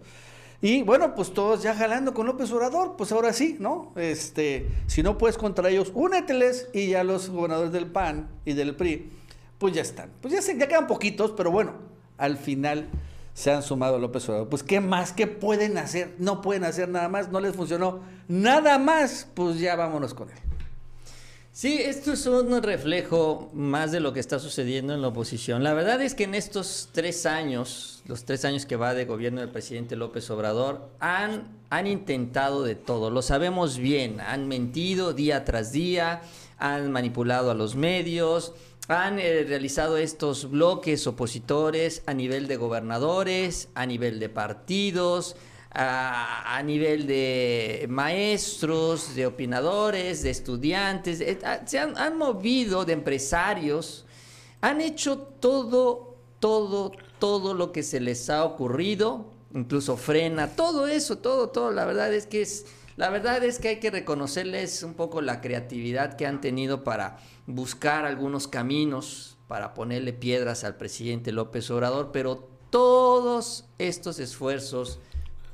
Y 0.61 0.83
bueno, 0.83 1.15
pues 1.15 1.33
todos 1.33 1.63
ya 1.63 1.73
jalando 1.73 2.13
con 2.13 2.25
López 2.25 2.51
Obrador, 2.51 2.95
pues 2.97 3.13
ahora 3.13 3.31
sí, 3.31 3.55
¿no? 3.59 3.93
Este, 3.95 4.67
si 4.87 5.03
no 5.03 5.17
puedes 5.17 5.37
contra 5.37 5.69
ellos, 5.69 5.91
úneteles 5.93 6.69
y 6.73 6.87
ya 6.87 7.03
los 7.03 7.29
gobernadores 7.29 7.71
del 7.71 7.87
PAN 7.87 8.27
y 8.43 8.53
del 8.53 8.75
PRI, 8.75 9.09
pues 9.57 9.73
ya 9.73 9.81
están. 9.81 10.09
Pues 10.21 10.33
ya, 10.33 10.41
se, 10.41 10.57
ya 10.57 10.67
quedan 10.67 10.87
poquitos, 10.87 11.31
pero 11.31 11.49
bueno, 11.49 11.73
al 12.17 12.37
final 12.37 12.89
se 13.33 13.51
han 13.51 13.63
sumado 13.63 13.95
a 13.95 13.99
López 13.99 14.27
Obrador. 14.27 14.49
Pues 14.49 14.63
¿qué 14.63 14.81
más? 14.81 15.13
¿Qué 15.13 15.27
pueden 15.27 15.77
hacer? 15.77 16.15
No 16.17 16.41
pueden 16.41 16.65
hacer 16.65 16.89
nada 16.89 17.07
más, 17.07 17.29
no 17.29 17.39
les 17.39 17.55
funcionó 17.55 18.01
nada 18.27 18.79
más, 18.79 19.29
pues 19.33 19.59
ya 19.59 19.75
vámonos 19.75 20.13
con 20.13 20.29
él. 20.29 20.44
Sí, 21.55 21.77
esto 21.81 22.11
es 22.11 22.25
un 22.25 22.61
reflejo 22.61 23.49
más 23.53 23.93
de 23.93 24.01
lo 24.01 24.11
que 24.11 24.19
está 24.19 24.39
sucediendo 24.39 24.93
en 24.93 25.01
la 25.01 25.07
oposición. 25.07 25.63
La 25.63 25.73
verdad 25.73 26.01
es 26.01 26.13
que 26.13 26.25
en 26.25 26.35
estos 26.35 26.89
tres 26.91 27.25
años, 27.25 28.03
los 28.07 28.25
tres 28.25 28.43
años 28.43 28.65
que 28.65 28.75
va 28.75 28.93
de 28.93 29.05
gobierno 29.05 29.39
del 29.39 29.51
presidente 29.51 29.95
López 29.95 30.29
Obrador, 30.29 30.89
han, 30.99 31.47
han 31.69 31.87
intentado 31.87 32.65
de 32.65 32.75
todo. 32.75 33.09
Lo 33.09 33.21
sabemos 33.21 33.77
bien, 33.77 34.19
han 34.19 34.49
mentido 34.49 35.13
día 35.13 35.45
tras 35.45 35.71
día, 35.71 36.23
han 36.57 36.91
manipulado 36.91 37.51
a 37.51 37.55
los 37.55 37.77
medios, 37.77 38.51
han 38.89 39.17
eh, 39.19 39.45
realizado 39.47 39.95
estos 39.95 40.51
bloques 40.51 41.07
opositores 41.07 42.03
a 42.05 42.13
nivel 42.13 42.49
de 42.49 42.57
gobernadores, 42.57 43.69
a 43.75 43.85
nivel 43.85 44.19
de 44.19 44.27
partidos, 44.27 45.37
a, 45.75 46.61
nivel 46.63 47.05
de 47.05 47.85
maestros, 47.89 49.13
de 49.13 49.27
opinadores, 49.27 50.23
de 50.23 50.29
estudiantes, 50.29 51.19
eh, 51.19 51.37
ah, 51.43 51.59
se 51.65 51.79
han, 51.79 51.97
han, 51.97 52.17
movido 52.17 52.85
de 52.85 52.93
empresarios, 52.93 54.05
han 54.61 54.79
hecho 54.79 55.17
todo, 55.17 56.15
todo, 56.39 56.93
todo 57.19 57.53
lo 57.53 57.73
que 57.73 57.83
se 57.83 57.99
les 57.99 58.29
ha 58.29 58.45
ocurrido, 58.45 59.33
incluso 59.53 59.97
frena, 59.97 60.55
todo 60.55 60.87
eso, 60.87 61.17
todo, 61.17 61.49
todo, 61.49 61.71
la 61.71 61.85
verdad 61.85 62.13
es 62.13 62.25
que 62.25 62.41
es, 62.41 62.65
la 62.95 63.09
verdad 63.09 63.43
es 63.43 63.59
que 63.59 63.67
hay 63.67 63.79
que 63.79 63.91
reconocerles 63.91 64.81
un 64.83 64.93
poco 64.93 65.21
la 65.21 65.41
creatividad 65.41 66.15
que 66.15 66.25
han 66.25 66.39
tenido 66.39 66.85
para 66.85 67.17
buscar 67.45 68.05
algunos 68.05 68.47
caminos 68.47 69.37
para 69.47 69.73
ponerle 69.73 70.13
piedras 70.13 70.63
al 70.63 70.77
presidente 70.77 71.31
López 71.31 71.69
Obrador, 71.69 72.11
pero 72.11 72.47
todos 72.69 73.65
estos 73.77 74.19
esfuerzos 74.19 74.99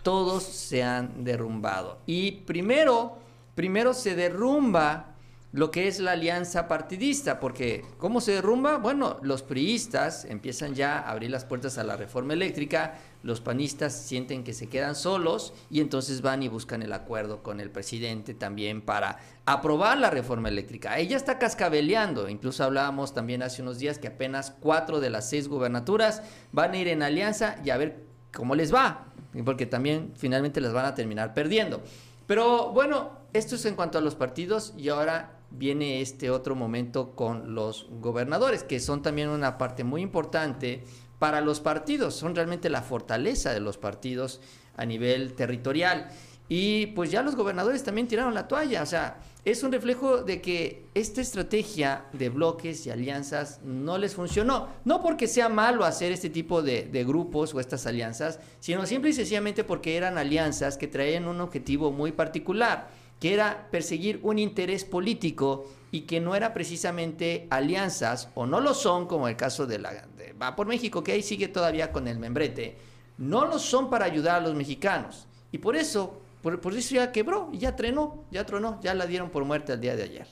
todos 0.03 0.43
se 0.43 0.83
han 0.83 1.23
derrumbado. 1.23 1.99
Y 2.05 2.31
primero, 2.31 3.17
primero 3.55 3.93
se 3.93 4.15
derrumba 4.15 5.11
lo 5.53 5.69
que 5.69 5.87
es 5.87 5.99
la 5.99 6.13
alianza 6.13 6.67
partidista, 6.69 7.39
porque 7.41 7.83
¿cómo 7.97 8.21
se 8.21 8.31
derrumba? 8.31 8.77
Bueno, 8.77 9.17
los 9.21 9.43
priistas 9.43 10.23
empiezan 10.23 10.75
ya 10.75 10.99
a 10.99 11.11
abrir 11.11 11.29
las 11.29 11.43
puertas 11.43 11.77
a 11.77 11.83
la 11.83 11.97
reforma 11.97 12.33
eléctrica, 12.33 12.95
los 13.21 13.41
panistas 13.41 13.93
sienten 13.93 14.45
que 14.45 14.53
se 14.53 14.67
quedan 14.67 14.95
solos 14.95 15.53
y 15.69 15.81
entonces 15.81 16.21
van 16.21 16.41
y 16.41 16.47
buscan 16.47 16.81
el 16.81 16.93
acuerdo 16.93 17.43
con 17.43 17.59
el 17.59 17.69
presidente 17.69 18.33
también 18.33 18.81
para 18.81 19.19
aprobar 19.45 19.97
la 19.97 20.09
reforma 20.09 20.47
eléctrica. 20.47 20.97
Ella 20.97 21.17
está 21.17 21.37
cascabeleando, 21.37 22.29
incluso 22.29 22.63
hablábamos 22.63 23.13
también 23.13 23.43
hace 23.43 23.61
unos 23.61 23.77
días 23.77 23.99
que 23.99 24.07
apenas 24.07 24.51
cuatro 24.57 25.01
de 25.01 25.09
las 25.09 25.29
seis 25.29 25.49
gubernaturas 25.49 26.23
van 26.53 26.71
a 26.71 26.77
ir 26.77 26.87
en 26.87 27.03
alianza 27.03 27.57
y 27.65 27.71
a 27.71 27.77
ver 27.77 28.05
cómo 28.33 28.55
les 28.55 28.73
va 28.73 29.10
porque 29.45 29.65
también 29.65 30.13
finalmente 30.15 30.61
las 30.61 30.73
van 30.73 30.85
a 30.85 30.95
terminar 30.95 31.33
perdiendo. 31.33 31.81
Pero 32.27 32.71
bueno, 32.71 33.11
esto 33.33 33.55
es 33.55 33.65
en 33.65 33.75
cuanto 33.75 33.97
a 33.97 34.01
los 34.01 34.15
partidos 34.15 34.73
y 34.77 34.89
ahora 34.89 35.37
viene 35.51 36.01
este 36.01 36.29
otro 36.29 36.55
momento 36.55 37.11
con 37.15 37.53
los 37.55 37.87
gobernadores, 37.99 38.63
que 38.63 38.79
son 38.79 39.01
también 39.01 39.29
una 39.29 39.57
parte 39.57 39.83
muy 39.83 40.01
importante 40.01 40.83
para 41.19 41.41
los 41.41 41.59
partidos, 41.59 42.15
son 42.15 42.35
realmente 42.35 42.69
la 42.69 42.81
fortaleza 42.81 43.53
de 43.53 43.59
los 43.59 43.77
partidos 43.77 44.41
a 44.75 44.85
nivel 44.85 45.33
territorial. 45.33 46.09
Y 46.49 46.87
pues 46.87 47.11
ya 47.11 47.21
los 47.21 47.35
gobernadores 47.35 47.83
también 47.83 48.07
tiraron 48.07 48.33
la 48.33 48.47
toalla, 48.47 48.81
o 48.81 48.85
sea, 48.85 49.19
es 49.43 49.63
un 49.63 49.71
reflejo 49.71 50.21
de 50.23 50.39
que 50.39 50.85
esta 50.93 51.19
estrategia 51.19 52.05
de 52.13 52.29
bloques 52.29 52.85
y 52.85 52.91
alianzas 52.91 53.59
no 53.63 53.97
les 53.97 54.13
funcionó. 54.13 54.69
No 54.85 55.01
porque 55.01 55.27
sea 55.27 55.49
malo 55.49 55.83
hacer 55.83 56.11
este 56.11 56.29
tipo 56.29 56.61
de, 56.61 57.03
grupos 57.03 57.53
o 57.53 57.59
estas 57.59 57.87
alianzas, 57.87 58.39
sino 58.59 58.85
simple 58.85 59.09
y 59.09 59.13
sencillamente 59.13 59.63
porque 59.63 59.97
eran 59.97 60.19
alianzas 60.19 60.77
que 60.77 60.87
traían 60.87 61.27
un 61.27 61.41
objetivo 61.41 61.91
muy 61.91 62.11
particular, 62.11 62.89
que 63.19 63.33
era 63.33 63.67
perseguir 63.71 64.19
un 64.21 64.37
interés 64.37 64.85
político 64.85 65.65
y 65.91 66.01
que 66.01 66.19
no 66.19 66.35
era 66.35 66.53
precisamente 66.53 67.47
alianzas, 67.49 68.29
o 68.35 68.45
no 68.45 68.61
lo 68.61 68.75
son, 68.75 69.07
como 69.07 69.27
el 69.27 69.35
caso 69.35 69.65
de 69.65 69.79
la 69.79 70.07
Va 70.41 70.55
por 70.55 70.67
México, 70.67 71.03
que 71.03 71.13
ahí 71.13 71.23
sigue 71.23 71.47
todavía 71.47 71.91
con 71.91 72.07
el 72.07 72.17
membrete, 72.17 72.77
no 73.17 73.45
lo 73.45 73.59
son 73.59 73.89
para 73.89 74.05
ayudar 74.05 74.37
a 74.37 74.41
los 74.41 74.55
mexicanos. 74.55 75.27
Y 75.51 75.57
por 75.57 75.75
eso 75.75 76.21
por, 76.41 76.73
eso 76.75 76.95
ya 76.95 77.11
quebró 77.11 77.49
y 77.51 77.59
ya 77.59 77.75
trenó, 77.75 78.25
ya 78.31 78.45
tronó, 78.45 78.79
ya 78.81 78.93
la 78.93 79.05
dieron 79.05 79.29
por 79.29 79.45
muerte 79.45 79.73
el 79.73 79.79
día 79.79 79.95
de 79.95 80.03
ayer. 80.03 80.27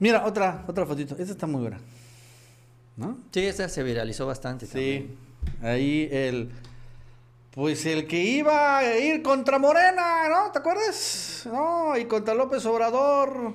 Mira, 0.00 0.26
otra, 0.26 0.64
otra 0.66 0.84
fotito. 0.84 1.16
Esta 1.16 1.32
está 1.32 1.46
muy 1.46 1.60
buena. 1.60 1.80
¿No? 2.96 3.18
Sí, 3.30 3.40
esta 3.40 3.68
se 3.68 3.82
viralizó 3.82 4.26
bastante. 4.26 4.66
Sí. 4.66 5.16
Ahí 5.62 6.08
el. 6.10 6.50
Pues 7.52 7.86
el 7.86 8.08
que 8.08 8.20
iba 8.20 8.78
a 8.78 8.98
ir 8.98 9.22
contra 9.22 9.60
Morena, 9.60 10.28
¿no? 10.28 10.50
¿Te 10.50 10.58
acuerdas? 10.58 11.44
No, 11.46 11.96
y 11.96 12.06
contra 12.06 12.34
López 12.34 12.66
Obrador. 12.66 13.54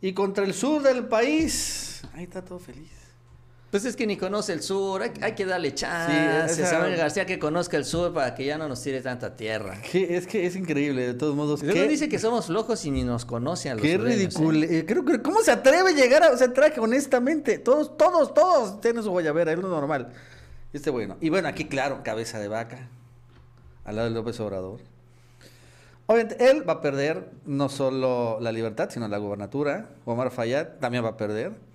Y 0.00 0.14
contra 0.14 0.44
el 0.44 0.54
sur 0.54 0.80
del 0.80 1.06
país. 1.06 2.02
Ahí 2.14 2.24
está 2.24 2.42
todo 2.42 2.58
feliz. 2.58 2.99
Pues 3.70 3.84
es 3.84 3.94
que 3.94 4.04
ni 4.04 4.16
conoce 4.16 4.52
el 4.52 4.62
sur, 4.62 5.00
hay, 5.00 5.32
que 5.34 5.46
darle 5.46 5.72
chance. 5.72 6.54
Sí, 6.54 6.62
Samuel 6.64 6.96
García 6.96 7.24
que 7.24 7.38
conozca 7.38 7.76
el 7.76 7.84
sur 7.84 8.12
para 8.12 8.34
que 8.34 8.44
ya 8.44 8.58
no 8.58 8.68
nos 8.68 8.82
tire 8.82 9.00
tanta 9.00 9.36
tierra. 9.36 9.80
es 9.92 10.26
que 10.26 10.44
es 10.44 10.56
increíble, 10.56 11.06
de 11.06 11.14
todos 11.14 11.36
modos. 11.36 11.62
Luego 11.62 11.88
dice 11.88 12.08
que 12.08 12.18
somos 12.18 12.46
flojos 12.46 12.84
y 12.84 12.90
ni 12.90 13.04
nos 13.04 13.24
conoce 13.24 13.70
a 13.70 13.74
los 13.74 13.82
Qué 13.82 13.96
ridículo. 13.96 14.58
¿eh? 14.64 14.78
Eh, 14.78 14.86
creo 14.86 15.04
¿cómo 15.22 15.40
se 15.42 15.52
atreve 15.52 15.90
a 15.90 15.92
llegar 15.92 16.24
a, 16.24 16.32
o 16.32 16.36
sea, 16.36 16.52
traje 16.52 16.80
honestamente? 16.80 17.58
Todos, 17.58 17.96
todos, 17.96 18.34
todos 18.34 18.80
tienen 18.80 19.04
su 19.04 19.10
guayabera, 19.10 19.52
es 19.52 19.58
lo 19.60 19.68
normal. 19.68 20.08
Este 20.72 20.90
bueno. 20.90 21.16
Y 21.20 21.30
bueno, 21.30 21.46
aquí 21.46 21.66
claro, 21.66 22.00
cabeza 22.02 22.40
de 22.40 22.48
vaca, 22.48 22.88
al 23.84 23.94
lado 23.94 24.08
de 24.08 24.14
López 24.14 24.40
Obrador. 24.40 24.80
Obviamente, 26.06 26.50
él 26.50 26.68
va 26.68 26.74
a 26.74 26.80
perder 26.80 27.30
no 27.46 27.68
solo 27.68 28.38
la 28.40 28.50
libertad, 28.50 28.90
sino 28.90 29.06
la 29.06 29.18
gubernatura. 29.18 29.90
Omar 30.04 30.32
Fayad 30.32 30.78
también 30.80 31.04
va 31.04 31.10
a 31.10 31.16
perder. 31.16 31.69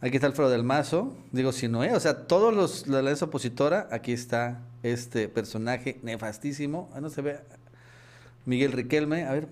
Aquí 0.00 0.16
está 0.16 0.28
Alfredo 0.28 0.50
del 0.50 0.62
Mazo, 0.62 1.16
digo 1.32 1.50
Sinoé, 1.50 1.92
o 1.92 1.98
sea, 1.98 2.28
todos 2.28 2.54
los 2.54 2.86
la 2.86 3.00
alianza 3.00 3.24
opositora, 3.24 3.88
aquí 3.90 4.12
está 4.12 4.60
este 4.84 5.28
personaje 5.28 5.98
nefastísimo. 6.04 6.88
Ah, 6.94 7.00
no 7.00 7.10
se 7.10 7.20
ve. 7.20 7.40
Miguel 8.44 8.70
Riquelme, 8.70 9.24
a 9.24 9.32
ver, 9.32 9.48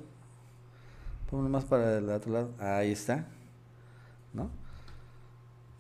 ponlo 1.29 1.49
más 1.49 1.65
para 1.65 1.99
el 1.99 2.09
otro 2.09 2.33
lado. 2.33 2.51
Ahí 2.61 2.93
está, 2.93 3.27
¿no? 4.33 4.51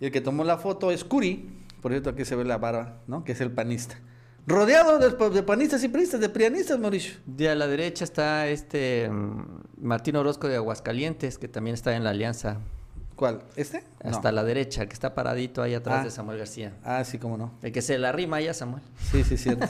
Y 0.01 0.07
el 0.07 0.11
que 0.11 0.21
tomó 0.21 0.43
la 0.43 0.59
foto 0.59 0.91
es 0.91 1.05
Curi, 1.05 1.49
por 1.81 1.93
cierto, 1.93 2.11
aquí 2.11 2.25
se 2.25 2.35
ve 2.35 2.45
la 2.45 2.59
barba, 2.59 2.99
¿no? 3.07 3.23
Que 3.23 3.33
es 3.33 3.41
el 3.41 3.53
panista. 3.53 4.01
Rodeado 4.49 4.99
de, 4.99 5.31
de 5.31 5.43
panistas 5.45 5.83
y 5.85 5.89
priistas, 5.89 6.21
de 6.21 6.29
prianistas, 6.29 6.79
Mauricio. 6.79 7.15
De 7.25 7.49
a 7.49 7.55
la 7.55 7.69
derecha 7.69 8.05
está 8.05 8.49
este 8.49 9.09
mm, 9.09 9.63
Martín 9.81 10.17
Orozco 10.17 10.49
de 10.49 10.57
Aguascalientes, 10.57 11.39
que 11.39 11.47
también 11.47 11.75
está 11.75 11.95
en 11.95 12.03
la 12.03 12.11
alianza 12.11 12.59
¿Cuál? 13.17 13.41
¿Este? 13.57 13.83
Hasta 14.05 14.31
la 14.31 14.45
derecha, 14.45 14.83
el 14.83 14.89
que 14.89 14.95
está 14.95 15.15
paradito 15.15 15.63
ahí 15.63 15.73
atrás 15.73 16.03
de 16.03 16.09
ah. 16.09 16.11
Samuel 16.11 16.37
García. 16.37 16.75
Ah, 16.85 17.03
sí, 17.03 17.19
cómo 17.19 17.39
no. 17.39 17.55
El 17.63 17.73
que 17.73 17.81
se 17.81 17.97
la 17.97 18.13
rima 18.13 18.43
ya, 18.43 18.53
Samuel. 18.53 18.83
Sí, 19.11 19.25
sí, 19.25 19.39
cierto. 19.39 19.67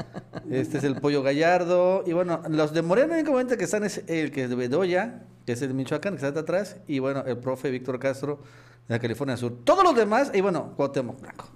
este 0.50 0.76
es 0.76 0.84
el 0.84 0.96
Pollo 0.96 1.22
Gallardo. 1.22 2.04
Y 2.06 2.12
bueno, 2.12 2.42
los 2.50 2.74
de 2.74 2.82
Moreno 2.82 3.14
únicamente 3.14 3.56
que 3.56 3.64
están 3.64 3.84
es 3.84 4.04
el 4.06 4.30
que 4.30 4.44
es 4.44 4.50
de 4.50 4.54
Bedoya, 4.54 5.22
que 5.46 5.52
es 5.52 5.62
el 5.62 5.68
de 5.68 5.74
Michoacán, 5.74 6.18
que 6.18 6.26
está 6.26 6.38
atrás. 6.38 6.76
Y 6.86 6.98
bueno, 6.98 7.24
el 7.26 7.38
profe 7.38 7.70
Víctor 7.70 7.98
Castro 7.98 8.42
de 8.86 8.96
la 8.96 8.98
California 8.98 9.38
Sur. 9.38 9.64
Todos 9.64 9.82
los 9.82 9.96
demás, 9.96 10.30
y 10.34 10.42
bueno, 10.42 10.74
Cuauhtémoc 10.76 11.22
Blanco. 11.22 11.48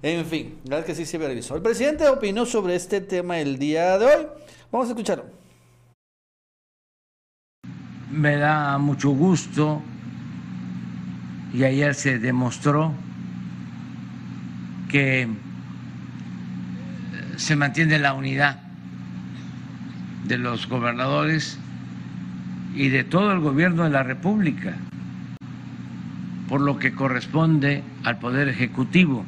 En 0.00 0.24
fin, 0.24 0.60
la 0.64 0.76
verdad 0.76 0.86
que 0.86 0.94
sí 0.94 1.04
se 1.04 1.18
realizó. 1.18 1.56
El 1.56 1.62
presidente 1.62 2.08
opinó 2.08 2.46
sobre 2.46 2.74
este 2.74 3.02
tema 3.02 3.38
el 3.38 3.58
día 3.58 3.98
de 3.98 4.06
hoy. 4.06 4.26
Vamos 4.72 4.88
a 4.88 4.90
escucharlo. 4.92 5.24
Me 8.10 8.36
da 8.36 8.78
mucho 8.78 9.10
gusto 9.10 9.82
y 11.54 11.62
ayer 11.62 11.94
se 11.94 12.18
demostró 12.18 12.92
que 14.88 15.22
eh, 15.22 15.28
se 17.36 17.54
mantiene 17.54 18.00
la 18.00 18.12
unidad 18.12 18.60
de 20.26 20.36
los 20.36 20.68
gobernadores 20.68 21.56
y 22.74 22.88
de 22.88 23.04
todo 23.04 23.30
el 23.32 23.38
gobierno 23.38 23.84
de 23.84 23.90
la 23.90 24.02
República, 24.02 24.74
por 26.48 26.60
lo 26.60 26.76
que 26.76 26.92
corresponde 26.92 27.84
al 28.02 28.18
Poder 28.18 28.48
Ejecutivo. 28.48 29.24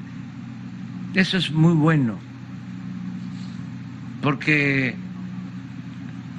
Eso 1.15 1.37
es 1.39 1.53
muy 1.53 1.75
bueno, 1.75 2.19
porque 4.21 4.97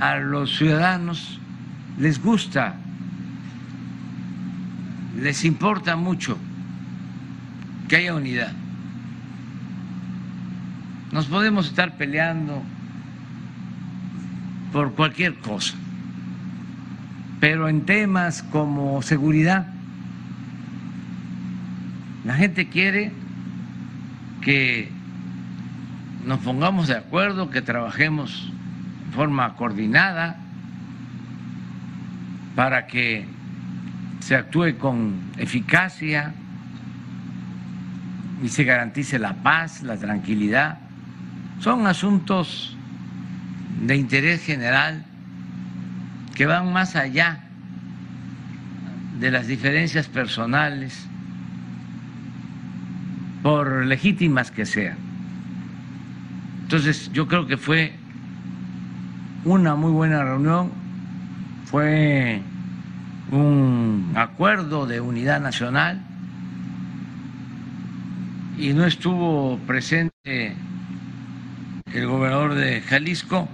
a 0.02 0.18
los 0.18 0.58
ciudadanos 0.58 1.40
les 1.98 2.22
gusta 2.22 2.76
les 5.18 5.44
importa 5.46 5.96
mucho 5.96 6.38
que 7.88 7.96
haya 7.96 8.14
unidad. 8.14 8.54
Nos 11.12 11.26
podemos 11.26 11.68
estar 11.68 11.98
peleando 11.98 12.62
por 14.72 14.94
cualquier 14.94 15.36
cosa. 15.36 15.76
Pero 17.40 17.70
en 17.70 17.86
temas 17.86 18.44
como 18.44 19.02
seguridad, 19.02 19.68
la 22.26 22.36
gente 22.36 22.68
quiere 22.68 23.12
que 24.42 24.92
nos 26.26 26.40
pongamos 26.40 26.88
de 26.88 26.98
acuerdo, 26.98 27.50
que 27.50 27.62
trabajemos 27.62 28.52
de 29.10 29.16
forma 29.16 29.56
coordinada 29.56 30.38
para 32.56 32.88
que 32.88 33.37
se 34.20 34.36
actúe 34.36 34.78
con 34.78 35.16
eficacia 35.38 36.34
y 38.44 38.50
se 38.50 38.64
garantice 38.64 39.20
la 39.20 39.34
paz, 39.34 39.84
la 39.84 39.98
tranquilidad. 39.98 40.80
Son 41.60 41.88
asuntos 41.88 42.76
de 43.82 43.96
interés 43.96 44.44
general 44.44 45.06
que 46.36 46.46
van 46.46 46.72
más 46.72 46.96
allá 46.96 47.40
de 49.20 49.32
las 49.32 49.48
diferencias 49.48 50.08
personales, 50.08 51.08
por 53.42 53.86
legítimas 53.86 54.52
que 54.52 54.66
sean. 54.66 54.98
Entonces 56.64 57.12
yo 57.14 57.28
creo 57.28 57.48
que 57.48 57.58
fue 57.58 57.94
una 59.46 59.76
muy 59.76 59.92
buena 59.92 60.24
reunión, 60.24 60.72
fue 61.66 62.42
un 63.32 64.14
acuerdo 64.16 64.86
de 64.86 65.02
unidad 65.02 65.42
nacional 65.42 66.02
y 68.58 68.74
no 68.74 68.86
estuvo 68.86 69.58
presente 69.60 70.56
el 71.94 72.08
gobernador 72.08 72.56
de 72.56 72.82
Jalisco 72.82 73.48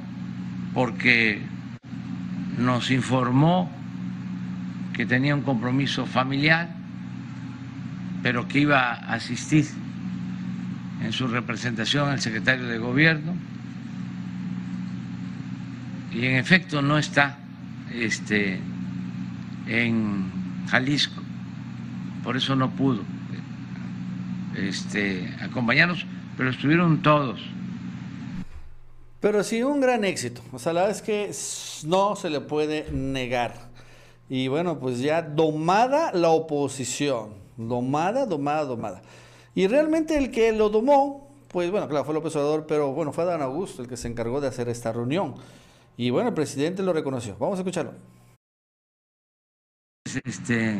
porque 0.73 1.41
nos 2.57 2.91
informó 2.91 3.69
que 4.93 5.05
tenía 5.05 5.35
un 5.35 5.41
compromiso 5.41 6.05
familiar, 6.05 6.69
pero 8.21 8.47
que 8.47 8.59
iba 8.59 8.93
a 8.93 9.13
asistir 9.13 9.65
en 11.03 11.11
su 11.11 11.27
representación 11.27 12.09
al 12.09 12.21
secretario 12.21 12.67
de 12.67 12.77
gobierno. 12.77 13.33
Y 16.13 16.25
en 16.25 16.35
efecto 16.35 16.81
no 16.81 16.97
está 16.97 17.37
este, 17.91 18.59
en 19.67 20.65
Jalisco, 20.67 21.21
por 22.23 22.37
eso 22.37 22.55
no 22.55 22.71
pudo 22.71 23.01
este, 24.55 25.33
acompañarnos, 25.41 26.05
pero 26.37 26.49
estuvieron 26.49 27.01
todos. 27.01 27.39
Pero 29.19 29.43
sí, 29.43 29.63
un 29.63 29.79
gran 29.79 30.03
éxito. 30.03 30.41
O 30.51 30.59
sea, 30.59 30.73
la 30.73 30.81
verdad 30.81 30.97
es 30.97 31.01
que 31.01 31.31
no 31.87 32.15
se 32.15 32.29
le 32.29 32.41
puede 32.41 32.91
negar. 32.91 33.69
Y 34.29 34.47
bueno, 34.47 34.79
pues 34.79 34.99
ya 34.99 35.21
domada 35.21 36.11
la 36.13 36.29
oposición. 36.29 37.29
Domada, 37.55 38.25
domada, 38.25 38.65
domada. 38.65 39.01
Y 39.55 39.67
realmente 39.67 40.17
el 40.17 40.31
que 40.31 40.51
lo 40.51 40.69
domó, 40.69 41.29
pues 41.49 41.69
bueno, 41.71 41.87
claro, 41.87 42.03
fue 42.03 42.13
López 42.13 42.35
Obrador, 42.35 42.65
pero 42.67 42.93
bueno, 42.93 43.13
fue 43.13 43.25
Dan 43.25 43.41
Augusto 43.41 43.81
el 43.81 43.87
que 43.87 43.95
se 43.95 44.07
encargó 44.07 44.41
de 44.41 44.47
hacer 44.47 44.67
esta 44.69 44.91
reunión. 44.91 45.35
Y 45.95 46.09
bueno, 46.09 46.29
el 46.29 46.35
presidente 46.35 46.81
lo 46.81 46.91
reconoció. 46.91 47.37
Vamos 47.39 47.59
a 47.59 47.61
escucharlo. 47.61 47.93
Este, 50.23 50.79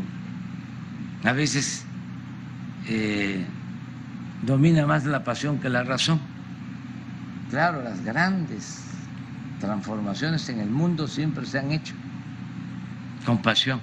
a 1.24 1.32
veces 1.34 1.86
eh, 2.88 3.44
domina 4.44 4.86
más 4.86 5.06
la 5.06 5.24
pasión 5.24 5.60
que 5.60 5.70
la 5.70 5.84
razón. 5.84 6.20
Claro, 7.50 7.82
las 7.82 8.04
grandes 8.04 8.84
transformaciones 9.60 10.48
en 10.50 10.60
el 10.60 10.70
mundo 10.70 11.08
siempre 11.08 11.46
se 11.46 11.60
han 11.60 11.72
hecho 11.72 11.94
con 13.26 13.42
pasión, 13.42 13.80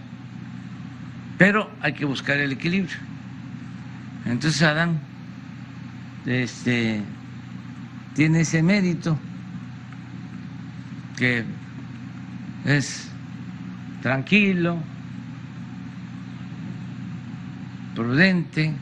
pero 1.38 1.70
hay 1.80 1.94
que 1.94 2.04
buscar 2.04 2.38
el 2.38 2.52
equilibrio. 2.52 2.96
Entonces 4.26 4.60
Adán 4.62 5.00
este, 6.26 7.02
tiene 8.14 8.42
ese 8.42 8.62
mérito 8.62 9.18
que 11.16 11.44
es 12.64 13.08
tranquilo, 14.02 14.78
prudente, 17.94 18.72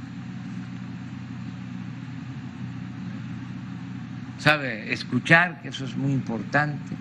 sabe 4.39 4.93
escuchar, 4.93 5.61
que 5.63 5.69
eso 5.69 5.85
es 5.85 5.97
muy 5.97 6.13
importante, 6.13 6.95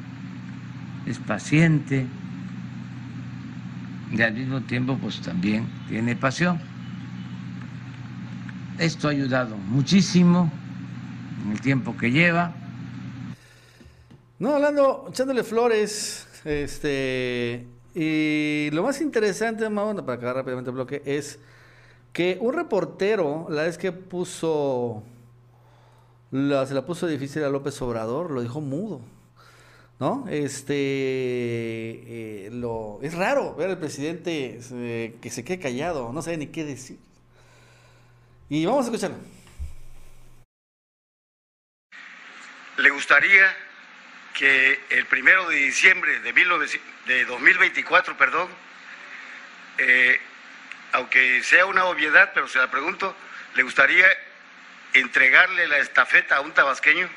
es 1.06 1.20
paciente 1.20 2.06
y 4.12 4.22
al 4.22 4.34
mismo 4.34 4.62
tiempo 4.62 4.98
pues 4.98 5.22
también 5.22 5.68
tiene 5.88 6.16
pasión. 6.16 6.60
Esto 8.78 9.08
ha 9.08 9.12
ayudado 9.12 9.58
muchísimo 9.58 10.52
en 11.44 11.52
el 11.52 11.62
tiempo 11.62 11.98
que 11.98 12.12
lleva. 12.12 12.54
No, 14.40 14.54
hablando, 14.56 15.08
echándole 15.10 15.44
flores, 15.44 16.28
este, 16.46 17.66
y 17.96 18.70
lo 18.72 18.84
más 18.84 19.02
interesante, 19.02 19.68
para 19.70 20.14
acabar 20.14 20.36
rápidamente 20.36 20.70
el 20.70 20.76
bloque, 20.76 21.02
es 21.06 21.40
que 22.18 22.36
un 22.42 22.52
reportero, 22.52 23.46
la 23.48 23.62
vez 23.62 23.78
que 23.78 23.92
puso 23.92 25.04
se 26.32 26.74
la 26.74 26.84
puso 26.84 27.06
difícil 27.06 27.44
a 27.44 27.50
López 27.50 27.80
Obrador, 27.84 28.32
lo 28.32 28.42
dijo 28.42 28.60
mudo. 28.60 29.02
¿No? 30.00 30.26
Este. 30.28 30.74
Eh, 30.76 32.50
lo, 32.54 32.98
es 33.04 33.14
raro 33.14 33.54
ver 33.54 33.70
al 33.70 33.78
presidente 33.78 34.60
eh, 34.72 35.16
que 35.22 35.30
se 35.30 35.44
quede 35.44 35.60
callado, 35.60 36.12
no 36.12 36.24
sabe 36.24 36.38
ni 36.38 36.48
qué 36.48 36.64
decir. 36.64 36.98
Y 38.50 38.66
vamos 38.66 38.86
a 38.86 38.88
escucharlo. 38.88 39.18
¿Le 42.78 42.90
gustaría 42.90 43.56
que 44.34 44.80
el 44.90 45.06
primero 45.06 45.48
de 45.50 45.58
diciembre 45.58 46.20
de, 46.22 46.34
de 46.34 47.26
2024, 47.26 48.18
perdón, 48.18 48.50
eh, 49.78 50.18
aunque 50.92 51.44
sea 51.44 51.66
una 51.66 51.86
obviedad, 51.86 52.32
pero 52.34 52.48
se 52.48 52.60
la 52.60 52.70
pregunto, 52.70 53.16
¿le 53.56 53.64
gustaría 53.64 54.08
entregarle 54.94 55.68
la 55.68 55.78
estafeta 55.80 56.38
a 56.38 56.42
un 56.42 56.54
tabasqueño? 56.54 57.10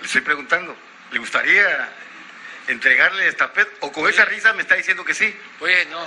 Le 0.00 0.06
estoy 0.06 0.20
preguntando, 0.20 0.76
¿le 1.10 1.18
gustaría 1.18 1.88
entregarle 2.68 3.28
estafeta? 3.28 3.70
¿O 3.80 3.92
con 3.92 4.08
esa 4.08 4.24
risa 4.24 4.52
me 4.52 4.62
está 4.62 4.74
diciendo 4.74 5.04
que 5.04 5.14
sí? 5.14 5.34
Pues 5.58 5.88
no, 5.88 6.04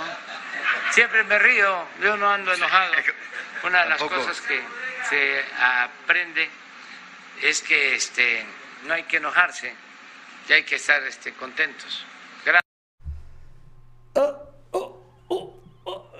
siempre 0.92 1.24
me 1.24 1.38
río, 1.38 1.84
yo 2.02 2.16
no 2.16 2.30
ando 2.30 2.52
enojado. 2.52 2.92
Una 3.64 3.82
de 3.82 3.88
las 3.90 4.02
cosas 4.02 4.40
que 4.40 4.60
se 5.08 5.40
aprende 5.60 6.48
es 7.42 7.62
que 7.62 7.94
este, 7.94 8.44
no 8.86 8.94
hay 8.94 9.02
que 9.04 9.18
enojarse, 9.18 9.72
ya 10.48 10.56
hay 10.56 10.64
que 10.64 10.76
estar 10.76 11.02
este, 11.04 11.32
contentos. 11.32 12.04
Gracias. 12.44 12.64
Oh, 14.14 14.48
oh, 14.72 15.60
oh, 15.84 16.10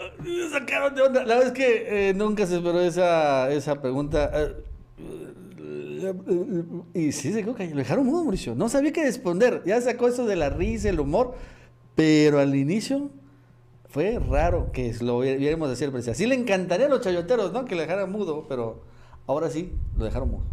sacaron 0.50 0.94
de 0.94 1.02
onda. 1.02 1.24
La 1.24 1.36
verdad 1.36 1.46
es 1.48 1.52
que 1.52 2.08
eh, 2.10 2.14
nunca 2.14 2.46
se 2.46 2.56
esperó 2.56 2.80
esa, 2.80 3.50
esa 3.50 3.80
pregunta. 3.80 4.30
Eh, 4.34 4.64
y 6.94 7.12
sí, 7.12 7.32
se 7.32 7.42
quedó 7.42 7.56
Lo 7.58 7.76
dejaron 7.76 8.06
mudo, 8.06 8.22
Mauricio. 8.22 8.54
No 8.54 8.68
sabía 8.68 8.92
qué 8.92 9.04
responder. 9.04 9.62
Ya 9.66 9.80
sacó 9.80 10.08
eso 10.08 10.26
de 10.26 10.36
la 10.36 10.48
risa, 10.48 10.88
el 10.88 11.00
humor. 11.00 11.36
Pero 11.94 12.38
al 12.38 12.54
inicio 12.54 13.10
fue 13.88 14.18
raro 14.18 14.70
que 14.72 14.94
lo 15.00 15.20
viéramos 15.20 15.70
decir 15.70 15.90
al 15.92 16.10
Así 16.10 16.26
le 16.26 16.34
encantaría 16.34 16.86
a 16.86 16.88
los 16.88 17.00
chayoteros, 17.00 17.52
¿no? 17.52 17.64
Que 17.64 17.74
le 17.74 17.82
dejaran 17.82 18.12
mudo. 18.12 18.46
Pero 18.48 18.82
ahora 19.26 19.48
sí, 19.50 19.72
lo 19.96 20.04
dejaron 20.04 20.30
mudo. 20.30 20.44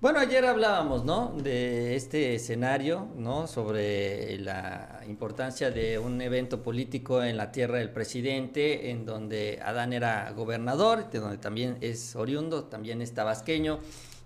Bueno, 0.00 0.18
ayer 0.18 0.44
hablábamos, 0.44 1.04
¿no? 1.04 1.32
De 1.42 1.96
este 1.96 2.34
escenario, 2.34 3.08
¿no? 3.16 3.46
Sobre 3.46 4.38
la 4.40 5.00
importancia 5.08 5.70
de 5.70 5.98
un 5.98 6.20
evento 6.20 6.62
político 6.62 7.22
en 7.22 7.36
la 7.36 7.50
tierra 7.50 7.78
del 7.78 7.90
presidente, 7.90 8.90
en 8.90 9.06
donde 9.06 9.58
Adán 9.64 9.92
era 9.92 10.32
gobernador, 10.32 11.08
de 11.10 11.20
donde 11.20 11.38
también 11.38 11.78
es 11.80 12.14
oriundo, 12.14 12.64
también 12.64 13.00
es 13.00 13.14
tabasqueño. 13.14 13.78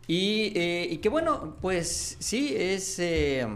Y, 0.09 0.53
eh, 0.57 0.99
que 1.01 1.09
bueno, 1.09 1.57
pues 1.61 2.17
sí, 2.19 2.57
es... 2.59 2.99
Eh, 2.99 3.47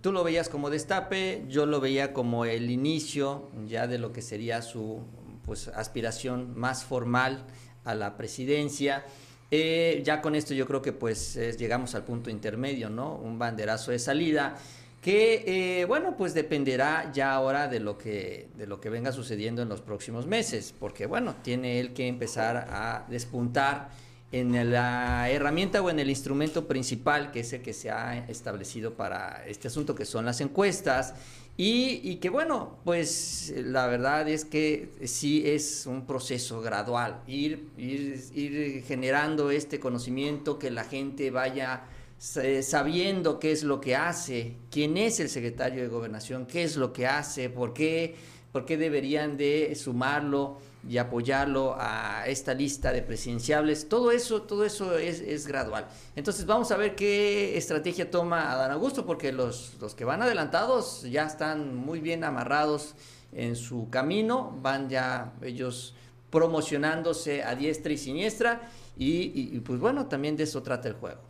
tú 0.00 0.12
lo 0.12 0.24
veías 0.24 0.48
como 0.48 0.70
destape, 0.70 1.44
yo 1.48 1.66
lo 1.66 1.80
veía 1.80 2.12
como 2.12 2.44
el 2.44 2.70
inicio 2.70 3.50
ya 3.66 3.86
de 3.86 3.98
lo 3.98 4.12
que 4.12 4.22
sería 4.22 4.62
su 4.62 5.00
pues, 5.44 5.68
aspiración 5.68 6.58
más 6.58 6.84
formal 6.84 7.44
a 7.84 7.94
la 7.94 8.16
presidencia. 8.16 9.04
Eh, 9.50 10.02
ya 10.04 10.20
con 10.20 10.36
esto 10.36 10.54
yo 10.54 10.66
creo 10.66 10.80
que 10.80 10.92
pues 10.92 11.34
llegamos 11.58 11.94
al 11.96 12.04
punto 12.04 12.30
intermedio, 12.30 12.88
¿no? 12.88 13.16
Un 13.16 13.38
banderazo 13.38 13.90
de 13.90 13.98
salida 13.98 14.56
que 15.00 15.80
eh, 15.80 15.84
bueno 15.86 16.16
pues 16.16 16.34
dependerá 16.34 17.10
ya 17.12 17.32
ahora 17.32 17.68
de 17.68 17.80
lo 17.80 17.96
que 17.96 18.48
de 18.56 18.66
lo 18.66 18.80
que 18.80 18.90
venga 18.90 19.12
sucediendo 19.12 19.62
en 19.62 19.68
los 19.68 19.80
próximos 19.80 20.26
meses 20.26 20.74
porque 20.78 21.06
bueno 21.06 21.36
tiene 21.42 21.80
él 21.80 21.94
que 21.94 22.06
empezar 22.06 22.68
a 22.68 23.06
despuntar 23.08 23.90
en 24.32 24.70
la 24.70 25.28
herramienta 25.30 25.82
o 25.82 25.90
en 25.90 25.98
el 25.98 26.08
instrumento 26.08 26.68
principal 26.68 27.32
que 27.32 27.40
es 27.40 27.52
el 27.52 27.62
que 27.62 27.72
se 27.72 27.90
ha 27.90 28.28
establecido 28.28 28.94
para 28.94 29.44
este 29.46 29.68
asunto 29.68 29.94
que 29.94 30.04
son 30.04 30.24
las 30.24 30.40
encuestas. 30.40 31.14
Y, 31.56 32.16
que 32.16 32.30
bueno, 32.30 32.78
pues 32.84 33.52
la 33.54 33.86
verdad 33.86 34.26
es 34.30 34.46
que 34.46 34.88
sí 35.04 35.42
es 35.44 35.84
un 35.84 36.06
proceso 36.06 36.62
gradual, 36.62 37.20
ir, 37.26 37.68
ir, 37.76 38.18
ir 38.34 38.82
generando 38.84 39.50
este 39.50 39.78
conocimiento, 39.78 40.58
que 40.58 40.70
la 40.70 40.84
gente 40.84 41.30
vaya 41.30 41.82
sabiendo 42.18 43.38
qué 43.38 43.52
es 43.52 43.62
lo 43.62 43.78
que 43.78 43.94
hace, 43.94 44.56
quién 44.70 44.96
es 44.96 45.20
el 45.20 45.28
secretario 45.28 45.82
de 45.82 45.88
gobernación, 45.88 46.46
qué 46.46 46.62
es 46.62 46.76
lo 46.76 46.94
que 46.94 47.06
hace, 47.06 47.50
por 47.50 47.74
qué, 47.74 48.14
por 48.52 48.64
qué 48.64 48.78
deberían 48.78 49.36
de 49.36 49.74
sumarlo 49.74 50.58
y 50.88 50.98
apoyarlo 50.98 51.76
a 51.78 52.24
esta 52.26 52.54
lista 52.54 52.92
de 52.92 53.02
presidenciables. 53.02 53.88
Todo 53.88 54.10
eso, 54.10 54.42
todo 54.42 54.64
eso 54.64 54.96
es, 54.96 55.20
es, 55.20 55.46
gradual. 55.46 55.86
Entonces 56.16 56.46
vamos 56.46 56.70
a 56.70 56.76
ver 56.76 56.94
qué 56.94 57.56
estrategia 57.56 58.10
toma 58.10 58.50
Adán 58.50 58.70
Augusto, 58.70 59.04
porque 59.04 59.32
los, 59.32 59.74
los 59.80 59.94
que 59.94 60.04
van 60.04 60.22
adelantados 60.22 61.02
ya 61.02 61.24
están 61.24 61.74
muy 61.74 62.00
bien 62.00 62.24
amarrados 62.24 62.94
en 63.32 63.56
su 63.56 63.88
camino, 63.90 64.58
van 64.62 64.88
ya 64.88 65.32
ellos 65.42 65.94
promocionándose 66.30 67.42
a 67.42 67.54
diestra 67.54 67.92
y 67.92 67.98
siniestra, 67.98 68.70
y, 68.96 69.58
pues 69.60 69.80
bueno, 69.80 70.06
también 70.06 70.36
de 70.36 70.44
eso 70.44 70.62
trata 70.62 70.88
el 70.88 70.94
juego. 70.94 71.20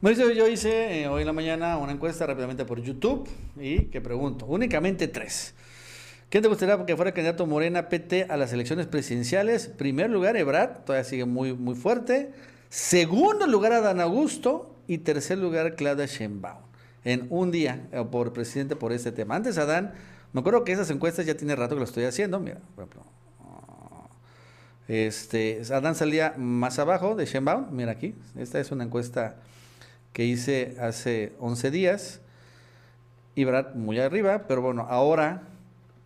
Mauricio, 0.00 0.32
yo 0.32 0.48
hice 0.48 1.02
eh, 1.02 1.08
hoy 1.08 1.20
en 1.20 1.28
la 1.28 1.32
mañana 1.32 1.78
una 1.78 1.92
encuesta 1.92 2.26
rápidamente 2.26 2.64
por 2.64 2.82
YouTube 2.82 3.28
y 3.56 3.82
que 3.82 4.00
pregunto, 4.00 4.46
únicamente 4.46 5.06
tres. 5.06 5.54
¿Quién 6.32 6.40
te 6.40 6.48
gustaría 6.48 6.86
que 6.86 6.96
fuera 6.96 7.12
candidato 7.12 7.46
Morena 7.46 7.90
PT 7.90 8.28
a 8.30 8.38
las 8.38 8.54
elecciones 8.54 8.86
presidenciales? 8.86 9.68
Primer 9.68 10.08
lugar, 10.08 10.34
Ebrard, 10.34 10.78
todavía 10.78 11.04
sigue 11.04 11.26
muy, 11.26 11.52
muy 11.52 11.74
fuerte. 11.74 12.30
Segundo 12.70 13.46
lugar, 13.46 13.74
Adán 13.74 14.00
Augusto. 14.00 14.74
Y 14.86 14.96
tercer 14.96 15.36
lugar, 15.36 15.76
Claudia 15.76 16.06
Sheinbaum. 16.06 16.62
En 17.04 17.26
un 17.28 17.50
día, 17.50 17.86
eh, 17.92 18.02
por 18.10 18.32
presidente, 18.32 18.76
por 18.76 18.92
este 18.92 19.12
tema. 19.12 19.36
Antes, 19.36 19.58
Adán, 19.58 19.92
me 20.32 20.40
acuerdo 20.40 20.64
que 20.64 20.72
esas 20.72 20.88
encuestas 20.88 21.26
ya 21.26 21.36
tiene 21.36 21.54
rato 21.54 21.74
que 21.74 21.80
lo 21.80 21.84
estoy 21.84 22.04
haciendo. 22.04 22.40
Mira, 22.40 22.60
por 22.76 22.84
ejemplo. 22.84 23.04
Este, 24.88 25.60
Adán 25.70 25.94
salía 25.94 26.32
más 26.38 26.78
abajo 26.78 27.14
de 27.14 27.26
Sheinbaum. 27.26 27.66
Mira 27.72 27.92
aquí. 27.92 28.14
Esta 28.38 28.58
es 28.58 28.72
una 28.72 28.84
encuesta 28.84 29.36
que 30.14 30.24
hice 30.24 30.78
hace 30.80 31.34
11 31.40 31.70
días. 31.70 32.20
Y 33.34 33.44
Brad 33.44 33.74
muy 33.74 33.98
arriba, 33.98 34.46
pero 34.48 34.62
bueno, 34.62 34.86
ahora 34.88 35.51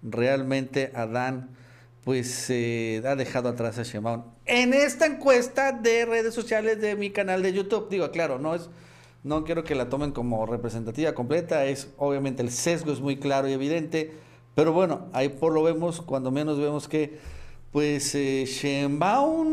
realmente 0.06 0.92
Adán 0.94 1.50
pues 2.04 2.30
se 2.30 3.02
ha 3.04 3.16
dejado 3.16 3.48
atrás 3.48 3.78
a 3.78 3.82
Sheinbaum. 3.82 4.22
En 4.44 4.72
esta 4.72 5.06
encuesta 5.06 5.72
de 5.72 6.06
redes 6.06 6.34
sociales 6.34 6.80
de 6.80 6.94
mi 6.94 7.10
canal 7.10 7.42
de 7.42 7.52
YouTube, 7.52 7.88
digo, 7.90 8.10
claro, 8.12 8.38
no 8.38 8.54
es 8.54 8.70
no 9.24 9.42
quiero 9.42 9.64
que 9.64 9.74
la 9.74 9.88
tomen 9.88 10.12
como 10.12 10.46
representativa 10.46 11.12
completa, 11.12 11.64
es 11.64 11.88
obviamente 11.96 12.42
el 12.42 12.52
sesgo 12.52 12.92
es 12.92 13.00
muy 13.00 13.16
claro 13.16 13.48
y 13.48 13.54
evidente, 13.54 14.12
pero 14.54 14.72
bueno, 14.72 15.08
ahí 15.12 15.28
por 15.28 15.52
lo 15.52 15.64
vemos, 15.64 16.00
cuando 16.00 16.30
menos 16.30 16.60
vemos 16.60 16.86
que 16.86 17.18
pues 17.72 18.14
eh, 18.14 18.44
Sheinbaum 18.46 19.46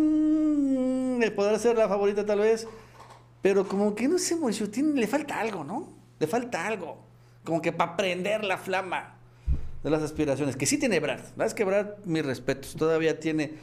podrá 1.36 1.58
ser 1.58 1.76
la 1.76 1.88
favorita 1.88 2.24
tal 2.24 2.40
vez, 2.40 2.68
pero 3.42 3.68
como 3.68 3.96
que 3.96 4.08
no 4.08 4.20
sé, 4.20 4.36
Mauricio, 4.36 4.70
tiene, 4.70 4.94
le 4.94 5.08
falta 5.08 5.40
algo, 5.40 5.64
¿no? 5.64 5.88
Le 6.20 6.28
falta 6.28 6.68
algo. 6.68 7.00
Como 7.44 7.62
que 7.62 7.72
para 7.72 7.98
prender 7.98 8.44
la 8.44 8.58
flama 8.58 9.13
de 9.84 9.90
las 9.90 10.02
aspiraciones. 10.02 10.56
Que 10.56 10.66
sí 10.66 10.78
tiene 10.78 11.00
Brad. 11.00 11.20
La 11.36 11.46
es 11.46 11.54
que 11.54 11.64
Brad, 11.64 11.98
mis 12.06 12.26
respetos, 12.26 12.76
todavía 12.76 13.20
tiene 13.20 13.54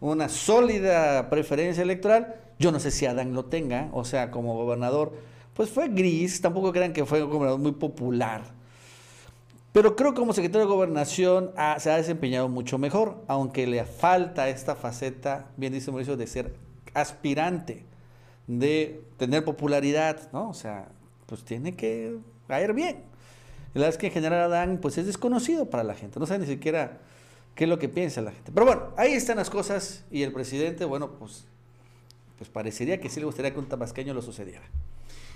una 0.00 0.28
sólida 0.28 1.30
preferencia 1.30 1.82
electoral. 1.82 2.36
Yo 2.58 2.72
no 2.72 2.80
sé 2.80 2.90
si 2.90 3.06
Adán 3.06 3.34
lo 3.34 3.46
tenga, 3.46 3.88
o 3.92 4.04
sea, 4.04 4.30
como 4.30 4.54
gobernador, 4.54 5.12
pues 5.54 5.70
fue 5.70 5.88
gris, 5.88 6.40
tampoco 6.40 6.72
crean 6.72 6.92
que 6.92 7.06
fue 7.06 7.22
un 7.22 7.30
gobernador 7.30 7.60
muy 7.60 7.72
popular. 7.72 8.42
Pero 9.72 9.94
creo 9.96 10.12
que 10.12 10.20
como 10.20 10.32
secretario 10.32 10.66
de 10.66 10.72
gobernación 10.72 11.52
se 11.78 11.90
ha 11.90 11.96
desempeñado 11.96 12.48
mucho 12.48 12.76
mejor, 12.76 13.22
aunque 13.28 13.66
le 13.66 13.84
falta 13.84 14.48
esta 14.48 14.74
faceta, 14.74 15.46
bien 15.56 15.72
dice 15.72 15.90
Mauricio, 15.90 16.16
de 16.16 16.26
ser 16.26 16.54
aspirante 16.92 17.84
de 18.58 19.04
tener 19.16 19.44
popularidad, 19.44 20.28
¿no? 20.32 20.50
O 20.50 20.54
sea, 20.54 20.88
pues 21.26 21.44
tiene 21.44 21.76
que 21.76 22.18
caer 22.48 22.74
bien. 22.74 23.04
Verdad 23.74 23.90
es 23.90 23.98
que 23.98 24.06
en 24.08 24.12
general 24.12 24.40
Adán, 24.52 24.78
pues 24.80 24.98
es 24.98 25.06
desconocido 25.06 25.70
para 25.70 25.84
la 25.84 25.94
gente, 25.94 26.18
no 26.18 26.26
sabe 26.26 26.40
ni 26.40 26.46
siquiera 26.46 26.98
qué 27.54 27.64
es 27.64 27.70
lo 27.70 27.78
que 27.78 27.88
piensa 27.88 28.20
la 28.20 28.32
gente. 28.32 28.50
Pero 28.52 28.66
bueno, 28.66 28.94
ahí 28.96 29.12
están 29.12 29.36
las 29.36 29.50
cosas 29.50 30.04
y 30.10 30.22
el 30.22 30.32
presidente, 30.32 30.84
bueno, 30.84 31.12
pues, 31.18 31.44
pues 32.38 32.50
parecería 32.50 33.00
que 33.00 33.08
sí 33.08 33.20
le 33.20 33.26
gustaría 33.26 33.52
que 33.52 33.58
un 33.58 33.68
tabasqueño 33.68 34.14
lo 34.14 34.22
sucediera. 34.22 34.62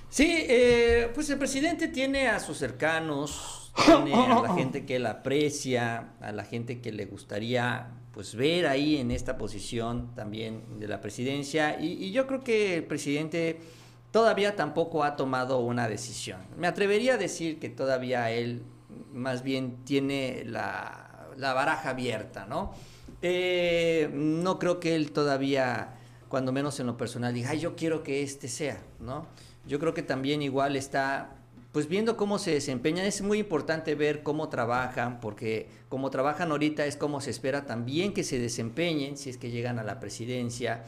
Sí, 0.08 0.44
eh, 0.48 1.10
pues 1.14 1.28
el 1.30 1.38
presidente 1.38 1.88
tiene 1.88 2.28
a 2.28 2.38
sus 2.40 2.58
cercanos, 2.58 3.72
tiene 3.84 4.14
a 4.14 4.42
la 4.42 4.54
gente 4.56 4.84
que 4.84 4.96
él 4.96 5.06
aprecia, 5.06 6.14
a 6.20 6.32
la 6.32 6.44
gente 6.44 6.80
que 6.80 6.92
le 6.92 7.06
gustaría 7.06 7.88
pues 8.14 8.36
ver 8.36 8.66
ahí 8.68 8.96
en 8.96 9.10
esta 9.10 9.36
posición 9.36 10.14
también 10.14 10.78
de 10.78 10.86
la 10.86 11.00
presidencia 11.00 11.80
y, 11.80 12.12
yo 12.12 12.28
creo 12.28 12.44
que 12.44 12.76
el 12.76 12.84
presidente 12.84 13.58
todavía 14.14 14.54
tampoco 14.54 15.02
ha 15.02 15.16
tomado 15.16 15.58
una 15.58 15.88
decisión. 15.88 16.38
Me 16.56 16.68
atrevería 16.68 17.14
a 17.14 17.16
decir 17.16 17.58
que 17.58 17.68
todavía 17.68 18.30
él 18.30 18.62
más 19.12 19.42
bien 19.42 19.78
tiene 19.84 20.44
la, 20.46 21.26
baraja 21.36 21.90
abierta, 21.90 22.46
¿no? 22.46 22.72
Eh, 23.22 24.08
no 24.14 24.60
creo 24.60 24.78
que 24.78 24.94
él 24.94 25.10
todavía, 25.10 25.96
cuando 26.28 26.52
menos 26.52 26.78
en 26.78 26.86
lo 26.86 26.96
personal, 26.96 27.34
diga, 27.34 27.54
yo 27.54 27.74
quiero 27.74 28.04
que 28.04 28.22
este 28.22 28.46
sea, 28.46 28.80
¿no? 29.00 29.26
Yo 29.66 29.80
creo 29.80 29.94
que 29.94 30.04
también 30.04 30.42
igual 30.42 30.76
está 30.76 31.34
pues 31.72 31.88
viendo 31.88 32.16
cómo 32.16 32.38
se 32.38 32.52
desempeñan, 32.52 33.06
es 33.06 33.20
muy 33.20 33.40
importante 33.40 33.96
ver 33.96 34.22
cómo 34.22 34.48
trabajan, 34.48 35.18
porque 35.18 35.68
como 35.88 36.10
trabajan 36.10 36.52
ahorita 36.52 36.86
es 36.86 36.96
como 36.96 37.20
se 37.20 37.30
espera 37.30 37.66
también 37.66 38.14
que 38.14 38.22
se 38.22 38.38
desempeñen 38.38 39.16
si 39.16 39.30
es 39.30 39.38
que 39.38 39.50
llegan 39.50 39.80
a 39.80 39.82
la 39.82 39.98
presidencia. 39.98 40.84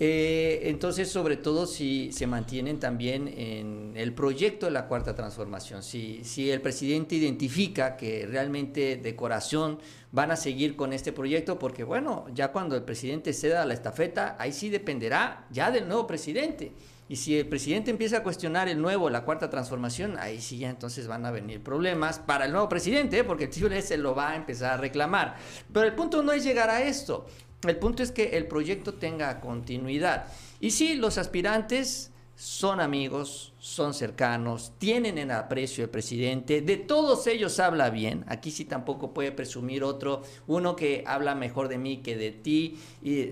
Eh, 0.00 0.62
entonces, 0.64 1.08
sobre 1.08 1.36
todo 1.36 1.66
si 1.66 2.10
se 2.10 2.26
mantienen 2.26 2.80
también 2.80 3.28
en 3.28 3.92
el 3.96 4.12
proyecto 4.12 4.66
de 4.66 4.72
la 4.72 4.88
cuarta 4.88 5.14
transformación, 5.14 5.84
si, 5.84 6.24
si 6.24 6.50
el 6.50 6.60
presidente 6.60 7.14
identifica 7.14 7.96
que 7.96 8.26
realmente 8.26 8.96
de 8.96 9.14
corazón 9.14 9.78
van 10.10 10.32
a 10.32 10.36
seguir 10.36 10.74
con 10.74 10.92
este 10.92 11.12
proyecto, 11.12 11.60
porque 11.60 11.84
bueno, 11.84 12.26
ya 12.34 12.50
cuando 12.50 12.74
el 12.76 12.82
presidente 12.82 13.32
ceda 13.32 13.64
la 13.64 13.74
estafeta, 13.74 14.36
ahí 14.40 14.52
sí 14.52 14.68
dependerá 14.68 15.46
ya 15.50 15.70
del 15.70 15.86
nuevo 15.86 16.08
presidente. 16.08 16.72
Y 17.06 17.16
si 17.16 17.38
el 17.38 17.46
presidente 17.46 17.90
empieza 17.90 18.18
a 18.18 18.22
cuestionar 18.22 18.66
el 18.66 18.80
nuevo, 18.80 19.10
la 19.10 19.24
cuarta 19.24 19.50
transformación, 19.50 20.16
ahí 20.18 20.40
sí 20.40 20.58
ya 20.58 20.70
entonces 20.70 21.06
van 21.06 21.26
a 21.26 21.30
venir 21.30 21.62
problemas 21.62 22.18
para 22.18 22.46
el 22.46 22.52
nuevo 22.52 22.66
presidente, 22.68 23.18
¿eh? 23.18 23.24
porque 23.24 23.44
el 23.44 23.50
tío 23.54 23.68
se 23.82 23.98
lo 23.98 24.14
va 24.14 24.30
a 24.30 24.36
empezar 24.36 24.72
a 24.72 24.76
reclamar. 24.78 25.36
Pero 25.72 25.86
el 25.86 25.94
punto 25.94 26.22
no 26.22 26.32
es 26.32 26.42
llegar 26.44 26.70
a 26.70 26.82
esto. 26.82 27.26
El 27.70 27.78
punto 27.78 28.02
es 28.02 28.12
que 28.12 28.36
el 28.36 28.46
proyecto 28.46 28.94
tenga 28.94 29.40
continuidad. 29.40 30.26
Y 30.60 30.70
sí, 30.70 30.94
los 30.94 31.18
aspirantes 31.18 32.10
son 32.36 32.80
amigos, 32.80 33.52
son 33.58 33.94
cercanos, 33.94 34.72
tienen 34.78 35.18
en 35.18 35.30
aprecio 35.30 35.84
el 35.84 35.90
presidente, 35.90 36.62
de 36.62 36.76
todos 36.76 37.26
ellos 37.28 37.60
habla 37.60 37.90
bien, 37.90 38.24
aquí 38.26 38.50
sí 38.50 38.64
tampoco 38.64 39.14
puede 39.14 39.30
presumir 39.30 39.84
otro, 39.84 40.22
uno 40.48 40.74
que 40.74 41.04
habla 41.06 41.36
mejor 41.36 41.68
de 41.68 41.78
mí 41.78 41.98
que 41.98 42.16
de 42.16 42.32
ti, 42.32 42.76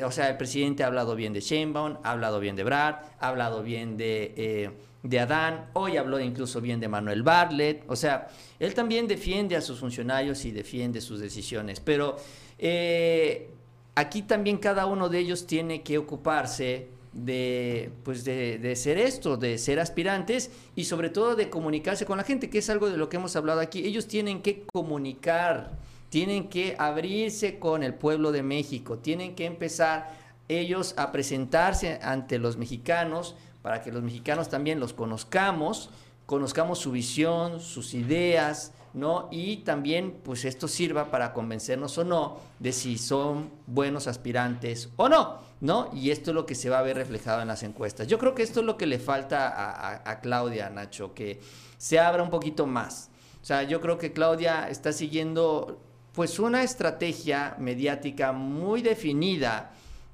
o 0.05 0.11
sea, 0.13 0.31
el 0.31 0.37
presidente 0.37 0.85
ha 0.85 0.87
hablado 0.87 1.17
bien 1.17 1.33
de 1.33 1.41
Sheinbaum, 1.41 1.97
ha 2.05 2.13
hablado 2.13 2.39
bien 2.39 2.55
de 2.55 2.63
Brad, 2.63 2.97
ha 3.19 3.29
hablado 3.29 3.65
bien 3.65 3.97
de, 3.97 4.35
eh, 4.37 4.71
de 5.03 5.19
Adán, 5.19 5.71
hoy 5.73 5.97
habló 5.97 6.21
incluso 6.21 6.61
bien 6.61 6.79
de 6.79 6.87
Manuel 6.87 7.25
Bartlett, 7.25 7.83
o 7.89 7.97
sea, 7.97 8.29
él 8.61 8.73
también 8.73 9.09
defiende 9.09 9.57
a 9.57 9.61
sus 9.61 9.81
funcionarios 9.81 10.45
y 10.45 10.53
defiende 10.53 11.01
sus 11.01 11.19
decisiones, 11.19 11.81
pero 11.81 12.17
eh, 12.57 13.51
aquí 13.95 14.23
también 14.23 14.59
cada 14.59 14.87
uno 14.87 15.09
de 15.09 15.19
ellos 15.19 15.47
tiene 15.47 15.83
que 15.83 15.99
ocuparse 15.99 16.89
de, 17.13 17.91
pues 18.05 18.25
de, 18.25 18.59
de, 18.59 18.75
ser 18.77 18.99
esto, 18.99 19.37
de 19.37 19.59
ser 19.59 19.79
aspirantes 19.81 20.51
y 20.75 20.85
sobre 20.85 21.11
todo 21.11 21.37
de 21.37 21.51
comunicarse 21.51 22.07
con 22.07 22.17
la 22.17 22.25
gente, 22.25 22.49
que 22.49 22.59
es 22.59 22.71
algo 22.71 22.89
de 22.89 22.97
lo 22.97 23.09
que 23.09 23.19
hemos 23.19 23.37
hablado 23.37 23.61
aquí. 23.61 23.85
Ellos 23.85 24.09
tienen 24.09 24.41
que 24.43 24.65
comunicar, 24.73 25.73
tienen 26.09 26.49
que 26.49 26.75
abrirse 26.79 27.59
con 27.59 27.83
el 27.83 27.95
pueblo 27.95 28.33
de 28.33 28.43
México, 28.43 28.99
tienen 28.99 29.35
que 29.35 29.45
empezar 29.45 30.17
ellos 30.49 30.95
a 30.97 31.13
presentarse 31.13 31.99
ante 32.03 32.39
los 32.39 32.57
mexicanos 32.57 33.37
para 33.63 33.81
que 33.81 33.93
los 33.93 34.03
mexicanos 34.03 34.49
también 34.49 34.81
los 34.81 34.93
conozcamos 34.93 35.91
conozcamos 36.33 36.79
su 36.79 36.93
visión, 36.93 37.61
sus 37.61 37.93
ideas, 37.93 38.73
¿no? 38.95 39.29
Y 39.31 39.59
también, 39.59 40.19
pues 40.25 40.47
esto 40.47 40.67
sirva 40.67 41.11
para 41.11 41.35
convencernos 41.35 41.99
o 41.99 42.05
no 42.05 42.39
de 42.59 42.73
si 42.73 42.97
son 42.97 43.51
buenos 43.67 44.07
aspirantes 44.07 44.89
o 44.97 45.11
no, 45.11 45.41
¿no? 45.61 45.91
Y 45.93 46.11
esto 46.11 46.31
es 46.31 46.35
lo 46.35 46.47
que 46.47 46.55
se 46.55 46.71
va 46.71 46.79
a 46.79 46.83
ver 46.83 46.97
reflejado 46.97 47.43
en 47.43 47.49
las 47.49 47.63
encuestas. 47.63 48.07
Yo 48.07 48.19
creo 48.19 48.35
que 48.35 48.43
esto 48.43 48.61
es 48.61 48.67
lo 48.67 48.79
que 48.79 48.87
le 48.87 48.99
falta 48.99 49.47
a, 49.47 50.11
a 50.11 50.21
Claudia, 50.21 50.71
Nacho, 50.71 51.13
que 51.13 51.39
se 51.77 52.01
abra 52.01 52.23
un 52.23 52.31
poquito 52.31 52.67
más. 52.67 53.11
O 53.43 53.45
sea, 53.45 53.65
yo 53.65 53.83
creo 53.83 53.99
que 53.99 54.15
Claudia 54.15 54.71
está 54.71 54.95
siguiendo 54.95 55.83
pues 56.15 56.39
una 56.39 56.63
estrategia 56.63 57.57
mediática 57.59 58.33
muy 58.33 58.81
definida, 58.81 59.73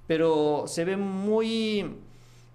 pero 0.09 0.64
se 0.66 0.85
ve 0.85 0.96
muy, 0.96 1.94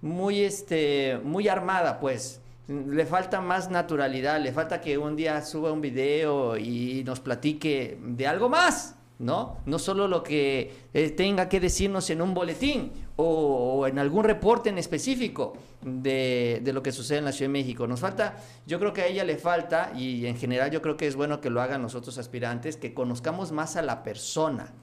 muy, 0.02 0.41
este, 0.41 1.17
muy 1.23 1.47
armada, 1.47 2.02
pues. 2.02 2.41
Le 2.67 3.06
falta 3.06 3.41
más 3.41 3.69
naturalidad, 3.69 4.39
le 4.39 4.54
falta 4.54 4.80
que 4.80 4.97
un 4.97 5.17
día 5.17 5.41
suba 5.41 5.73
un 5.73 5.82
video 5.82 6.56
y 6.56 7.04
nos 7.06 7.19
platique 7.19 7.97
de 8.02 8.26
algo 8.26 8.47
más, 8.47 8.95
¿no? 9.19 9.58
No 9.65 9.78
solo 9.78 10.08
lo 10.08 10.23
que 10.23 10.71
eh, 10.93 11.10
tenga 11.10 11.49
que 11.49 11.60
decirnos 11.60 12.10
en 12.10 12.21
un 12.21 12.34
boletín 12.34 12.93
o, 13.17 13.86
en 13.86 13.99
algún 13.99 14.23
reporte 14.23 14.69
en 14.69 14.78
específico 14.78 15.58
de, 15.82 16.62
de, 16.63 16.71
lo 16.71 16.82
que 16.82 16.93
sucede 16.93 17.17
en 17.17 17.26
la 17.26 17.34
Ciudad 17.34 17.49
de 17.49 17.60
México. 17.60 17.86
Nos 17.86 17.99
falta, 17.99 18.38
yo 18.65 18.80
creo 18.80 18.93
que 18.93 19.02
a 19.02 19.08
ella 19.08 19.26
le 19.26 19.38
falta, 19.38 19.91
y 19.93 20.26
en 20.26 20.38
general 20.38 20.71
yo 20.71 20.82
creo 20.82 20.95
que 20.95 21.06
es 21.06 21.17
bueno 21.17 21.41
que 21.41 21.49
lo 21.49 21.62
hagan 21.62 21.82
nosotros 21.82 22.17
aspirantes, 22.17 22.78
que 22.78 22.93
conozcamos 22.93 23.52
más 23.52 23.76
a 23.76 23.82
la 23.82 24.04
persona. 24.04 24.73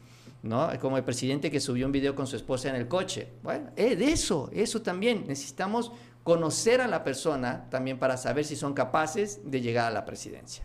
¿no? 0.42 0.70
Como 0.80 0.96
el 0.96 1.04
presidente 1.04 1.50
que 1.50 1.60
subió 1.60 1.86
un 1.86 1.92
video 1.92 2.14
con 2.14 2.26
su 2.26 2.36
esposa 2.36 2.68
en 2.68 2.76
el 2.76 2.88
coche. 2.88 3.28
Bueno, 3.42 3.70
eh, 3.76 3.96
de 3.96 4.12
eso, 4.12 4.50
eso 4.52 4.80
también. 4.80 5.24
Necesitamos 5.26 5.92
conocer 6.24 6.80
a 6.80 6.88
la 6.88 7.04
persona 7.04 7.66
también 7.70 7.98
para 7.98 8.16
saber 8.16 8.44
si 8.44 8.56
son 8.56 8.74
capaces 8.74 9.40
de 9.44 9.60
llegar 9.60 9.86
a 9.86 9.90
la 9.90 10.04
presidencia. 10.04 10.64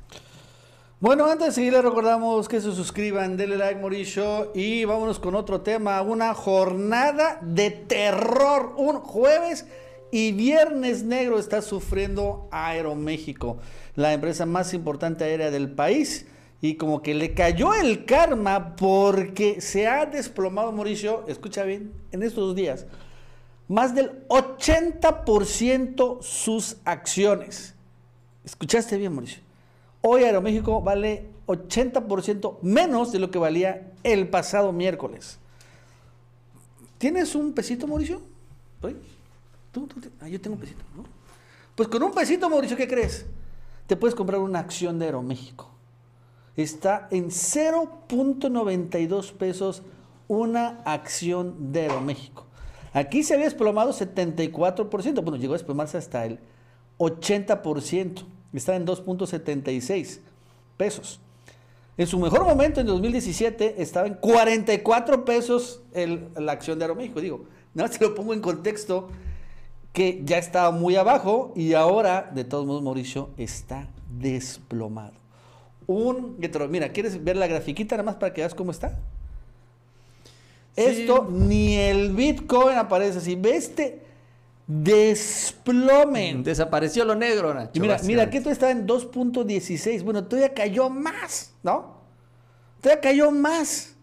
Bueno, 1.01 1.25
antes 1.25 1.47
de 1.47 1.53
seguir, 1.53 1.73
les 1.73 1.83
recordamos 1.83 2.47
que 2.47 2.61
se 2.61 2.71
suscriban, 2.71 3.35
denle 3.35 3.57
like, 3.57 3.79
Mauricio, 3.79 4.51
y 4.55 4.85
vámonos 4.85 5.19
con 5.19 5.35
otro 5.35 5.61
tema. 5.61 6.01
Una 6.01 6.33
jornada 6.33 7.37
de 7.41 7.69
terror. 7.69 8.73
Un 8.77 9.01
jueves 9.01 9.65
y 10.09 10.31
viernes 10.31 11.03
negro 11.03 11.37
está 11.37 11.61
sufriendo 11.61 12.47
Aeroméxico, 12.49 13.57
la 13.95 14.13
empresa 14.13 14.45
más 14.45 14.73
importante 14.73 15.25
aérea 15.25 15.51
del 15.51 15.69
país. 15.69 16.27
Y 16.61 16.75
como 16.75 17.01
que 17.01 17.13
le 17.13 17.33
cayó 17.33 17.73
el 17.73 18.05
karma 18.05 18.77
porque 18.77 19.59
se 19.59 19.87
ha 19.87 20.05
desplomado, 20.05 20.71
Mauricio, 20.71 21.25
escucha 21.27 21.63
bien, 21.63 21.91
en 22.11 22.23
estos 22.23 22.55
días, 22.55 22.85
más 23.67 23.95
del 23.95 24.27
80% 24.27 26.21
sus 26.21 26.77
acciones. 26.85 27.73
¿Escuchaste 28.43 28.97
bien, 28.97 29.13
Mauricio? 29.13 29.41
Hoy 30.01 30.23
Aeroméxico 30.23 30.81
vale 30.81 31.29
80% 31.47 32.59
menos 32.61 33.11
de 33.11 33.19
lo 33.19 33.31
que 33.31 33.39
valía 33.39 33.91
el 34.03 34.29
pasado 34.29 34.71
miércoles. 34.71 35.39
¿Tienes 36.97 37.35
un 37.35 37.53
pesito, 37.53 37.87
Mauricio? 37.87 38.21
¿Tú, 39.71 39.89
ah, 40.21 40.29
yo 40.29 40.39
tengo 40.39 40.55
un 40.55 40.61
pesito, 40.61 40.81
¿no? 40.95 41.03
Pues 41.75 41.89
con 41.89 42.01
un 42.01 42.11
pesito, 42.11 42.49
Mauricio, 42.49 42.77
¿qué 42.77 42.87
crees? 42.87 43.25
Te 43.87 43.97
puedes 43.97 44.15
comprar 44.15 44.39
una 44.39 44.59
acción 44.59 44.97
de 44.99 45.05
Aeroméxico. 45.05 45.69
Está 46.55 47.09
en 47.11 47.29
0.92 47.29 49.33
pesos 49.33 49.83
una 50.27 50.81
acción 50.85 51.73
de 51.73 51.81
Aeroméxico. 51.81 52.44
Aquí 52.95 53.23
se 53.23 53.33
había 53.33 53.45
desplomado 53.45 53.91
74%, 53.91 55.21
bueno, 55.21 55.35
llegó 55.35 55.53
a 55.53 55.57
desplomarse 55.57 55.97
hasta 55.97 56.25
el 56.25 56.39
80% 56.97 58.23
está 58.53 58.75
en 58.75 58.85
2.76 58.85 60.19
pesos. 60.77 61.19
En 61.97 62.07
su 62.07 62.17
mejor 62.19 62.45
momento, 62.45 62.79
en 62.79 62.87
2017, 62.87 63.81
estaba 63.81 64.07
en 64.07 64.15
44 64.15 65.25
pesos 65.25 65.81
la 65.93 66.53
acción 66.53 66.79
de 66.79 66.85
Aeroméxico. 66.85 67.19
Digo, 67.21 67.45
nada 67.73 67.89
más 67.89 67.97
te 67.97 68.05
lo 68.05 68.15
pongo 68.15 68.33
en 68.33 68.41
contexto 68.41 69.09
que 69.93 70.21
ya 70.23 70.37
estaba 70.37 70.71
muy 70.71 70.95
abajo 70.95 71.53
y 71.53 71.73
ahora, 71.73 72.31
de 72.33 72.45
todos 72.45 72.65
modos, 72.65 72.81
Mauricio, 72.81 73.29
está 73.37 73.89
desplomado. 74.09 75.13
Un, 75.87 76.37
mira, 76.69 76.93
¿quieres 76.93 77.21
ver 77.23 77.35
la 77.35 77.47
grafiquita 77.47 77.95
nada 77.95 78.05
más 78.05 78.15
para 78.15 78.33
que 78.33 78.39
veas 78.39 78.55
cómo 78.55 78.71
está? 78.71 78.97
Esto, 80.75 81.27
ni 81.31 81.75
el 81.75 82.11
Bitcoin 82.11 82.77
aparece 82.77 83.19
así. 83.19 83.35
¿Ves 83.35 83.69
este? 83.69 84.05
desplomen. 84.67 86.43
Desapareció 86.43 87.05
lo 87.05 87.15
negro, 87.15 87.53
Nacho. 87.53 87.79
mira, 87.79 87.99
mira, 88.03 88.29
que 88.29 88.37
esto 88.37 88.49
estaba 88.49 88.71
en 88.71 88.87
2.16. 88.87 90.03
Bueno, 90.03 90.25
todavía 90.25 90.53
cayó 90.53 90.89
más, 90.89 91.53
¿no? 91.63 92.01
Todavía 92.81 93.01
cayó 93.01 93.31
más 93.31 93.95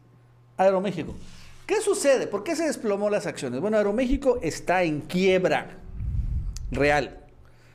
Aeroméxico. 0.56 1.14
¿Qué 1.66 1.80
sucede? 1.80 2.26
¿Por 2.26 2.44
qué 2.44 2.54
se 2.54 2.64
desplomó 2.64 3.10
las 3.10 3.26
acciones? 3.26 3.60
Bueno, 3.60 3.76
Aeroméxico 3.76 4.38
está 4.42 4.82
en 4.82 5.00
quiebra 5.00 5.78
real. 6.70 7.18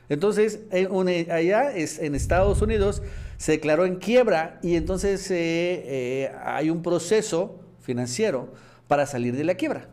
Entonces, 0.08 0.60
allá 0.70 1.72
es, 1.72 1.98
en 1.98 2.14
Estados 2.14 2.62
Unidos 2.62 3.02
se 3.36 3.52
declaró 3.52 3.84
en 3.84 3.96
quiebra 3.96 4.58
y 4.62 4.76
entonces 4.76 5.30
eh, 5.30 5.36
eh, 5.36 6.32
hay 6.42 6.70
un 6.70 6.82
proceso 6.82 7.60
financiero 7.80 8.52
para 8.88 9.06
salir 9.06 9.36
de 9.36 9.44
la 9.44 9.54
quiebra. 9.54 9.88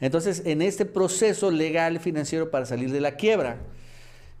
Entonces, 0.00 0.42
en 0.44 0.60
este 0.60 0.84
proceso 0.84 1.50
legal 1.50 1.98
financiero 2.00 2.50
para 2.50 2.66
salir 2.66 2.92
de 2.92 3.00
la 3.00 3.12
quiebra, 3.12 3.58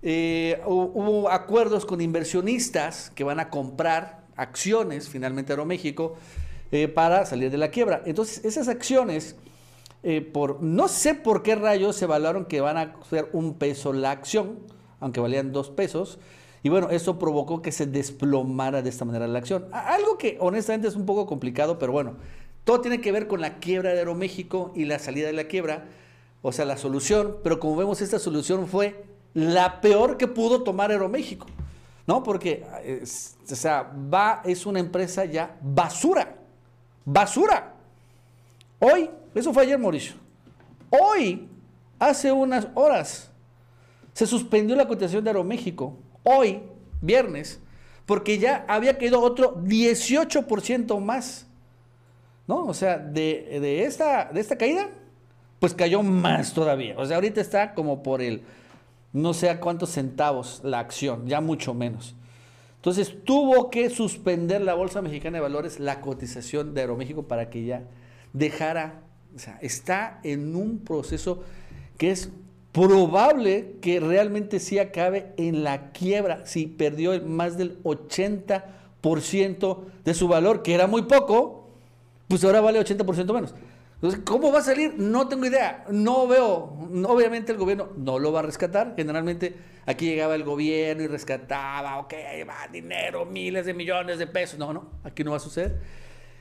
eh, 0.02 0.60
hubo 0.66 1.30
acuerdos 1.30 1.86
con 1.86 2.02
inversionistas 2.02 3.10
que 3.14 3.24
van 3.24 3.40
a 3.40 3.48
comprar 3.48 4.24
acciones, 4.36 5.08
finalmente 5.08 5.52
Aeroméxico, 5.52 6.16
eh, 6.72 6.88
para 6.88 7.24
salir 7.24 7.50
de 7.50 7.56
la 7.56 7.68
quiebra. 7.68 8.02
Entonces, 8.04 8.44
esas 8.44 8.68
acciones, 8.68 9.36
eh, 10.02 10.20
por 10.20 10.62
no 10.62 10.88
sé 10.88 11.14
por 11.14 11.42
qué 11.42 11.54
rayos 11.54 11.96
se 11.96 12.04
evaluaron 12.04 12.44
que 12.44 12.60
van 12.60 12.76
a 12.76 12.96
ser 13.08 13.30
un 13.32 13.54
peso 13.54 13.92
la 13.92 14.10
acción, 14.10 14.58
aunque 15.00 15.20
valían 15.20 15.52
dos 15.52 15.70
pesos. 15.70 16.18
Y 16.62 16.68
bueno, 16.68 16.90
eso 16.90 17.18
provocó 17.18 17.62
que 17.62 17.72
se 17.72 17.86
desplomara 17.86 18.82
de 18.82 18.88
esta 18.88 19.04
manera 19.04 19.28
la 19.28 19.38
acción. 19.38 19.66
Algo 19.72 20.18
que 20.18 20.36
honestamente 20.40 20.88
es 20.88 20.96
un 20.96 21.06
poco 21.06 21.26
complicado, 21.26 21.78
pero 21.78 21.92
bueno, 21.92 22.16
todo 22.64 22.80
tiene 22.80 23.00
que 23.00 23.12
ver 23.12 23.26
con 23.28 23.40
la 23.40 23.58
quiebra 23.58 23.92
de 23.92 23.98
Aeroméxico 23.98 24.72
y 24.74 24.86
la 24.86 24.98
salida 24.98 25.26
de 25.26 25.34
la 25.34 25.44
quiebra, 25.44 25.84
o 26.42 26.50
sea, 26.52 26.64
la 26.64 26.76
solución, 26.76 27.36
pero 27.42 27.60
como 27.60 27.76
vemos 27.76 28.00
esta 28.00 28.18
solución 28.18 28.66
fue 28.66 29.04
la 29.34 29.80
peor 29.80 30.16
que 30.16 30.28
pudo 30.28 30.62
tomar 30.62 30.90
Aeroméxico, 30.90 31.46
¿no? 32.06 32.22
Porque, 32.22 32.64
o 33.02 33.54
sea, 33.54 33.82
va, 33.82 34.42
es 34.44 34.64
una 34.64 34.80
empresa 34.80 35.24
ya 35.24 35.58
basura, 35.62 36.36
basura. 37.04 37.74
Hoy, 38.78 39.10
eso 39.34 39.52
fue 39.52 39.64
ayer, 39.64 39.78
Mauricio, 39.78 40.16
hoy, 40.90 41.48
hace 41.98 42.32
unas 42.32 42.68
horas, 42.74 43.30
se 44.12 44.26
suspendió 44.26 44.76
la 44.76 44.86
cotización 44.88 45.24
de 45.24 45.30
Aeroméxico, 45.30 45.98
hoy, 46.22 46.62
viernes, 47.00 47.60
porque 48.06 48.38
ya 48.38 48.64
había 48.68 48.96
caído 48.96 49.20
otro 49.20 49.56
18% 49.56 51.00
más. 51.00 51.46
¿No? 52.46 52.64
O 52.66 52.74
sea, 52.74 52.98
de, 52.98 53.84
esta, 53.84 54.30
de 54.32 54.40
esta 54.40 54.56
caída, 54.56 54.88
pues 55.58 55.74
cayó 55.74 56.02
más 56.02 56.52
todavía. 56.52 56.94
O 56.98 57.06
sea, 57.06 57.16
ahorita 57.16 57.40
está 57.40 57.74
como 57.74 58.02
por 58.02 58.20
el, 58.22 58.42
no 59.12 59.34
sé 59.34 59.50
a 59.50 59.60
cuántos 59.60 59.90
centavos 59.90 60.60
la 60.64 60.78
acción, 60.80 61.26
ya 61.26 61.40
mucho 61.40 61.74
menos. 61.74 62.14
Entonces 62.76 63.16
tuvo 63.24 63.70
que 63.70 63.88
suspender 63.88 64.60
la 64.60 64.74
Bolsa 64.74 65.00
Mexicana 65.00 65.38
de 65.38 65.42
Valores 65.42 65.80
la 65.80 66.02
cotización 66.02 66.74
de 66.74 66.82
Aeroméxico 66.82 67.22
para 67.22 67.48
que 67.48 67.64
ya 67.64 67.84
dejara, 68.34 69.00
o 69.34 69.38
sea, 69.38 69.58
está 69.62 70.20
en 70.22 70.54
un 70.54 70.80
proceso 70.80 71.42
que 71.96 72.10
es 72.10 72.30
probable 72.72 73.76
que 73.80 74.00
realmente 74.00 74.60
sí 74.60 74.78
acabe 74.78 75.32
en 75.36 75.64
la 75.64 75.92
quiebra, 75.92 76.44
si 76.44 76.66
perdió 76.66 77.18
más 77.24 77.56
del 77.56 77.80
80% 77.84 79.78
de 80.04 80.12
su 80.12 80.28
valor, 80.28 80.62
que 80.62 80.74
era 80.74 80.88
muy 80.88 81.02
poco, 81.02 81.63
pues 82.28 82.44
ahora 82.44 82.60
vale 82.60 82.80
80% 82.80 83.32
menos. 83.32 83.54
Entonces, 83.94 84.20
¿cómo 84.24 84.52
va 84.52 84.58
a 84.58 84.62
salir? 84.62 84.94
No 84.98 85.28
tengo 85.28 85.46
idea. 85.46 85.84
No 85.90 86.26
veo. 86.26 86.76
obviamente 87.06 87.52
el 87.52 87.58
gobierno 87.58 87.88
no 87.96 88.18
lo 88.18 88.32
va 88.32 88.40
a 88.40 88.42
rescatar. 88.42 88.94
Generalmente 88.96 89.54
aquí 89.86 90.06
llegaba 90.06 90.34
el 90.34 90.44
gobierno 90.44 91.02
y 91.02 91.06
rescataba, 91.06 91.98
ok, 91.98 92.12
va 92.48 92.68
dinero, 92.70 93.24
miles 93.24 93.66
de 93.66 93.74
millones 93.74 94.18
de 94.18 94.26
pesos. 94.26 94.58
No, 94.58 94.72
no, 94.72 94.90
aquí 95.04 95.24
no 95.24 95.30
va 95.30 95.38
a 95.38 95.40
suceder. 95.40 95.80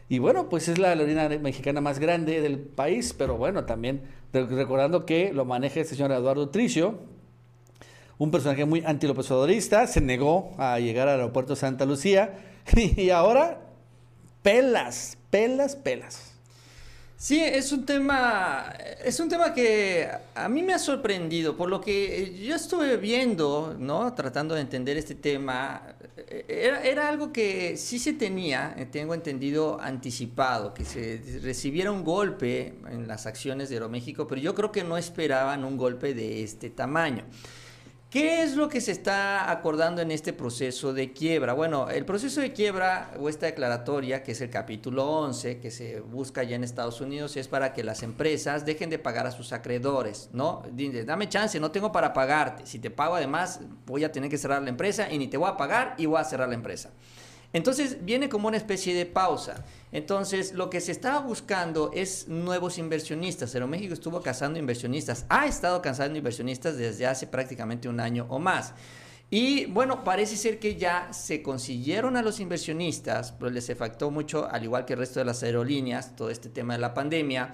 Y 0.10 0.20
bueno, 0.20 0.50
pues 0.50 0.68
es 0.68 0.78
la 0.78 0.90
aerolínea 0.90 1.30
mexicana 1.30 1.80
más 1.80 2.00
grande 2.00 2.42
del 2.42 2.60
país, 2.60 3.16
pero 3.18 3.38
bueno, 3.38 3.66
también 3.66 4.02
recordando 4.34 5.06
que 5.06 5.32
lo 5.32 5.46
maneja 5.46 5.80
el 5.80 5.86
señor 5.86 6.12
Eduardo 6.12 6.50
Tricio, 6.50 7.00
un 8.18 8.30
personaje 8.30 8.66
muy 8.66 8.84
antilopesadorista, 8.86 9.88
se 9.88 10.02
negó 10.02 10.54
a 10.58 10.80
llegar 10.80 11.08
al 11.08 11.20
aeropuerto 11.20 11.56
Santa 11.56 11.86
Lucía 11.86 12.38
y 12.76 13.10
ahora 13.10 13.62
pelas, 14.42 15.18
pelas, 15.34 15.76
pelas. 15.76 16.32
Sí, 17.18 17.42
es 17.42 17.72
un 17.72 17.88
tema, 17.88 18.72
es 19.04 19.20
un 19.20 19.30
tema 19.30 19.52
que 19.52 20.08
a 20.36 20.48
mí 20.48 20.62
me 20.62 20.76
ha 20.76 20.78
sorprendido, 20.78 21.58
por 21.58 21.70
lo 21.70 21.82
que 21.82 22.38
yo 22.46 22.54
estuve 22.54 22.98
viendo, 22.98 23.76
¿no? 23.80 24.14
Tratando 24.14 24.54
de 24.54 24.62
entender 24.62 24.96
este 24.96 25.16
tema, 25.16 25.96
era, 26.48 26.84
era 26.84 27.10
algo 27.10 27.34
que 27.34 27.78
sí 27.78 27.98
se 27.98 28.14
tenía, 28.14 28.76
eh, 28.78 28.86
tengo 28.86 29.16
entendido, 29.16 29.82
anticipado, 29.82 30.72
que 30.76 30.86
se 30.86 31.20
recibiera 31.42 31.92
un 31.92 32.04
golpe 32.04 32.76
en 32.92 33.08
las 33.08 33.26
acciones 33.26 33.70
de 33.70 33.78
Aeroméxico, 33.78 34.28
pero 34.28 34.40
yo 34.40 34.54
creo 34.54 34.72
que 34.72 34.84
no 34.84 34.98
esperaban 34.98 35.64
un 35.64 35.78
golpe 35.78 36.14
de 36.14 36.44
este 36.44 36.70
tamaño. 36.70 37.26
¿Qué 38.14 38.44
es 38.44 38.56
lo 38.56 38.70
que 38.70 38.80
se 38.80 38.92
está 38.92 39.50
acordando 39.50 40.00
en 40.00 40.12
este 40.12 40.34
proceso 40.34 40.94
de 40.94 41.14
quiebra? 41.14 41.54
Bueno, 41.54 41.90
el 41.90 42.06
proceso 42.06 42.42
de 42.42 42.54
quiebra 42.54 43.12
o 43.20 43.28
esta 43.28 43.48
declaratoria, 43.48 44.22
que 44.22 44.34
es 44.34 44.42
el 44.42 44.52
capítulo 44.52 45.10
11, 45.10 45.58
que 45.58 45.72
se 45.72 46.00
busca 46.00 46.44
ya 46.44 46.56
en 46.56 46.64
Estados 46.64 47.02
Unidos, 47.02 47.36
es 47.38 47.48
para 47.48 47.74
que 47.74 47.84
las 47.84 48.04
empresas 48.04 48.68
dejen 48.68 48.92
de 48.92 49.00
pagar 49.00 49.26
a 49.26 49.32
sus 49.32 49.52
acreedores, 49.52 50.30
¿no? 50.32 50.62
Dame 51.08 51.28
chance, 51.28 51.60
no 51.60 51.72
tengo 51.72 51.92
para 51.92 52.14
pagarte. 52.14 52.68
Si 52.68 52.78
te 52.78 52.92
pago 52.92 53.16
además, 53.16 53.62
voy 53.88 54.04
a 54.04 54.12
tener 54.12 54.30
que 54.30 54.38
cerrar 54.38 54.62
la 54.62 54.70
empresa 54.70 55.12
y 55.12 55.18
ni 55.18 55.28
te 55.28 55.38
voy 55.38 55.50
a 55.50 55.58
pagar 55.58 55.96
y 55.98 56.06
voy 56.06 56.20
a 56.20 56.24
cerrar 56.24 56.48
la 56.50 56.54
empresa. 56.54 56.92
Entonces 57.54 58.04
viene 58.04 58.30
como 58.30 58.48
una 58.48 58.58
especie 58.58 58.96
de 58.96 59.06
pausa. 59.06 59.64
Entonces 59.92 60.54
lo 60.54 60.70
que 60.72 60.82
se 60.82 60.92
estaba 60.92 61.20
buscando 61.20 61.92
es 61.94 62.28
nuevos 62.28 62.80
inversionistas. 62.80 63.54
Aeroméxico 63.54 63.94
estuvo 63.94 64.22
cazando 64.22 64.58
inversionistas, 64.58 65.26
ha 65.30 65.46
estado 65.46 65.82
cazando 65.82 66.18
inversionistas 66.18 66.78
desde 66.78 67.06
hace 67.06 67.28
prácticamente 67.28 67.88
un 67.88 68.00
año 68.00 68.26
o 68.30 68.40
más. 68.40 68.74
Y 69.30 69.66
bueno, 69.66 70.04
parece 70.04 70.36
ser 70.36 70.60
que 70.60 70.76
ya 70.76 71.12
se 71.12 71.42
consiguieron 71.42 72.18
a 72.18 72.22
los 72.22 72.40
inversionistas, 72.40 73.32
pero 73.32 73.50
les 73.50 73.70
afectó 73.70 74.12
mucho, 74.12 74.48
al 74.48 74.64
igual 74.64 74.86
que 74.86 74.94
el 74.94 75.00
resto 75.00 75.20
de 75.20 75.26
las 75.26 75.42
aerolíneas, 75.42 76.16
todo 76.16 76.30
este 76.30 76.50
tema 76.50 76.74
de 76.74 76.80
la 76.80 76.94
pandemia. 76.94 77.54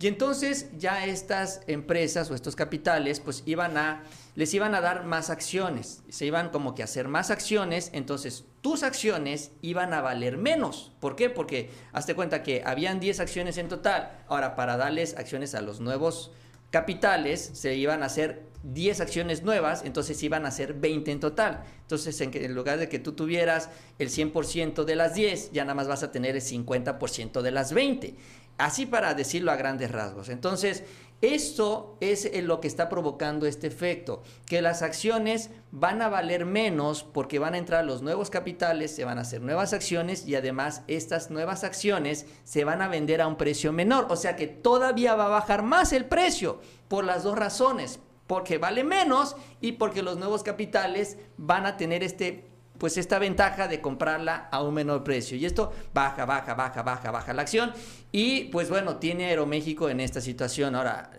Y 0.00 0.06
entonces 0.06 0.70
ya 0.78 1.04
estas 1.04 1.60
empresas 1.66 2.30
o 2.30 2.34
estos 2.34 2.56
capitales 2.56 3.20
pues 3.20 3.42
iban 3.46 3.76
a, 3.76 4.02
les 4.34 4.54
iban 4.54 4.74
a 4.74 4.80
dar 4.80 5.04
más 5.04 5.28
acciones, 5.28 6.02
se 6.08 6.26
iban 6.26 6.48
como 6.48 6.74
que 6.74 6.82
a 6.82 6.86
hacer 6.86 7.06
más 7.06 7.30
acciones, 7.30 7.90
entonces 7.92 8.44
tus 8.60 8.82
acciones 8.82 9.52
iban 9.62 9.94
a 9.94 10.00
valer 10.00 10.36
menos. 10.36 10.92
¿Por 11.00 11.16
qué? 11.16 11.30
Porque 11.30 11.70
hazte 11.92 12.14
cuenta 12.14 12.42
que 12.42 12.62
habían 12.64 13.00
10 13.00 13.20
acciones 13.20 13.56
en 13.58 13.68
total, 13.68 14.18
ahora 14.28 14.54
para 14.54 14.76
darles 14.76 15.16
acciones 15.16 15.54
a 15.54 15.60
los 15.60 15.80
nuevos 15.80 16.32
capitales 16.70 17.50
se 17.54 17.74
iban 17.74 18.02
a 18.02 18.06
hacer 18.06 18.48
10 18.62 19.00
acciones 19.00 19.42
nuevas, 19.42 19.82
entonces 19.84 20.22
iban 20.22 20.46
a 20.46 20.50
ser 20.50 20.74
20 20.74 21.10
en 21.10 21.20
total. 21.20 21.64
Entonces, 21.82 22.20
en, 22.20 22.30
en 22.34 22.54
lugar 22.54 22.78
de 22.78 22.88
que 22.88 22.98
tú 22.98 23.12
tuvieras 23.12 23.70
el 23.98 24.10
100% 24.10 24.84
de 24.84 24.96
las 24.96 25.14
10, 25.14 25.52
ya 25.52 25.64
nada 25.64 25.74
más 25.74 25.88
vas 25.88 26.02
a 26.02 26.12
tener 26.12 26.36
el 26.36 26.42
50% 26.42 27.42
de 27.42 27.50
las 27.50 27.72
20. 27.72 28.14
Así 28.58 28.84
para 28.86 29.14
decirlo 29.14 29.50
a 29.50 29.56
grandes 29.56 29.90
rasgos. 29.90 30.28
Entonces, 30.28 30.84
esto 31.22 31.98
es 32.00 32.30
lo 32.42 32.60
que 32.60 32.68
está 32.68 32.88
provocando 32.88 33.46
este 33.46 33.66
efecto, 33.66 34.22
que 34.46 34.62
las 34.62 34.80
acciones 34.80 35.50
van 35.70 36.00
a 36.00 36.08
valer 36.08 36.46
menos 36.46 37.02
porque 37.02 37.38
van 37.38 37.54
a 37.54 37.58
entrar 37.58 37.84
los 37.84 38.00
nuevos 38.00 38.30
capitales, 38.30 38.94
se 38.94 39.04
van 39.04 39.18
a 39.18 39.22
hacer 39.22 39.42
nuevas 39.42 39.74
acciones 39.74 40.26
y 40.26 40.34
además 40.34 40.82
estas 40.88 41.30
nuevas 41.30 41.62
acciones 41.62 42.26
se 42.44 42.64
van 42.64 42.80
a 42.80 42.88
vender 42.88 43.20
a 43.20 43.26
un 43.26 43.36
precio 43.36 43.70
menor. 43.72 44.06
O 44.08 44.16
sea 44.16 44.34
que 44.34 44.46
todavía 44.46 45.14
va 45.14 45.26
a 45.26 45.28
bajar 45.40 45.62
más 45.62 45.92
el 45.92 46.06
precio 46.06 46.60
por 46.88 47.04
las 47.04 47.22
dos 47.22 47.36
razones, 47.36 48.00
porque 48.26 48.56
vale 48.56 48.82
menos 48.82 49.36
y 49.60 49.72
porque 49.72 50.02
los 50.02 50.16
nuevos 50.16 50.42
capitales 50.42 51.18
van 51.36 51.66
a 51.66 51.76
tener 51.76 52.02
este 52.02 52.49
pues 52.80 52.96
esta 52.96 53.18
ventaja 53.18 53.68
de 53.68 53.82
comprarla 53.82 54.48
a 54.50 54.62
un 54.62 54.72
menor 54.72 55.04
precio. 55.04 55.36
Y 55.36 55.44
esto 55.44 55.70
baja, 55.92 56.24
baja, 56.24 56.54
baja, 56.54 56.82
baja, 56.82 57.10
baja 57.10 57.34
la 57.34 57.42
acción. 57.42 57.72
Y 58.10 58.44
pues 58.44 58.70
bueno, 58.70 58.96
tiene 58.96 59.26
Aeroméxico 59.26 59.90
en 59.90 60.00
esta 60.00 60.22
situación. 60.22 60.74
Ahora, 60.74 61.10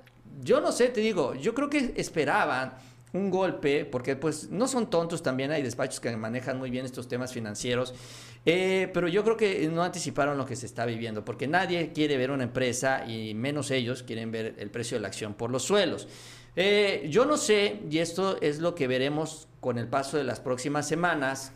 yo 0.41 0.59
no 0.59 0.71
sé, 0.71 0.89
te 0.89 1.01
digo, 1.01 1.35
yo 1.35 1.53
creo 1.53 1.69
que 1.69 1.93
esperaban 1.95 2.73
un 3.13 3.29
golpe, 3.29 3.85
porque 3.85 4.15
pues 4.15 4.49
no 4.49 4.67
son 4.67 4.89
tontos 4.89 5.21
también, 5.21 5.51
hay 5.51 5.61
despachos 5.61 5.99
que 5.99 6.15
manejan 6.17 6.57
muy 6.57 6.71
bien 6.71 6.85
estos 6.85 7.07
temas 7.07 7.31
financieros, 7.31 7.93
eh, 8.45 8.89
pero 8.93 9.07
yo 9.07 9.23
creo 9.23 9.37
que 9.37 9.67
no 9.67 9.83
anticiparon 9.83 10.37
lo 10.37 10.45
que 10.47 10.55
se 10.55 10.65
está 10.65 10.85
viviendo, 10.85 11.23
porque 11.23 11.47
nadie 11.47 11.91
quiere 11.93 12.17
ver 12.17 12.31
una 12.31 12.45
empresa 12.45 13.05
y 13.05 13.35
menos 13.35 13.69
ellos 13.69 14.01
quieren 14.01 14.31
ver 14.31 14.55
el 14.57 14.71
precio 14.71 14.97
de 14.97 15.01
la 15.01 15.09
acción 15.09 15.35
por 15.35 15.51
los 15.51 15.61
suelos. 15.61 16.07
Eh, 16.55 17.07
yo 17.09 17.25
no 17.25 17.37
sé, 17.37 17.81
y 17.89 17.99
esto 17.99 18.41
es 18.41 18.59
lo 18.59 18.73
que 18.73 18.87
veremos 18.87 19.47
con 19.61 19.77
el 19.77 19.87
paso 19.87 20.17
de 20.17 20.25
las 20.25 20.41
próximas 20.41 20.87
semanas, 20.87 21.53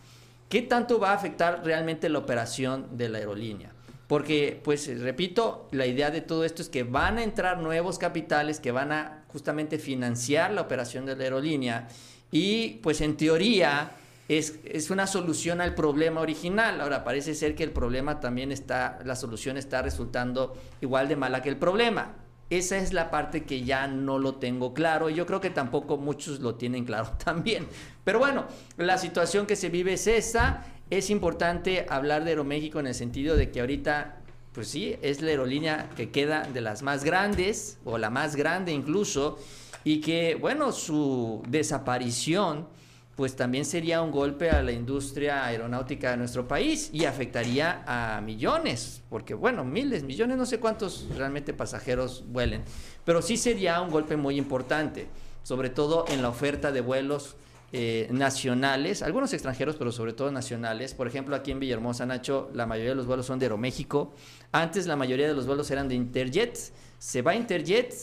qué 0.47 0.61
tanto 0.61 0.99
va 0.99 1.09
a 1.09 1.15
afectar 1.15 1.61
realmente 1.65 2.07
la 2.07 2.19
operación 2.19 2.97
de 2.97 3.09
la 3.09 3.17
aerolínea. 3.17 3.73
Porque, 4.07 4.61
pues, 4.63 4.87
repito, 5.01 5.67
la 5.71 5.87
idea 5.87 6.11
de 6.11 6.21
todo 6.21 6.45
esto 6.45 6.61
es 6.61 6.69
que 6.69 6.83
van 6.83 7.17
a 7.17 7.23
entrar 7.23 7.57
nuevos 7.57 7.97
capitales 7.97 8.59
que 8.59 8.71
van 8.71 8.91
a 8.91 9.23
justamente 9.29 9.79
financiar 9.79 10.51
la 10.51 10.61
operación 10.61 11.07
de 11.07 11.15
la 11.15 11.23
aerolínea 11.23 11.87
y, 12.31 12.79
pues, 12.83 13.01
en 13.01 13.17
teoría 13.17 13.91
es, 14.29 14.59
es 14.63 14.91
una 14.91 15.07
solución 15.07 15.59
al 15.59 15.73
problema 15.73 16.21
original. 16.21 16.81
Ahora, 16.81 17.03
parece 17.03 17.33
ser 17.33 17.55
que 17.55 17.63
el 17.63 17.71
problema 17.71 18.19
también 18.19 18.51
está, 18.51 18.99
la 19.03 19.15
solución 19.15 19.57
está 19.57 19.81
resultando 19.81 20.55
igual 20.81 21.07
de 21.07 21.15
mala 21.15 21.41
que 21.41 21.49
el 21.49 21.57
problema. 21.57 22.13
Esa 22.49 22.77
es 22.77 22.93
la 22.93 23.09
parte 23.09 23.43
que 23.43 23.63
ya 23.63 23.87
no 23.87 24.19
lo 24.19 24.35
tengo 24.35 24.73
claro 24.73 25.09
y 25.09 25.15
yo 25.15 25.25
creo 25.25 25.41
que 25.41 25.49
tampoco 25.49 25.97
muchos 25.97 26.39
lo 26.39 26.55
tienen 26.55 26.85
claro 26.85 27.11
también. 27.23 27.67
Pero 28.03 28.19
bueno, 28.19 28.45
la 28.77 28.97
situación 28.97 29.45
que 29.45 29.55
se 29.55 29.69
vive 29.69 29.93
es 29.93 30.07
esa. 30.07 30.63
Es 30.91 31.09
importante 31.09 31.87
hablar 31.89 32.23
de 32.23 32.31
Aeroméxico 32.31 32.79
en 32.79 32.87
el 32.87 32.93
sentido 32.93 33.35
de 33.35 33.49
que 33.49 33.61
ahorita, 33.61 34.17
pues 34.53 34.67
sí, 34.67 34.95
es 35.01 35.21
la 35.21 35.31
aerolínea 35.31 35.89
que 35.95 36.11
queda 36.11 36.43
de 36.43 36.61
las 36.61 36.83
más 36.83 37.03
grandes 37.03 37.79
o 37.83 37.97
la 37.97 38.11
más 38.11 38.35
grande 38.35 38.71
incluso 38.71 39.39
y 39.83 40.01
que, 40.01 40.35
bueno, 40.35 40.71
su 40.71 41.41
desaparición 41.47 42.67
pues 43.15 43.35
también 43.35 43.63
sería 43.63 44.01
un 44.01 44.11
golpe 44.11 44.49
a 44.49 44.61
la 44.61 44.73
industria 44.73 45.45
aeronáutica 45.45 46.11
de 46.11 46.17
nuestro 46.17 46.47
país 46.47 46.89
y 46.91 47.05
afectaría 47.05 47.83
a 47.87 48.19
millones, 48.21 49.01
porque 49.09 49.33
bueno, 49.33 49.63
miles, 49.63 50.03
millones, 50.03 50.37
no 50.37 50.45
sé 50.45 50.59
cuántos 50.59 51.07
realmente 51.15 51.53
pasajeros 51.53 52.25
vuelen, 52.27 52.63
pero 53.05 53.21
sí 53.21 53.37
sería 53.37 53.79
un 53.81 53.89
golpe 53.89 54.17
muy 54.17 54.37
importante, 54.37 55.07
sobre 55.43 55.69
todo 55.69 56.05
en 56.09 56.21
la 56.21 56.29
oferta 56.29 56.73
de 56.73 56.81
vuelos 56.81 57.37
eh, 57.71 58.07
nacionales, 58.11 59.01
algunos 59.01 59.33
extranjeros, 59.33 59.75
pero 59.75 59.91
sobre 59.91 60.13
todo 60.13 60.31
nacionales. 60.31 60.93
Por 60.93 61.07
ejemplo, 61.07 61.35
aquí 61.35 61.51
en 61.51 61.59
Villahermosa, 61.59 62.05
Nacho, 62.05 62.49
la 62.53 62.65
mayoría 62.65 62.91
de 62.91 62.95
los 62.95 63.05
vuelos 63.05 63.25
son 63.25 63.39
de 63.39 63.47
Aeroméxico. 63.47 64.13
Antes 64.51 64.87
la 64.87 64.95
mayoría 64.95 65.27
de 65.27 65.33
los 65.33 65.45
vuelos 65.45 65.69
eran 65.71 65.89
de 65.89 65.95
Interjet. 65.95 66.57
Se 66.99 67.21
va 67.21 67.35
Interjet 67.35 67.93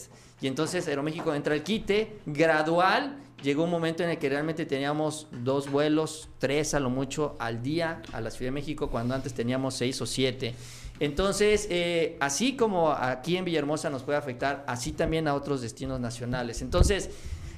y 0.41 0.47
entonces 0.47 0.87
Aeroméxico 0.87 1.33
entra 1.33 1.53
al 1.53 1.63
quite 1.63 2.19
gradual 2.25 3.22
llegó 3.43 3.65
un 3.65 3.69
momento 3.69 4.03
en 4.03 4.09
el 4.09 4.17
que 4.17 4.29
realmente 4.29 4.65
teníamos 4.65 5.27
dos 5.43 5.69
vuelos, 5.69 6.29
tres 6.39 6.73
a 6.73 6.79
lo 6.79 6.89
mucho 6.89 7.35
al 7.39 7.61
día 7.61 8.01
a 8.13 8.21
la 8.21 8.31
Ciudad 8.31 8.47
de 8.47 8.51
México, 8.51 8.89
cuando 8.89 9.13
antes 9.13 9.33
teníamos 9.33 9.75
seis 9.75 10.01
o 10.01 10.05
siete. 10.05 10.55
Entonces, 10.99 11.67
eh, 11.69 12.15
así 12.19 12.55
como 12.55 12.91
aquí 12.91 13.35
en 13.35 13.45
Villahermosa 13.45 13.89
nos 13.89 14.03
puede 14.03 14.17
afectar, 14.17 14.63
así 14.67 14.93
también 14.93 15.27
a 15.27 15.33
otros 15.33 15.61
destinos 15.61 15.99
nacionales. 15.99 16.61
Entonces, 16.61 17.09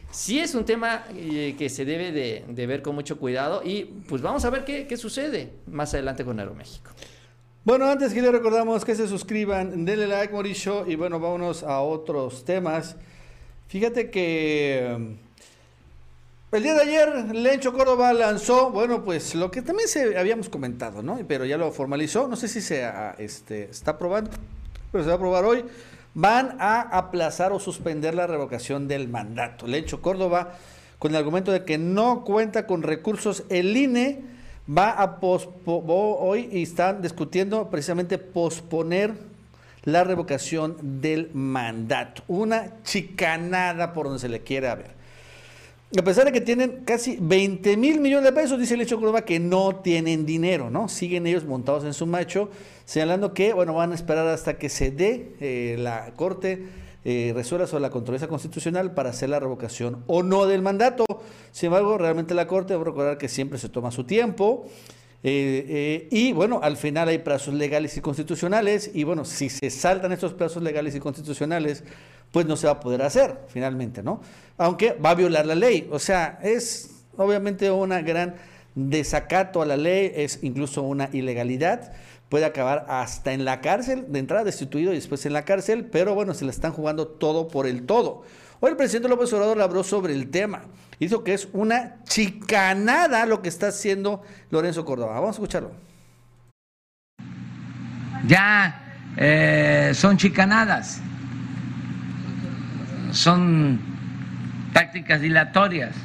sí 0.10 0.40
es 0.40 0.56
un 0.56 0.66
tema 0.66 1.06
eh, 1.14 1.56
que 1.58 1.70
se 1.70 1.86
debe 1.86 2.12
de, 2.12 2.66
ver 2.66 2.82
con 2.82 2.96
mucho 2.96 3.20
cuidado 3.20 3.62
y 3.64 3.84
pues 4.08 4.22
vamos 4.22 4.44
a 4.46 4.50
ver 4.50 4.66
qué, 4.66 4.88
qué 4.88 4.98
sucede 4.98 5.54
más 5.68 5.94
adelante 5.94 6.26
con 6.26 6.40
Aeroméxico. 6.40 6.92
Bueno, 7.64 7.86
antes 7.86 8.14
que 8.14 8.22
les 8.22 8.32
recordamos 8.32 8.86
que 8.86 8.96
se 8.96 9.08
suscriban, 9.08 9.86
denle 9.86 10.08
like, 10.08 10.32
Mauricio, 10.32 10.88
y 10.88 10.96
bueno, 10.96 11.20
vámonos 11.20 11.64
a 11.64 11.82
otros 11.82 12.46
temas. 12.46 12.96
Fíjate 13.68 14.12
que 14.12 15.18
el 16.56 16.64
día 16.64 16.74
de 16.74 16.82
ayer, 16.82 17.36
Lencho 17.36 17.74
Córdoba 17.74 18.14
lanzó, 18.14 18.72
bueno, 18.72 19.04
pues 19.04 19.36
lo 19.36 19.52
que 19.52 19.62
también 19.62 19.90
se 19.90 20.18
habíamos 20.18 20.48
comentado, 20.48 21.04
¿no? 21.04 21.20
Pero 21.28 21.44
ya 21.44 21.58
lo 21.58 21.70
formalizó, 21.72 22.30
no 22.30 22.38
sé 22.38 22.48
si 22.48 22.62
se 22.62 22.90
este, 23.18 23.70
está 23.70 23.92
aprobando, 23.92 24.32
pero 24.92 25.04
se 25.04 25.08
va 25.08 25.14
a 25.14 25.18
aprobar 25.18 25.44
hoy. 25.44 25.66
Van 26.14 26.56
a 26.60 26.80
aplazar 26.80 27.52
o 27.52 27.60
suspender 27.60 28.16
la 28.16 28.26
revocación 28.26 28.88
del 28.88 29.10
mandato. 29.10 29.68
Lencho 29.68 30.02
Córdoba, 30.02 30.54
con 30.98 31.12
el 31.12 31.18
argumento 31.18 31.52
de 31.52 31.66
que 31.66 31.78
no 31.78 32.24
cuenta 32.24 32.66
con 32.66 32.84
recursos, 32.84 33.44
el 33.50 33.76
INE 33.76 34.24
va 34.66 34.92
a 34.92 35.20
posponer, 35.20 35.84
hoy 35.88 36.50
y 36.54 36.64
están 36.64 37.02
discutiendo 37.02 37.70
precisamente 37.70 38.18
posponer 38.18 39.14
la 39.84 40.06
revocación 40.06 41.02
del 41.02 41.32
mandato. 41.34 42.24
Una 42.30 42.82
chicanada 42.84 43.92
por 43.92 44.06
donde 44.06 44.22
se 44.22 44.30
le 44.30 44.40
quiera 44.40 44.74
ver 44.76 44.96
a 46.00 46.04
pesar 46.04 46.26
de 46.26 46.32
que 46.32 46.42
tienen 46.42 46.84
casi 46.86 47.18
20 47.20 47.78
mil 47.78 48.00
millones 48.00 48.26
de 48.26 48.34
pesos, 48.34 48.60
dice 48.60 48.74
el 48.74 48.82
hecho 48.82 48.98
Córdoba 48.98 49.24
que 49.24 49.40
no 49.40 49.78
tienen 49.78 50.26
dinero, 50.26 50.70
¿no? 50.70 50.90
Siguen 50.90 51.28
ellos 51.28 51.46
montados 51.46 51.84
en 51.86 51.94
su 51.94 52.06
macho, 52.06 52.50
señalando 52.86 53.34
que, 53.34 53.54
bueno, 53.54 53.74
van 53.74 53.92
a 53.92 53.96
esperar 53.96 54.28
hasta 54.28 54.58
que 54.58 54.70
se 54.70 54.92
dé 54.92 55.36
eh, 55.40 55.76
la 55.80 56.14
Corte 56.16 56.64
eh, 57.08 57.34
resuelva 57.36 57.68
sobre 57.68 57.84
la 57.84 57.92
controversia 57.92 58.28
constitucional 58.28 58.96
para 58.96 59.12
hacer 59.12 59.30
la 59.30 59.40
revocación 59.40 60.04
o 60.08 60.24
no 60.24 60.48
del 60.48 60.64
mandato. 60.64 61.06
Sin 61.52 61.68
embargo, 61.68 61.98
realmente 61.98 62.34
la 62.34 62.48
Corte, 62.48 62.74
debo 62.74 62.84
recordar 62.84 63.18
que 63.18 63.30
siempre 63.30 63.60
se 63.60 63.70
toma 63.70 63.92
su 63.92 64.06
tiempo. 64.06 64.66
Eh, 65.28 65.66
eh, 65.68 66.08
y 66.12 66.34
bueno, 66.34 66.60
al 66.62 66.78
final 66.78 67.08
hay 67.08 67.18
plazos 67.18 67.54
legales 67.56 67.98
y 67.98 68.02
constitucionales 68.02 68.92
y 68.94 69.04
bueno, 69.06 69.26
si 69.26 69.50
se 69.50 69.72
saltan 69.72 70.12
estos 70.12 70.34
plazos 70.34 70.62
legales 70.62 70.94
y 70.94 71.00
constitucionales, 71.00 71.84
pues 72.36 72.46
no 72.48 72.58
se 72.58 72.68
va 72.68 72.74
a 72.74 72.80
poder 72.82 73.02
hacer 73.02 73.40
finalmente, 73.48 74.04
¿no? 74.04 74.20
Aunque 74.58 74.92
va 74.92 75.12
a 75.12 75.16
violar 75.16 75.46
la 75.46 75.56
ley. 75.56 75.88
O 75.90 76.00
sea, 76.00 76.38
es 76.44 77.06
obviamente 77.16 77.72
una 77.72 78.02
gran 78.02 78.36
desacato 78.76 79.62
a 79.62 79.66
la 79.66 79.78
ley, 79.78 80.12
es 80.14 80.40
incluso 80.42 80.82
una 80.82 81.08
ilegalidad 81.14 81.94
puede 82.28 82.44
acabar 82.44 82.88
hasta 82.90 83.32
en 83.32 83.46
la 83.46 83.62
cárcel, 83.62 84.08
de 84.10 84.20
entrada 84.20 84.44
destituido 84.44 84.92
y 84.92 84.96
después 84.96 85.26
en 85.26 85.32
la 85.32 85.46
cárcel, 85.46 85.86
pero 85.86 86.14
bueno, 86.14 86.34
se 86.34 86.44
le 86.44 86.52
están 86.52 86.74
jugando 86.74 87.08
todo 87.08 87.48
por 87.48 87.68
el 87.68 87.86
todo. 87.86 88.24
Hoy 88.60 88.72
el 88.72 88.76
presidente 88.76 89.08
López 89.08 89.32
Obrador 89.32 89.62
habló 89.62 89.86
sobre 89.86 90.12
el 90.12 90.30
tema. 90.30 90.64
Dijo 91.00 91.24
que 91.24 91.34
es 91.34 91.48
una 91.54 92.04
chicanada 92.04 93.26
lo 93.26 93.42
que 93.42 93.48
está 93.48 93.68
haciendo 93.68 94.24
Lorenzo 94.50 94.84
Córdoba. 94.84 95.14
Vamos 95.14 95.30
a 95.30 95.32
escucharlo. 95.32 95.72
Ya 98.28 98.98
eh, 99.16 99.94
son 99.96 100.18
chicanadas, 100.18 101.00
son 103.12 103.80
tácticas 104.74 105.22
dilatorias, 105.22 105.96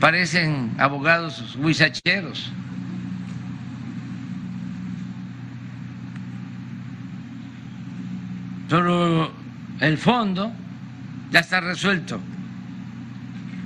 parecen 0.00 0.72
abogados 0.78 1.56
huizacheros. 1.56 2.52
Pero 8.68 9.32
el 9.80 9.98
fondo 9.98 10.52
ya 11.30 11.40
está 11.40 11.60
resuelto. 11.60 12.20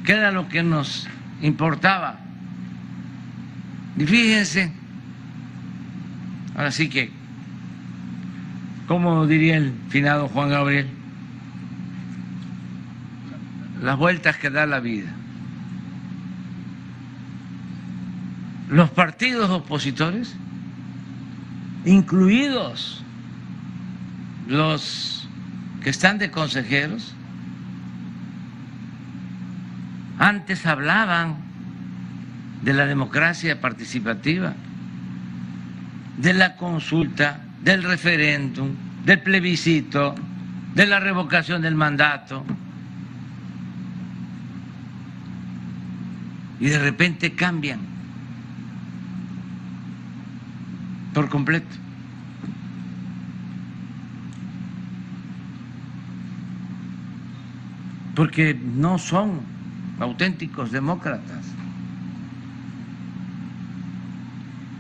Queda 0.05 0.31
lo 0.31 0.49
que 0.49 0.63
nos 0.63 1.09
importaba. 1.43 2.19
Y 3.97 4.07
fíjense, 4.07 4.73
ahora 6.55 6.71
sí 6.71 6.89
que, 6.89 7.11
como 8.87 9.27
diría 9.27 9.57
el 9.57 9.73
finado 9.89 10.29
Juan 10.29 10.51
Gabriel, 10.51 10.98
las 13.83 13.97
vueltas 13.97 14.37
que 14.37 14.51
da 14.51 14.67
la 14.67 14.81
vida. 14.81 15.11
Los 18.69 18.91
partidos 18.91 19.51
opositores, 19.51 20.35
incluidos 21.85 23.03
los 24.47 25.29
que 25.83 25.91
están 25.91 26.19
de 26.19 26.31
consejeros, 26.31 27.15
antes 30.19 30.67
hablaban 30.67 31.37
de 32.63 32.73
la 32.75 32.87
democracia 32.87 33.61
participativa, 33.61 34.53
de 36.19 36.35
la 36.35 36.57
consulta, 36.57 37.41
del 37.63 37.85
referéndum, 37.85 38.71
del 39.05 39.21
plebiscito, 39.21 40.15
de 40.75 40.87
la 40.87 41.01
revocación 41.01 41.63
del 41.63 41.75
mandato. 41.75 42.45
Y 46.61 46.69
de 46.69 46.79
repente 46.79 47.35
cambian 47.35 47.81
por 51.15 51.29
completo. 51.29 51.67
Porque 58.15 58.55
no 58.55 58.99
son 58.99 59.41
auténticos 60.01 60.73
demócratas. 60.73 61.45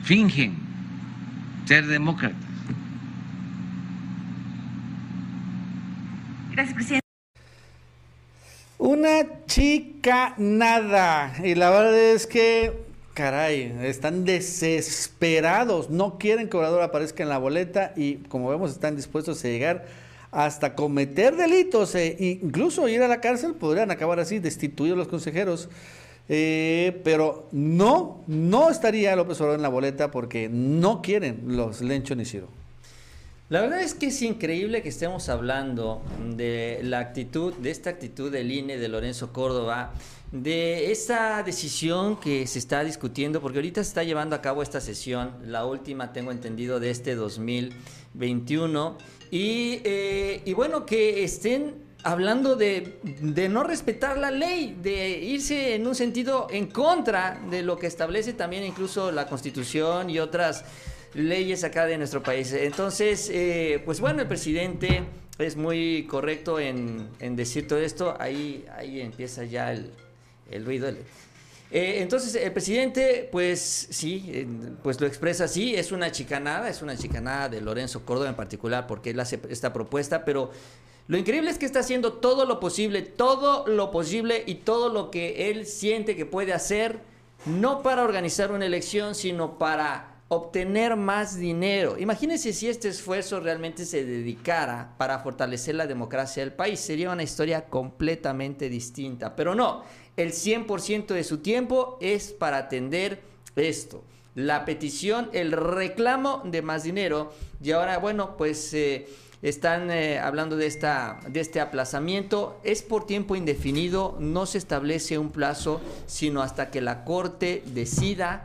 Fingen 0.03 0.55
ser 1.67 1.87
demócratas. 1.87 2.37
Gracias, 6.53 6.75
presidente. 6.75 7.07
Una 8.79 9.38
chica 9.49 10.35
nada. 10.39 11.35
Y 11.43 11.57
la 11.57 11.71
verdad 11.71 11.99
es 11.99 12.29
que, 12.29 12.73
caray, 13.15 13.77
están 13.83 14.25
desesperados. 14.25 15.91
No 15.91 16.19
quieren 16.19 16.49
que 16.49 16.57
Obrador 16.57 16.83
aparezca 16.83 17.25
en 17.25 17.29
la 17.31 17.39
boleta 17.39 17.93
y, 17.97 18.17
como 18.29 18.51
vemos, 18.51 18.71
están 18.71 18.95
dispuestos 18.95 19.45
a 19.45 19.49
llegar 19.49 19.87
hasta 20.31 20.75
cometer 20.75 21.37
delitos 21.37 21.95
e 21.95 22.17
incluso 22.21 22.87
ir 22.87 23.03
a 23.03 23.09
la 23.09 23.21
cárcel, 23.21 23.55
podrían 23.55 23.91
acabar 23.91 24.21
así, 24.21 24.39
destituidos 24.39 24.97
los 24.97 25.09
consejeros. 25.09 25.69
Eh, 26.29 27.01
pero 27.05 27.49
no, 27.53 28.23
no 28.27 28.69
estaría 28.69 29.17
López 29.17 29.41
Obrador 29.41 29.57
en 29.57 29.63
la 29.63 29.71
boleta 29.71 30.11
porque 30.11 30.51
no 30.51 31.01
quieren 31.01 31.41
los 31.47 31.81
Lencho 31.81 32.15
ni 32.15 32.27
Ciro. 32.27 32.58
La 33.51 33.63
verdad 33.63 33.81
es 33.81 33.95
que 33.95 34.09
es 34.09 34.21
increíble 34.21 34.83
que 34.83 34.91
estemos 34.91 35.31
hablando 35.31 36.03
de 36.37 36.81
la 36.83 36.99
actitud, 36.99 37.55
de 37.55 37.71
esta 37.71 37.89
actitud 37.89 38.31
del 38.31 38.53
INE 38.53 38.77
de 38.77 38.89
Lorenzo 38.89 39.33
Córdoba, 39.33 39.95
de 40.33 40.93
esa 40.93 41.43
decisión 41.43 42.21
que 42.21 42.47
se 42.47 42.59
está 42.59 42.85
discutiendo, 42.85 43.41
porque 43.41 43.59
ahorita 43.59 43.83
se 43.83 43.89
está 43.89 44.05
llevando 44.05 44.37
a 44.37 44.43
cabo 44.43 44.63
esta 44.63 44.83
sesión, 44.83 45.33
la 45.47 45.65
última, 45.65 46.13
tengo 46.13 46.31
entendido, 46.31 46.79
de 46.79 46.91
este 46.91 47.15
2021 47.15 48.99
eh, 49.31 50.43
y, 50.45 50.53
bueno, 50.53 50.85
que 50.85 51.25
estén 51.25 51.77
hablando 52.03 52.55
de, 52.55 52.99
no 53.51 53.65
respetar 53.65 54.19
la 54.19 54.31
ley, 54.31 54.77
de 54.83 55.21
irse 55.21 55.75
en 55.75 55.87
un 55.87 55.95
sentido 55.95 56.49
en 56.51 56.67
contra 56.67 57.41
de 57.51 57.63
lo 57.63 57.79
que 57.79 57.87
establece 57.87 58.35
también 58.35 58.65
incluso 58.65 59.11
la 59.11 59.27
constitución 59.27 60.11
y 60.11 60.19
otras 60.19 60.65
leyes 61.15 61.65
acá 61.65 61.87
de 61.87 61.99
nuestro 61.99 62.23
país. 62.23 62.53
Entonces, 62.53 63.31
eh, 63.33 63.83
pues 63.85 64.01
bueno, 64.01 64.23
el 64.23 64.29
presidente 64.29 65.05
es 65.39 65.57
muy 65.57 66.07
correcto 66.09 66.59
en, 66.59 67.09
decir 67.37 67.69
todo 67.69 67.79
esto. 67.79 68.17
Ahí, 68.19 68.65
ahí 68.77 69.01
empieza 69.01 69.45
ya 69.45 69.73
el, 69.73 69.93
el 70.51 70.65
ruido. 70.65 70.89
Eh, 71.71 71.99
entonces, 72.01 72.35
el 72.35 72.53
presidente, 72.53 73.29
pues 73.31 73.89
sí, 73.91 74.47
pues 74.83 75.01
lo 75.01 75.07
expresa 75.07 75.45
así, 75.45 75.75
es 75.75 75.93
una 75.93 76.11
chicanada, 76.11 76.69
es 76.69 76.81
una 76.83 76.97
chicanada 76.97 77.49
de 77.49 77.61
Lorenzo 77.61 78.07
Córdoba 78.07 78.31
en 78.31 78.37
particular, 78.37 78.87
porque 78.87 79.11
él 79.11 79.21
hace 79.21 79.39
esta 79.51 79.73
propuesta, 79.73 80.25
pero 80.25 80.51
lo 81.09 81.17
increíble 81.17 81.51
es 81.51 81.59
que 81.59 81.67
está 81.67 81.81
haciendo 81.81 82.15
todo 82.15 82.47
lo 82.47 82.59
posible, 82.61 83.03
todo 83.03 83.67
lo 83.67 83.91
posible 83.91 84.45
y 84.47 84.57
todo 84.57 84.89
lo 84.91 85.11
que 85.11 85.51
él 85.51 85.67
siente 85.67 86.17
que 86.17 86.27
puede 86.27 86.53
hacer, 86.53 87.01
no 87.47 87.83
para 87.83 88.03
organizar 88.03 88.51
una 88.53 88.67
elección, 88.67 89.15
sino 89.15 89.59
para 89.59 90.18
obtener 90.29 90.95
más 90.97 91.37
dinero. 91.37 91.97
Imagínense 91.99 92.53
si 92.53 92.69
este 92.69 92.89
esfuerzo 92.89 93.41
realmente 93.41 93.87
se 93.87 94.05
dedicara 94.05 94.95
para 94.99 95.19
fortalecer 95.21 95.75
la 95.75 95.87
democracia 95.87 96.43
del 96.43 96.53
país. 96.53 96.81
Sería 96.81 97.11
una 97.11 97.23
historia 97.23 97.65
completamente 97.65 98.69
distinta. 98.69 99.35
Pero 99.35 99.55
no, 99.55 99.83
el 100.17 100.33
100% 100.33 101.07
de 101.07 101.25
su 101.25 101.39
tiempo 101.39 101.97
es 102.01 102.33
para 102.33 102.59
atender 102.59 103.23
esto. 103.57 104.05
La 104.35 104.65
petición, 104.67 105.31
el 105.33 105.53
reclamo 105.53 106.43
de 106.45 106.61
más 106.63 106.83
dinero. 106.83 107.33
Y 107.63 107.73
ahora, 107.73 107.99
bueno, 107.99 108.37
pues 108.37 108.73
eh, 108.75 109.09
están 109.41 109.91
eh, 109.91 110.19
hablando 110.19 110.57
de, 110.57 110.67
esta, 110.67 111.21
de 111.27 111.41
este 111.41 111.61
aplazamiento. 111.61 112.61
Es 112.65 112.83
por 112.83 113.07
tiempo 113.07 113.35
indefinido, 113.35 114.17
no 114.21 114.45
se 114.45 114.59
establece 114.59 115.17
un 115.17 115.31
plazo, 115.31 115.81
sino 116.07 116.43
hasta 116.43 116.71
que 116.71 116.83
la 116.83 117.05
Corte 117.05 117.63
decida 117.67 118.43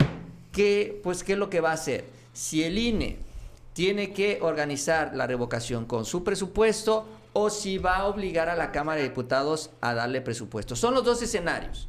qué, 0.54 1.00
pues, 1.02 1.22
qué 1.22 1.34
es 1.34 1.38
lo 1.38 1.50
que 1.50 1.60
va 1.60 1.70
a 1.70 1.74
hacer. 1.74 2.06
Si 2.32 2.64
el 2.64 2.78
INE 2.78 3.18
tiene 3.74 4.12
que 4.12 4.38
organizar 4.40 5.14
la 5.14 5.26
revocación 5.26 5.84
con 5.84 6.06
su 6.06 6.24
presupuesto 6.24 7.06
o 7.32 7.50
si 7.50 7.78
va 7.78 7.96
a 7.96 8.06
obligar 8.06 8.48
a 8.48 8.54
la 8.56 8.72
Cámara 8.72 8.98
de 8.98 9.08
Diputados 9.08 9.70
a 9.80 9.92
darle 9.92 10.20
presupuesto. 10.20 10.76
Son 10.76 10.94
los 10.94 11.04
dos 11.04 11.20
escenarios. 11.20 11.88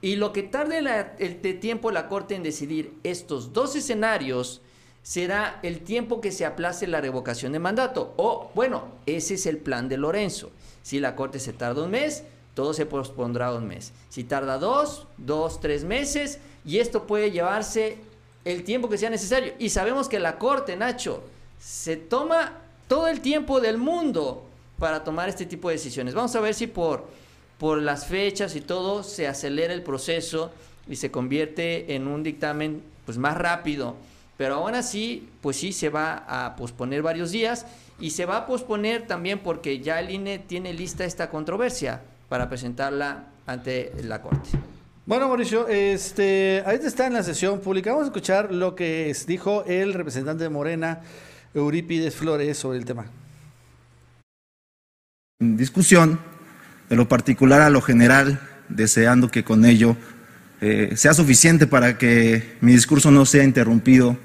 Y 0.00 0.16
lo 0.16 0.32
que 0.32 0.44
tarde 0.44 0.82
el 1.18 1.60
tiempo 1.60 1.90
la 1.90 2.08
Corte 2.08 2.34
en 2.34 2.42
decidir 2.42 2.94
estos 3.02 3.52
dos 3.52 3.74
escenarios 3.74 4.60
será 5.02 5.58
el 5.62 5.80
tiempo 5.80 6.20
que 6.20 6.30
se 6.30 6.46
aplace 6.46 6.86
la 6.86 7.00
revocación 7.00 7.52
de 7.52 7.58
mandato. 7.58 8.14
O, 8.16 8.50
bueno, 8.54 8.84
ese 9.06 9.34
es 9.34 9.46
el 9.46 9.58
plan 9.58 9.88
de 9.88 9.96
Lorenzo. 9.96 10.50
Si 10.82 11.00
la 11.00 11.16
Corte 11.16 11.40
se 11.40 11.52
tarda 11.52 11.82
un 11.82 11.90
mes, 11.90 12.22
todo 12.54 12.74
se 12.74 12.86
pospondrá 12.86 13.52
un 13.52 13.66
mes. 13.66 13.92
Si 14.08 14.24
tarda 14.24 14.58
dos, 14.58 15.06
dos, 15.16 15.60
tres 15.60 15.84
meses, 15.84 16.38
y 16.64 16.78
esto 16.78 17.06
puede 17.06 17.30
llevarse 17.30 17.98
el 18.44 18.64
tiempo 18.64 18.88
que 18.88 18.98
sea 18.98 19.10
necesario. 19.10 19.54
Y 19.58 19.70
sabemos 19.70 20.08
que 20.08 20.18
la 20.18 20.38
Corte, 20.38 20.76
Nacho, 20.76 21.22
se 21.58 21.96
toma 21.96 22.52
todo 22.88 23.08
el 23.08 23.20
tiempo 23.20 23.60
del 23.60 23.78
mundo 23.78 24.44
para 24.78 25.04
tomar 25.04 25.28
este 25.28 25.46
tipo 25.46 25.68
de 25.68 25.76
decisiones. 25.76 26.14
Vamos 26.14 26.34
a 26.36 26.40
ver 26.40 26.54
si 26.54 26.66
por, 26.66 27.06
por 27.58 27.80
las 27.80 28.06
fechas 28.06 28.56
y 28.56 28.60
todo 28.60 29.02
se 29.02 29.26
acelera 29.26 29.72
el 29.72 29.82
proceso 29.82 30.52
y 30.88 30.96
se 30.96 31.10
convierte 31.10 31.94
en 31.94 32.06
un 32.06 32.22
dictamen 32.22 32.82
pues 33.06 33.18
más 33.18 33.36
rápido. 33.36 33.96
Pero 34.36 34.56
aún 34.56 34.74
así, 34.74 35.28
pues 35.40 35.56
sí 35.56 35.72
se 35.72 35.90
va 35.90 36.24
a 36.28 36.56
posponer 36.56 37.02
varios 37.02 37.30
días 37.30 37.66
y 38.00 38.10
se 38.10 38.26
va 38.26 38.38
a 38.38 38.46
posponer 38.46 39.06
también 39.06 39.38
porque 39.38 39.80
ya 39.80 40.00
el 40.00 40.10
INE 40.10 40.40
tiene 40.40 40.74
lista 40.74 41.04
esta 41.04 41.30
controversia 41.30 42.02
para 42.28 42.48
presentarla 42.48 43.26
ante 43.46 43.92
la 44.02 44.20
Corte. 44.20 44.73
Bueno, 45.06 45.28
Mauricio, 45.28 45.68
este, 45.68 46.62
ahorita 46.64 46.86
está 46.86 47.06
en 47.06 47.12
la 47.12 47.22
sesión 47.22 47.60
pública. 47.60 47.90
Vamos 47.90 48.04
a 48.04 48.06
escuchar 48.06 48.54
lo 48.54 48.74
que 48.74 49.14
dijo 49.26 49.62
el 49.66 49.92
representante 49.92 50.44
de 50.44 50.48
Morena, 50.48 51.02
Eurípides 51.52 52.14
Flores, 52.14 52.56
sobre 52.56 52.78
el 52.78 52.86
tema. 52.86 53.04
Discusión, 55.40 56.18
de 56.88 56.96
lo 56.96 57.06
particular 57.06 57.60
a 57.60 57.68
lo 57.68 57.82
general, 57.82 58.40
deseando 58.70 59.30
que 59.30 59.44
con 59.44 59.66
ello 59.66 59.94
eh, 60.62 60.94
sea 60.96 61.12
suficiente 61.12 61.66
para 61.66 61.98
que 61.98 62.56
mi 62.62 62.72
discurso 62.72 63.10
no 63.10 63.26
sea 63.26 63.44
interrumpido 63.44 64.16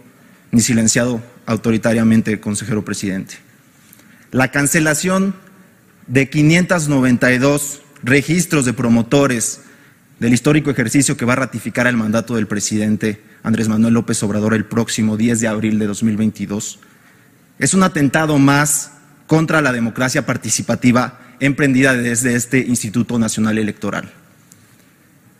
ni 0.52 0.62
silenciado 0.62 1.22
autoritariamente, 1.46 2.40
consejero 2.40 2.86
presidente. 2.86 3.36
La 4.32 4.50
cancelación 4.50 5.36
de 6.08 6.30
592 6.30 7.82
registros 8.02 8.64
de 8.64 8.72
promotores 8.72 9.64
del 10.20 10.34
histórico 10.34 10.70
ejercicio 10.70 11.16
que 11.16 11.26
va 11.26 11.34
a 11.34 11.38
ratificar 11.38 11.88
el 11.88 11.96
mandato 11.96 12.36
del 12.36 12.48
presidente 12.48 13.22
Andrés 13.42 13.70
Manuel 13.70 13.94
López 13.94 14.22
Obrador 14.24 14.54
el 14.54 14.66
próximo 14.66 15.16
10 15.16 15.40
de 15.40 15.48
abril 15.48 15.80
de 15.80 15.88
2022, 15.88 16.80
es 17.58 17.74
un 17.74 17.84
atentado 17.84 18.38
más 18.38 18.92
contra 19.28 19.62
la 19.62 19.72
democracia 19.72 20.26
participativa 20.26 21.20
emprendida 21.40 21.94
desde 21.94 22.36
este 22.36 22.60
Instituto 22.60 23.18
Nacional 23.18 23.58
Electoral. 23.58 24.12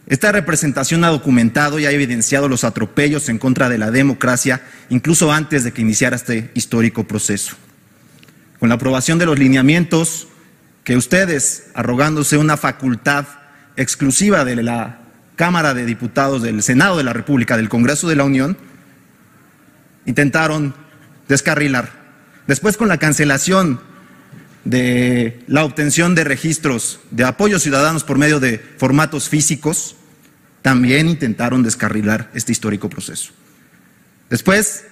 Esta 0.08 0.32
representación 0.32 1.04
ha 1.04 1.10
documentado 1.10 1.78
y 1.78 1.86
ha 1.86 1.92
evidenciado 1.92 2.48
los 2.48 2.64
atropellos 2.64 3.30
en 3.30 3.38
contra 3.38 3.70
de 3.70 3.78
la 3.78 3.92
democracia 3.92 4.62
incluso 4.90 5.32
antes 5.32 5.64
de 5.64 5.72
que 5.72 5.82
iniciara 5.82 6.16
este 6.16 6.52
histórico 6.56 7.06
proceso. 7.06 7.56
Con 8.60 8.70
la 8.70 8.76
aprobación 8.76 9.20
de 9.20 9.26
los 9.26 9.38
lineamientos 9.38 10.28
que 10.84 10.98
ustedes, 10.98 11.68
arrogándose 11.76 12.38
una 12.38 12.58
facultad 12.58 13.26
exclusiva 13.76 14.46
de 14.46 14.62
la 14.64 15.00
Cámara 15.36 15.74
de 15.74 15.86
Diputados 15.86 16.42
del 16.42 16.62
Senado 16.64 16.98
de 16.98 17.04
la 17.04 17.14
República, 17.14 17.56
del 17.56 17.70
Congreso 17.70 18.08
de 18.08 18.16
la 18.16 18.26
Unión, 18.26 18.58
intentaron 20.06 20.74
descarrilar. 21.28 21.90
Después 22.48 22.78
con 22.78 22.88
la 22.88 22.98
cancelación 22.98 23.80
de 24.66 25.44
la 25.48 25.64
obtención 25.64 26.16
de 26.16 26.24
registros 26.24 27.00
de 27.12 27.24
apoyos 27.24 27.64
ciudadanos 27.64 28.04
por 28.04 28.18
medio 28.18 28.40
de 28.40 28.60
formatos 28.78 29.30
físicos, 29.30 29.96
también 30.62 31.08
intentaron 31.08 31.64
descarrilar 31.64 32.30
este 32.34 32.52
histórico 32.52 32.90
proceso. 32.90 33.32
Después 34.30 34.86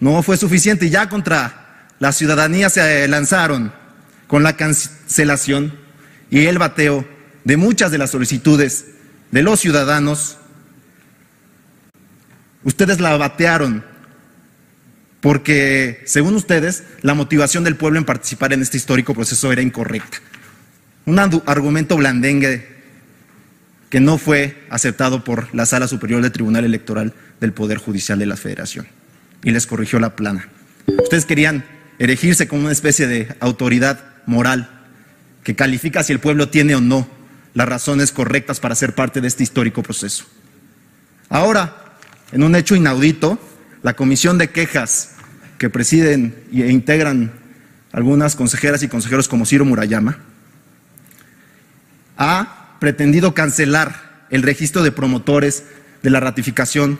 no 0.00 0.22
fue 0.22 0.36
suficiente 0.36 0.86
y 0.86 0.90
ya 0.90 1.08
contra 1.08 1.88
la 1.98 2.12
ciudadanía 2.12 2.70
se 2.70 3.08
lanzaron 3.08 3.72
con 4.26 4.42
la 4.42 4.56
cancelación 4.56 5.76
y 6.30 6.46
el 6.46 6.58
bateo 6.58 7.06
de 7.48 7.56
muchas 7.56 7.90
de 7.90 7.96
las 7.96 8.10
solicitudes 8.10 8.88
de 9.30 9.42
los 9.42 9.58
ciudadanos, 9.60 10.36
ustedes 12.62 13.00
la 13.00 13.16
batearon 13.16 13.82
porque, 15.22 16.02
según 16.04 16.34
ustedes, 16.34 16.84
la 17.00 17.14
motivación 17.14 17.64
del 17.64 17.76
pueblo 17.76 17.98
en 17.98 18.04
participar 18.04 18.52
en 18.52 18.60
este 18.60 18.76
histórico 18.76 19.14
proceso 19.14 19.50
era 19.50 19.62
incorrecta. 19.62 20.18
Un 21.06 21.18
argumento 21.18 21.96
blandengue 21.96 22.68
que 23.88 23.98
no 23.98 24.18
fue 24.18 24.62
aceptado 24.68 25.24
por 25.24 25.48
la 25.54 25.64
Sala 25.64 25.88
Superior 25.88 26.20
del 26.20 26.32
Tribunal 26.32 26.66
Electoral 26.66 27.14
del 27.40 27.54
Poder 27.54 27.78
Judicial 27.78 28.18
de 28.18 28.26
la 28.26 28.36
Federación 28.36 28.86
y 29.42 29.52
les 29.52 29.66
corrigió 29.66 29.98
la 30.00 30.16
plana. 30.16 30.50
Ustedes 31.02 31.24
querían 31.24 31.64
erigirse 31.98 32.46
como 32.46 32.64
una 32.64 32.72
especie 32.72 33.06
de 33.06 33.34
autoridad 33.40 34.04
moral 34.26 34.82
que 35.44 35.56
califica 35.56 36.02
si 36.02 36.12
el 36.12 36.20
pueblo 36.20 36.50
tiene 36.50 36.74
o 36.74 36.82
no 36.82 37.16
las 37.58 37.68
razones 37.68 38.12
correctas 38.12 38.60
para 38.60 38.76
ser 38.76 38.94
parte 38.94 39.20
de 39.20 39.26
este 39.26 39.42
histórico 39.42 39.82
proceso. 39.82 40.24
Ahora, 41.28 41.96
en 42.30 42.44
un 42.44 42.54
hecho 42.54 42.76
inaudito, 42.76 43.36
la 43.82 43.94
comisión 43.94 44.38
de 44.38 44.50
quejas 44.50 45.16
que 45.58 45.68
presiden 45.68 46.36
e 46.52 46.70
integran 46.70 47.32
algunas 47.90 48.36
consejeras 48.36 48.84
y 48.84 48.88
consejeros 48.88 49.26
como 49.26 49.44
Ciro 49.44 49.64
Murayama, 49.64 50.18
ha 52.16 52.76
pretendido 52.78 53.34
cancelar 53.34 54.26
el 54.30 54.44
registro 54.44 54.84
de 54.84 54.92
promotores 54.92 55.64
de 56.04 56.10
la 56.10 56.20
ratificación 56.20 56.96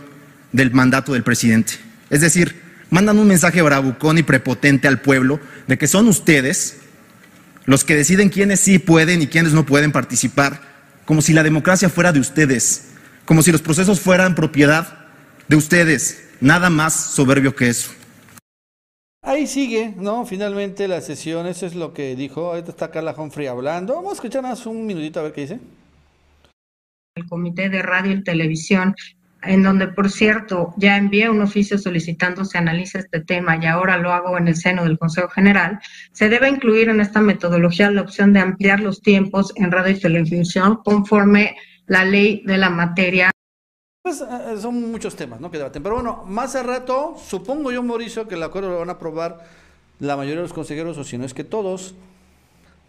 del 0.51 0.73
mandato 0.73 1.13
del 1.13 1.23
presidente. 1.23 1.75
Es 2.11 2.21
decir, 2.21 2.61
mandan 2.91 3.21
un 3.21 3.29
mensaje 3.29 3.63
bravucón 3.63 4.19
y 4.19 4.25
prepotente 4.25 4.89
al 4.89 5.03
pueblo 5.03 5.39
de 5.69 5.79
que 5.79 5.87
son 5.87 6.09
ustedes 6.09 6.78
los 7.69 7.85
que 7.85 7.95
deciden 7.95 8.31
quiénes 8.31 8.61
sí 8.61 8.79
pueden 8.79 9.21
y 9.21 9.27
quiénes 9.27 9.53
no 9.53 9.67
pueden 9.67 9.93
participar, 9.93 10.59
como 11.05 11.21
si 11.21 11.35
la 11.35 11.43
democracia 11.43 11.91
fuera 11.91 12.13
de 12.13 12.19
ustedes, 12.19 12.95
como 13.27 13.43
si 13.43 13.53
los 13.53 13.61
procesos 13.61 14.01
fueran 14.01 14.35
propiedad 14.35 15.07
de 15.49 15.57
ustedes, 15.57 16.31
nada 16.41 16.71
más 16.71 16.95
soberbio 16.95 17.55
que 17.55 17.69
eso. 17.69 17.91
Ahí 19.21 19.47
sigue, 19.47 19.93
¿no? 19.99 20.25
Finalmente 20.25 20.89
la 20.89 21.03
sesión, 21.03 21.47
eso 21.47 21.67
es 21.67 21.75
lo 21.75 21.93
que 21.93 22.17
dijo. 22.17 22.47
Ahorita 22.47 22.71
está 22.71 22.91
Carla 22.91 23.15
Humphrey 23.15 23.49
hablando. 23.49 23.97
Vamos 23.97 24.13
a 24.13 24.15
escuchar 24.15 24.43
más 24.43 24.65
un 24.65 24.87
minutito 24.87 25.21
a 25.21 25.25
ver 25.25 25.35
qué 25.35 25.43
dice. 25.43 25.61
El 27.17 27.27
Comité 27.27 27.69
de 27.69 27.83
Radio 27.83 28.13
y 28.13 28.25
Televisión 28.25 28.95
en 29.43 29.63
donde, 29.63 29.87
por 29.89 30.11
cierto, 30.11 30.75
ya 30.77 30.97
envié 30.97 31.31
un 31.31 31.41
oficio 31.41 31.79
solicitando 31.79 32.45
se 32.45 32.59
analice 32.59 32.99
este 32.99 33.21
tema 33.21 33.57
y 33.57 33.67
ahora 33.67 33.97
lo 33.97 34.13
hago 34.13 34.37
en 34.37 34.49
el 34.49 34.57
seno 34.57 34.85
del 34.85 34.99
Consejo 34.99 35.29
General, 35.29 35.79
se 36.13 36.29
debe 36.29 36.49
incluir 36.49 36.89
en 36.89 37.01
esta 37.01 37.21
metodología 37.21 37.91
la 37.91 38.03
opción 38.03 38.33
de 38.33 38.41
ampliar 38.41 38.81
los 38.81 39.01
tiempos 39.01 39.53
en 39.57 39.71
radio 39.71 39.97
y 39.97 40.01
televisión 40.01 40.81
conforme 40.85 41.57
la 41.87 42.05
ley 42.05 42.43
de 42.45 42.59
la 42.59 42.71
materia. 42.71 43.31
Pues 44.03 44.21
eh, 44.21 44.57
son 44.61 44.91
muchos 44.91 45.15
temas 45.15 45.41
¿no? 45.41 45.51
que 45.51 45.59
debaten, 45.59 45.83
pero 45.83 45.97
bueno, 45.97 46.25
más 46.27 46.57
a 46.57 46.63
rato, 46.63 47.17
supongo 47.25 47.71
yo, 47.71 47.83
Mauricio, 47.83 48.27
que 48.27 48.35
el 48.35 48.43
acuerdo 48.43 48.71
lo 48.71 48.79
van 48.79 48.89
a 48.89 48.93
aprobar 48.93 49.45
la 50.01 50.17
mayoría 50.17 50.37
de 50.37 50.43
los 50.43 50.53
consejeros, 50.53 50.99
o 50.99 51.05
si 51.05 51.19
no 51.19 51.25
es 51.25 51.35
que 51.35 51.45
todos. 51.45 51.95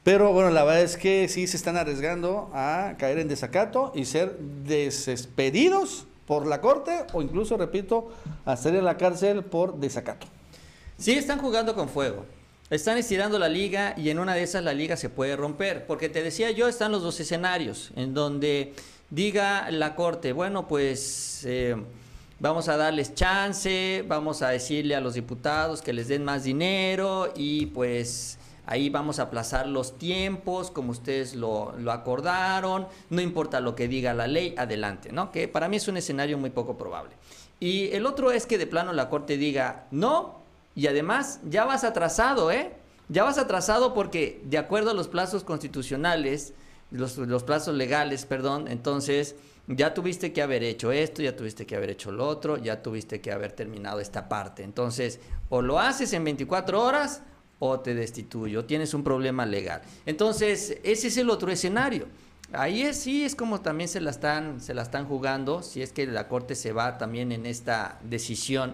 Pero 0.04 0.32
bueno, 0.32 0.50
la 0.50 0.64
verdad 0.64 0.82
es 0.82 0.96
que 0.96 1.28
sí 1.28 1.46
se 1.46 1.58
están 1.58 1.76
arriesgando 1.76 2.50
a 2.54 2.94
caer 2.98 3.20
en 3.20 3.28
desacato 3.28 3.92
y 3.94 4.06
ser 4.06 4.38
despedidos 4.40 6.08
por 6.30 6.46
la 6.46 6.62
corte 6.62 6.92
o 7.14 7.24
incluso, 7.24 7.58
repito, 7.58 8.12
a 8.46 8.54
a 8.54 8.72
la 8.72 8.98
cárcel 8.98 9.44
por 9.44 9.80
desacato. 9.80 10.28
Sí, 10.96 11.14
están 11.14 11.40
jugando 11.40 11.74
con 11.74 11.90
fuego. 11.90 12.24
Están 12.70 13.00
estirando 13.00 13.40
la 13.40 13.50
liga 13.50 13.96
y 13.98 14.12
en 14.12 14.20
una 14.20 14.36
de 14.36 14.44
esas 14.44 14.64
la 14.64 14.74
liga 14.74 14.96
se 14.96 15.10
puede 15.10 15.36
romper. 15.36 15.88
Porque 15.88 16.08
te 16.08 16.22
decía 16.22 16.52
yo, 16.52 16.68
están 16.68 16.92
los 16.92 17.02
dos 17.02 17.20
escenarios 17.20 17.90
en 17.96 18.14
donde 18.14 18.76
diga 19.10 19.72
la 19.72 19.96
corte, 19.96 20.32
bueno, 20.32 20.68
pues 20.68 21.42
eh, 21.46 21.76
vamos 22.40 22.70
a 22.70 22.78
darles 22.78 23.16
chance, 23.16 24.06
vamos 24.08 24.44
a 24.44 24.50
decirle 24.50 24.96
a 24.96 25.02
los 25.02 25.16
diputados 25.16 25.82
que 25.82 25.94
les 25.94 26.10
den 26.10 26.24
más 26.24 26.44
dinero 26.44 27.34
y 27.36 27.66
pues 27.66 28.38
Ahí 28.72 28.92
vamos 28.92 29.18
a 29.18 29.24
aplazar 29.24 29.66
los 29.66 29.98
tiempos 29.98 30.70
como 30.70 30.92
ustedes 30.92 31.34
lo, 31.34 31.74
acordaron, 31.90 32.88
no 33.10 33.20
importa 33.20 33.62
lo 33.62 33.74
que 33.74 33.88
diga 33.88 34.14
la 34.14 34.28
ley, 34.28 34.54
adelante, 34.60 35.12
¿no? 35.12 35.32
Que 35.32 35.48
para 35.48 35.68
mí 35.68 35.78
es 35.78 35.88
un 35.88 35.98
escenario 35.98 36.38
muy 36.38 36.52
poco 36.52 36.78
probable. 36.78 37.16
Y 37.60 37.90
el 37.94 38.06
otro 38.06 38.30
es 38.32 38.46
que 38.46 38.60
de 38.60 38.68
plano 38.68 38.94
la 38.94 39.10
Corte 39.10 39.38
diga 39.38 39.88
no 39.90 40.42
y 40.76 40.86
además 40.86 41.40
ya 41.50 41.66
vas 41.66 41.84
atrasado, 41.84 42.52
¿eh? 42.52 42.74
Ya 43.08 43.24
vas 43.24 43.40
atrasado 43.40 43.96
porque 43.96 44.40
de 44.44 44.60
acuerdo 44.60 44.92
a 44.92 44.94
los 44.94 45.08
plazos 45.08 45.44
constitucionales, 45.44 46.54
los, 46.92 47.18
los 47.18 47.42
plazos 47.42 47.74
legales, 47.74 48.28
perdón, 48.28 48.68
entonces 48.68 49.36
ya 49.66 49.96
tuviste 49.96 50.32
que 50.32 50.44
haber 50.44 50.62
hecho 50.62 50.92
esto, 50.92 51.24
ya 51.24 51.36
tuviste 51.36 51.66
que 51.66 51.76
haber 51.76 51.90
hecho 51.90 52.12
lo 52.12 52.28
otro, 52.28 52.58
ya 52.58 52.84
tuviste 52.84 53.20
que 53.20 53.32
haber 53.32 53.52
terminado 53.52 54.00
esta 54.00 54.30
parte. 54.30 54.62
Entonces, 54.62 55.20
o 55.50 55.64
lo 55.64 55.80
haces 55.80 56.14
en 56.14 56.24
24 56.24 56.84
horas 56.84 57.24
o 57.60 57.80
te 57.82 57.94
destituyo, 57.94 58.66
tienes 58.66 58.94
un 58.94 59.04
problema 59.04 59.46
legal. 59.46 59.82
Entonces, 60.06 60.78
ese 60.84 61.08
es 61.08 61.18
el 61.18 61.30
otro 61.30 61.52
escenario. 61.52 62.08
Ahí 62.52 62.82
es, 62.82 62.98
sí 62.98 63.24
es 63.24 63.36
como 63.36 63.62
también 63.62 63.90
se 63.90 64.02
la 64.02 64.10
están, 64.10 64.60
se 64.60 64.74
la 64.74 64.82
están 64.82 65.06
jugando, 65.06 65.62
si 65.62 65.84
es 65.84 65.94
que 65.94 66.08
la 66.08 66.28
Corte 66.28 66.56
se 66.56 66.72
va 66.72 66.98
también 66.98 67.32
en 67.32 67.46
esta 67.46 68.00
decisión, 68.04 68.74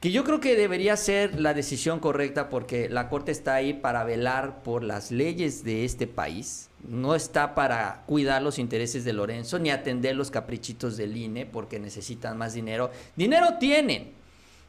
que 0.00 0.12
yo 0.12 0.22
creo 0.22 0.38
que 0.38 0.54
debería 0.54 0.96
ser 0.96 1.40
la 1.40 1.54
decisión 1.54 1.98
correcta 1.98 2.48
porque 2.48 2.88
la 2.88 3.08
Corte 3.08 3.32
está 3.32 3.54
ahí 3.54 3.74
para 3.74 4.04
velar 4.04 4.62
por 4.62 4.84
las 4.84 5.10
leyes 5.10 5.64
de 5.64 5.84
este 5.84 6.06
país, 6.06 6.68
no 6.86 7.16
está 7.16 7.56
para 7.56 8.04
cuidar 8.06 8.40
los 8.40 8.60
intereses 8.60 9.04
de 9.04 9.12
Lorenzo 9.12 9.58
ni 9.58 9.70
atender 9.70 10.14
los 10.14 10.30
caprichitos 10.30 10.96
del 10.96 11.16
INE 11.16 11.46
porque 11.46 11.80
necesitan 11.80 12.38
más 12.38 12.54
dinero. 12.54 12.92
Dinero 13.16 13.58
tienen, 13.58 14.12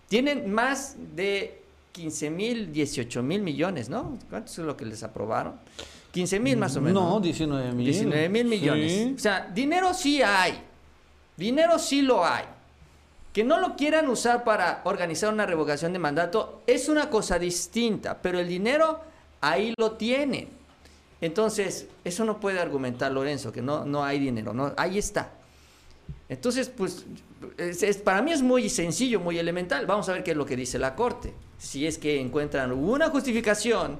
tienen 0.07 0.51
más 0.51 0.95
de 1.15 1.61
15 1.99 2.29
mil, 2.29 2.71
18 2.71 3.21
mil 3.21 3.41
millones, 3.41 3.89
¿no? 3.89 4.17
¿Cuánto 4.29 4.49
es 4.49 4.57
lo 4.59 4.77
que 4.77 4.85
les 4.85 5.03
aprobaron? 5.03 5.55
15 6.11 6.39
mil 6.39 6.55
más 6.55 6.73
o 6.77 6.81
menos. 6.81 7.03
No, 7.03 7.19
19 7.19 7.73
mil. 7.73 7.85
19 7.85 8.29
mil 8.29 8.45
millones. 8.45 9.15
O 9.17 9.19
sea, 9.19 9.51
dinero 9.53 9.93
sí 9.93 10.21
hay. 10.21 10.61
Dinero 11.35 11.77
sí 11.77 12.01
lo 12.01 12.25
hay. 12.25 12.45
Que 13.33 13.43
no 13.43 13.59
lo 13.59 13.75
quieran 13.75 14.07
usar 14.07 14.45
para 14.45 14.81
organizar 14.85 15.33
una 15.33 15.45
revocación 15.45 15.91
de 15.91 15.99
mandato 15.99 16.63
es 16.65 16.87
una 16.87 17.09
cosa 17.09 17.37
distinta, 17.37 18.17
pero 18.21 18.39
el 18.39 18.47
dinero 18.47 19.01
ahí 19.41 19.73
lo 19.77 19.91
tienen. 19.91 20.47
Entonces, 21.19 21.87
eso 22.05 22.23
no 22.23 22.39
puede 22.39 22.61
argumentar 22.61 23.11
Lorenzo, 23.11 23.51
que 23.51 23.61
no, 23.61 23.83
no 23.83 24.05
hay 24.05 24.19
dinero, 24.19 24.53
no, 24.53 24.73
ahí 24.77 24.97
está. 24.97 25.31
Entonces, 26.29 26.69
pues, 26.69 27.05
es, 27.57 27.97
para 27.97 28.21
mí 28.21 28.31
es 28.31 28.41
muy 28.41 28.69
sencillo, 28.69 29.19
muy 29.19 29.37
elemental. 29.37 29.85
Vamos 29.85 30.09
a 30.09 30.13
ver 30.13 30.23
qué 30.23 30.31
es 30.31 30.37
lo 30.37 30.45
que 30.45 30.55
dice 30.55 30.79
la 30.79 30.95
Corte. 30.95 31.33
Si 31.57 31.85
es 31.85 31.97
que 31.97 32.19
encuentran 32.19 32.71
una 32.71 33.09
justificación 33.09 33.97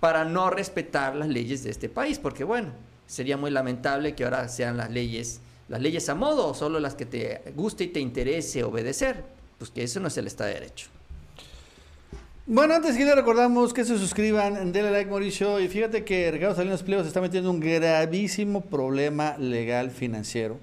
para 0.00 0.24
no 0.24 0.50
respetar 0.50 1.14
las 1.16 1.28
leyes 1.28 1.64
de 1.64 1.70
este 1.70 1.88
país, 1.88 2.18
porque 2.18 2.44
bueno, 2.44 2.72
sería 3.06 3.36
muy 3.36 3.50
lamentable 3.50 4.14
que 4.14 4.24
ahora 4.24 4.48
sean 4.48 4.76
las 4.76 4.90
leyes, 4.90 5.40
las 5.68 5.80
leyes 5.80 6.08
a 6.08 6.14
modo 6.14 6.48
o 6.48 6.54
solo 6.54 6.80
las 6.80 6.94
que 6.94 7.06
te 7.06 7.42
guste 7.54 7.84
y 7.84 7.88
te 7.88 8.00
interese 8.00 8.64
obedecer. 8.64 9.24
Pues 9.58 9.70
que 9.70 9.82
eso 9.82 10.00
no 10.00 10.08
es 10.08 10.16
el 10.16 10.26
Estado 10.26 10.48
de 10.48 10.54
Derecho. 10.54 10.88
Bueno, 12.46 12.74
antes 12.74 12.98
que 12.98 13.06
le 13.06 13.14
recordamos 13.14 13.72
que 13.72 13.86
se 13.86 13.96
suscriban, 13.96 14.72
denle 14.72 14.90
like 14.90 15.08
Mauricio 15.08 15.60
y 15.60 15.68
fíjate 15.68 16.04
que 16.04 16.30
Ricardo 16.30 16.54
Salinas 16.54 16.82
Pliego 16.82 17.00
se 17.02 17.08
está 17.08 17.22
metiendo 17.22 17.48
en 17.48 17.56
un 17.56 17.60
gravísimo 17.62 18.60
problema 18.60 19.38
legal 19.38 19.90
financiero. 19.90 20.58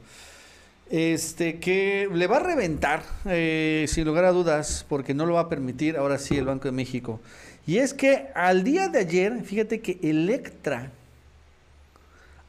Este 0.92 1.60
que 1.60 2.10
le 2.14 2.28
va 2.28 2.38
a 2.38 2.44
reventar, 2.44 3.04
eh, 3.26 3.86
sin 3.88 4.06
lugar 4.06 4.26
a 4.26 4.32
dudas, 4.32 4.86
porque 4.90 5.14
no 5.14 5.26
lo 5.26 5.36
va 5.36 5.42
a 5.42 5.50
permitir 5.50 5.96
ahora 5.96 6.18
sí 6.20 6.38
el 6.38 6.46
Banco 6.46 6.66
de 6.66 6.74
México. 6.74 7.22
Y 7.66 7.78
es 7.78 7.94
que 7.94 8.28
al 8.36 8.66
día 8.66 8.90
de 8.90 9.00
ayer, 9.00 9.42
fíjate 9.44 9.80
que 9.80 10.00
Electra 10.04 10.92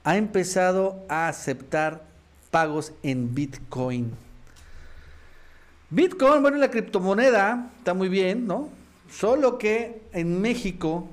ha 0.03 0.16
empezado 0.16 1.05
a 1.09 1.28
aceptar 1.28 2.03
pagos 2.51 2.93
en 3.05 3.32
Bitcoin. 3.32 4.11
Bitcoin, 5.90 6.43
bueno, 6.43 6.57
la 6.57 6.70
criptomoneda 6.70 7.70
está 7.78 7.95
muy 7.95 8.09
bien, 8.09 8.47
¿no? 8.49 8.70
Solo 9.09 9.59
que 9.59 10.03
en 10.12 10.40
México 10.40 11.07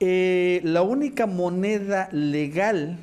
eh, 0.00 0.60
la 0.64 0.82
única 0.82 1.26
moneda 1.26 2.08
legal 2.10 2.98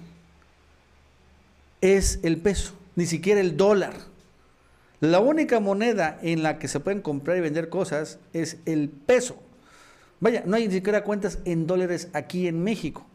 es 1.80 2.20
el 2.24 2.38
peso, 2.38 2.74
ni 2.98 3.06
siquiera 3.06 3.40
el 3.40 3.56
dólar. 3.56 3.94
La 5.00 5.20
única 5.20 5.60
moneda 5.60 6.20
en 6.24 6.42
la 6.42 6.58
que 6.58 6.68
se 6.68 6.80
pueden 6.80 7.02
comprar 7.02 7.38
y 7.38 7.42
vender 7.42 7.70
cosas 7.70 8.18
es 8.34 8.58
el 8.66 8.90
peso. 8.90 9.38
Vaya, 10.20 10.44
no 10.48 10.56
hay 10.56 10.68
ni 10.68 10.74
siquiera 10.74 11.04
cuentas 11.04 11.38
en 11.46 11.68
dólares 11.68 12.10
aquí 12.14 12.48
en 12.48 12.64
México. 12.64 13.06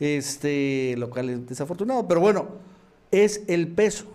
Este, 0.00 0.94
lo 0.96 1.10
cual 1.10 1.28
es 1.28 1.46
desafortunado, 1.46 2.08
pero 2.08 2.20
bueno, 2.20 2.48
es 3.10 3.42
el 3.46 3.68
peso. 3.68 4.06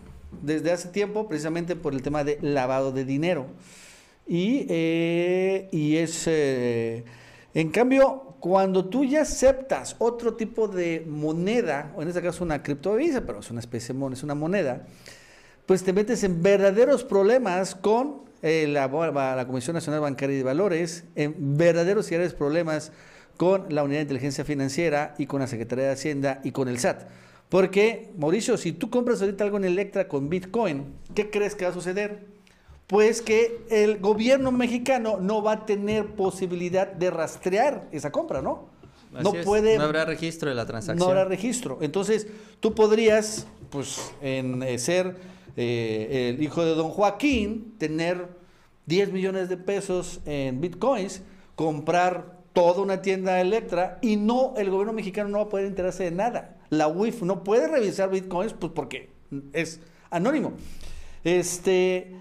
Desde 0.42 0.72
hace 0.72 0.90
tiempo, 0.90 1.28
precisamente 1.28 1.76
por 1.76 1.94
el 1.94 2.02
tema 2.02 2.24
de 2.24 2.40
lavado 2.42 2.92
de 2.92 3.06
dinero. 3.06 3.46
Y, 4.28 4.66
eh, 4.70 5.70
y 5.72 5.98
es, 5.98 6.24
eh, 6.26 7.06
en 7.54 7.70
cambio, 7.70 8.25
cuando 8.40 8.86
tú 8.86 9.04
ya 9.04 9.22
aceptas 9.22 9.96
otro 10.00 10.36
tipo 10.36 10.68
de 10.68 11.06
moneda, 11.08 11.94
o 11.96 12.02
en 12.02 12.08
este 12.08 12.22
caso 12.22 12.44
una 12.44 12.62
criptovisa, 12.62 13.22
pero 13.22 13.40
es 13.40 13.50
una 13.50 13.60
especie 13.60 13.94
de 13.94 14.00
moneda, 14.00 14.18
es 14.18 14.24
una 14.24 14.36
moneda, 14.36 14.86
pues 15.66 15.84
te 15.84 15.94
metes 15.94 16.24
en 16.24 16.44
verdaderos 16.44 17.04
problemas 17.04 17.76
con 17.76 18.22
eh, 18.42 18.68
la, 18.68 18.88
la, 18.88 19.48
Comisión 19.48 19.74
Nacional 19.74 20.02
Bancaria 20.02 20.36
y 20.36 20.38
de 20.38 20.44
Valores, 20.44 21.06
en 21.16 21.58
verdaderos 21.58 22.12
y 22.12 22.16
graves 22.16 22.34
problemas 22.34 22.92
con 23.38 23.66
la 23.70 23.84
Unidad 23.84 24.00
de 24.00 24.04
Inteligencia 24.04 24.46
Financiera 24.46 25.16
y 25.18 25.26
con 25.26 25.40
la 25.40 25.48
Secretaría 25.48 25.86
de 25.86 25.92
Hacienda 25.92 26.42
y 26.44 26.52
con 26.52 26.68
el 26.68 26.78
SAT. 26.78 27.08
Porque, 27.50 28.12
Mauricio, 28.18 28.58
si 28.58 28.72
tú 28.72 28.90
compras 28.90 29.22
ahorita 29.22 29.44
algo 29.44 29.58
en 29.58 29.66
Electra 29.66 30.08
con 30.08 30.30
Bitcoin, 30.30 30.94
¿qué 31.14 31.30
crees 31.30 31.56
que 31.56 31.66
va 31.66 31.72
a 31.72 31.74
suceder? 31.74 32.35
Pues 32.88 33.22
que 33.22 33.66
el 33.70 34.00
gobierno 34.00 34.52
mexicano 34.52 35.18
no 35.20 35.42
va 35.42 35.54
a 35.54 35.66
tener 35.66 36.16
posibilidad 36.16 36.88
de 36.88 37.10
rastrear 37.10 37.88
esa 37.92 38.12
compra, 38.12 38.42
¿no? 38.42 38.70
no 39.12 39.34
puede. 39.44 39.78
No 39.78 39.86
habrá 39.86 40.06
registro 40.06 40.50
de 40.50 40.56
la 40.56 40.66
transacción. 40.66 40.98
No 40.98 41.12
habrá 41.12 41.26
registro. 41.26 41.80
Entonces, 41.82 42.28
tú 42.60 42.74
podrías, 42.76 43.48
pues, 43.70 44.14
en 44.22 44.62
eh, 44.64 44.78
ser 44.78 45.16
eh, 45.56 46.34
el 46.36 46.44
hijo 46.44 46.66
de 46.66 46.76
don 46.76 46.90
Joaquín, 46.90 47.76
tener 47.78 48.28
10 48.86 49.12
millones 49.12 49.50
de 49.50 49.58
pesos 49.58 50.20
en 50.26 50.62
bitcoins, 50.62 51.22
comprar 51.56 52.36
toda 52.54 52.82
una 52.82 53.02
tienda 53.02 53.36
de 53.36 53.42
Electra 53.42 54.00
y 54.02 54.16
no, 54.16 54.54
el 54.58 54.70
gobierno 54.70 54.94
mexicano 54.94 55.30
no 55.30 55.38
va 55.40 55.44
a 55.46 55.50
poder 55.50 55.66
enterarse 55.66 56.04
de 56.06 56.12
nada. 56.12 56.58
La 56.70 56.88
UIF 56.88 57.22
no 57.22 57.44
puede 57.44 57.68
revisar 57.68 58.10
bitcoins, 58.10 58.54
pues 58.54 58.72
porque 58.74 59.10
es 59.54 59.80
anónimo. 60.10 60.54
Este, 61.24 62.16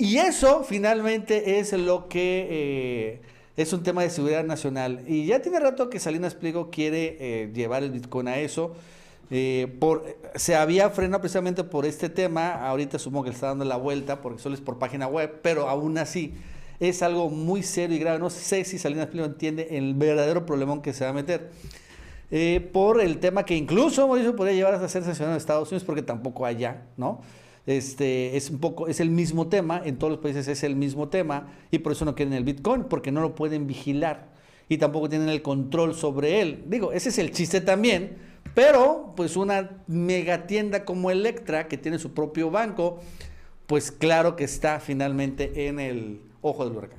y 0.00 0.16
eso 0.16 0.64
finalmente 0.64 1.58
es 1.58 1.74
lo 1.74 2.08
que 2.08 2.48
eh, 2.50 3.20
es 3.58 3.70
un 3.74 3.82
tema 3.82 4.02
de 4.02 4.08
seguridad 4.08 4.42
nacional. 4.44 5.04
Y 5.06 5.26
ya 5.26 5.42
tiene 5.42 5.60
rato 5.60 5.90
que 5.90 6.00
Salinas 6.00 6.34
Pliego 6.34 6.70
quiere 6.70 7.18
eh, 7.20 7.50
llevar 7.52 7.82
el 7.82 7.90
Bitcoin 7.90 8.26
a 8.28 8.38
eso. 8.38 8.74
Eh, 9.30 9.76
por, 9.78 10.06
se 10.36 10.56
había 10.56 10.88
frenado 10.88 11.20
precisamente 11.20 11.64
por 11.64 11.84
este 11.84 12.08
tema. 12.08 12.66
Ahorita 12.66 12.98
supongo 12.98 13.24
que 13.24 13.28
le 13.28 13.34
está 13.34 13.48
dando 13.48 13.66
la 13.66 13.76
vuelta 13.76 14.22
porque 14.22 14.40
solo 14.40 14.54
es 14.54 14.62
por 14.62 14.78
página 14.78 15.06
web, 15.06 15.40
pero 15.42 15.68
aún 15.68 15.98
así 15.98 16.32
es 16.80 17.02
algo 17.02 17.28
muy 17.28 17.62
serio 17.62 17.94
y 17.94 18.00
grave. 18.00 18.18
No 18.18 18.30
sé 18.30 18.64
si 18.64 18.78
Salinas 18.78 19.08
Pliego 19.08 19.26
entiende 19.26 19.76
el 19.76 19.92
verdadero 19.92 20.46
problemón 20.46 20.80
que 20.80 20.94
se 20.94 21.04
va 21.04 21.10
a 21.10 21.12
meter. 21.12 21.50
por 22.72 23.02
el 23.02 23.18
tema 23.18 23.44
que 23.44 23.54
incluso 23.54 24.08
Mauricio 24.08 24.34
podría 24.34 24.54
llevar 24.54 24.72
hasta 24.72 24.88
ser 24.88 25.04
sancionado 25.04 25.34
en 25.34 25.36
Estados 25.36 25.68
Unidos 25.68 25.84
porque 25.84 26.00
tampoco 26.00 26.46
allá, 26.46 26.84
¿no? 26.96 27.20
Este, 27.70 28.36
es 28.36 28.50
un 28.50 28.58
poco, 28.58 28.88
es 28.88 28.98
el 28.98 29.10
mismo 29.10 29.46
tema, 29.46 29.80
en 29.84 29.96
todos 29.96 30.10
los 30.10 30.20
países 30.20 30.48
es 30.48 30.64
el 30.64 30.74
mismo 30.74 31.08
tema, 31.08 31.52
y 31.70 31.78
por 31.78 31.92
eso 31.92 32.04
no 32.04 32.16
quieren 32.16 32.34
el 32.34 32.42
Bitcoin, 32.42 32.82
porque 32.82 33.12
no 33.12 33.20
lo 33.20 33.36
pueden 33.36 33.68
vigilar 33.68 34.28
y 34.68 34.78
tampoco 34.78 35.08
tienen 35.08 35.28
el 35.28 35.40
control 35.40 35.94
sobre 35.94 36.40
él. 36.40 36.64
Digo, 36.66 36.90
ese 36.90 37.10
es 37.10 37.18
el 37.18 37.30
chiste 37.30 37.60
también, 37.60 38.16
pero 38.54 39.12
pues 39.16 39.36
una 39.36 39.70
megatienda 39.86 40.84
como 40.84 41.12
Electra, 41.12 41.68
que 41.68 41.78
tiene 41.78 42.00
su 42.00 42.12
propio 42.12 42.50
banco, 42.50 43.00
pues 43.68 43.92
claro 43.92 44.34
que 44.34 44.42
está 44.42 44.80
finalmente 44.80 45.68
en 45.68 45.78
el 45.78 46.20
ojo 46.42 46.64
del 46.64 46.76
huracán. 46.76 46.98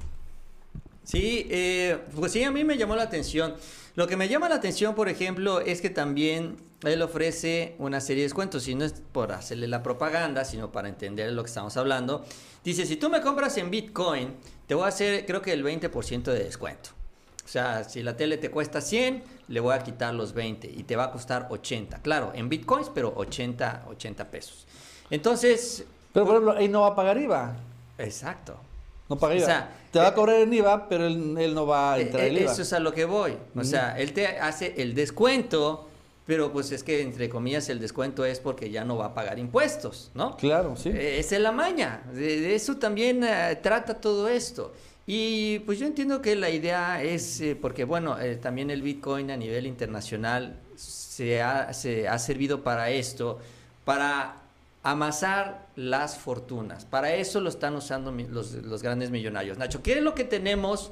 Sí, 1.04 1.48
eh, 1.50 1.98
pues 2.16 2.32
sí, 2.32 2.44
a 2.44 2.52
mí 2.52 2.64
me 2.64 2.78
llamó 2.78 2.96
la 2.96 3.04
atención. 3.04 3.56
Lo 3.96 4.08
que 4.08 4.16
me 4.16 4.30
llama 4.30 4.48
la 4.48 4.56
atención, 4.56 4.96
por 4.96 5.10
ejemplo, 5.10 5.60
es 5.60 5.82
que 5.82 5.90
también 5.90 6.71
él 6.84 7.02
ofrece 7.02 7.76
una 7.78 8.02
serie 8.02 8.24
de 8.24 8.28
descuentos, 8.28 8.68
y 8.68 8.76
no 8.76 8.86
es 8.86 8.94
por 9.12 9.32
hacerle 9.32 9.68
la 9.68 9.84
propaganda, 9.84 10.46
sino 10.46 10.72
para 10.72 10.90
entender 10.90 11.32
lo 11.32 11.44
que 11.44 11.48
estamos 11.48 11.78
hablando. 11.78 12.26
Dice, 12.64 12.86
si 12.86 12.96
tú 12.96 13.10
me 13.10 13.22
compras 13.22 13.58
en 13.58 13.70
Bitcoin, 13.70 14.36
te 14.68 14.76
voy 14.76 14.86
a 14.86 14.88
hacer 14.88 15.26
creo 15.26 15.42
que 15.42 15.54
el 15.54 15.64
20% 15.64 16.24
de 16.24 16.44
descuento. 16.44 16.92
O 17.44 17.48
sea, 17.48 17.84
si 17.84 18.02
la 18.02 18.16
tele 18.16 18.38
te 18.38 18.50
cuesta 18.50 18.80
100, 18.80 19.24
le 19.50 19.60
voy 19.60 19.74
a 19.74 19.80
quitar 19.80 20.14
los 20.14 20.34
20 20.34 20.68
y 20.68 20.84
te 20.84 20.96
va 20.96 21.06
a 21.06 21.12
costar 21.12 21.48
80. 21.50 22.02
Claro, 22.02 22.32
en 22.34 22.48
Bitcoins, 22.48 22.90
pero 22.94 23.14
80, 23.16 23.88
80 23.90 24.32
pesos. 24.32 24.66
Entonces... 25.10 25.84
Pero 26.14 26.26
por 26.26 26.36
ejemplo, 26.36 26.54
ahí 26.58 26.70
no 26.70 26.82
va 26.82 26.88
a 26.88 26.96
pagar 26.96 27.18
IVA. 27.18 27.58
Exacto. 27.98 28.58
No 29.10 29.18
paga 29.18 29.36
IVA. 29.36 29.44
O 29.44 29.46
sea, 29.46 29.70
te 29.92 30.00
va 30.00 30.06
a 30.06 30.10
eh, 30.10 30.14
cobrar 30.14 30.36
el 30.38 30.54
IVA, 30.54 30.88
pero 30.88 31.06
él, 31.06 31.54
no 31.54 31.66
va 31.66 31.94
a 31.94 32.00
eh, 32.00 32.04
entrar 32.04 32.24
el 32.24 32.38
eh, 32.38 32.42
IVA. 32.44 32.52
Eso 32.54 32.62
es 32.62 32.72
a 32.72 32.80
lo 32.80 32.94
que 32.94 33.04
voy. 33.04 33.38
O 33.56 33.64
sea, 33.66 34.00
él 34.00 34.14
te 34.14 34.28
hace 34.28 34.76
el 34.78 34.96
descuento, 34.96 35.90
pero 36.26 36.52
pues 36.52 36.72
es 36.72 36.84
que 36.84 37.02
entre 37.02 37.30
comillas 37.30 37.70
el 37.70 37.80
descuento 37.80 38.26
es 38.26 38.40
porque 38.40 38.70
ya 38.70 38.86
no 38.86 38.98
va 38.98 39.08
a 39.08 39.14
pagar 39.14 39.40
impuestos, 39.40 40.12
¿no? 40.14 40.38
Claro, 40.38 40.76
sí. 40.76 40.90
Esa 40.90 41.36
es 41.36 41.42
la 41.42 41.52
maña. 41.52 42.04
De, 42.14 42.56
eso 42.56 42.78
también 42.78 43.26
trata 43.62 43.96
todo 43.96 44.28
esto. 44.28 44.74
Y 45.08 45.60
pues 45.60 45.80
yo 45.80 45.88
entiendo 45.88 46.22
que 46.22 46.36
la 46.36 46.50
idea 46.50 47.02
es, 47.04 47.42
porque 47.60 47.84
bueno, 47.84 48.18
también 48.42 48.70
el 48.70 48.82
Bitcoin 48.82 49.32
a 49.32 49.38
nivel 49.38 49.66
internacional 49.66 50.60
se 50.76 51.42
ha, 51.42 51.74
se 51.74 52.08
ha 52.08 52.18
servido 52.20 52.64
para 52.64 52.92
esto, 52.92 53.40
para 53.84 54.42
amasar 54.84 55.68
las 55.76 56.18
fortunas. 56.18 56.86
Para 56.86 57.14
eso 57.14 57.40
lo 57.40 57.50
están 57.50 57.76
usando 57.76 58.12
los, 58.12 58.82
grandes 58.82 59.12
millonarios. 59.12 59.58
Nacho, 59.58 59.84
¿qué 59.84 59.94
es 59.94 60.02
lo 60.02 60.16
que 60.16 60.24
tenemos 60.24 60.92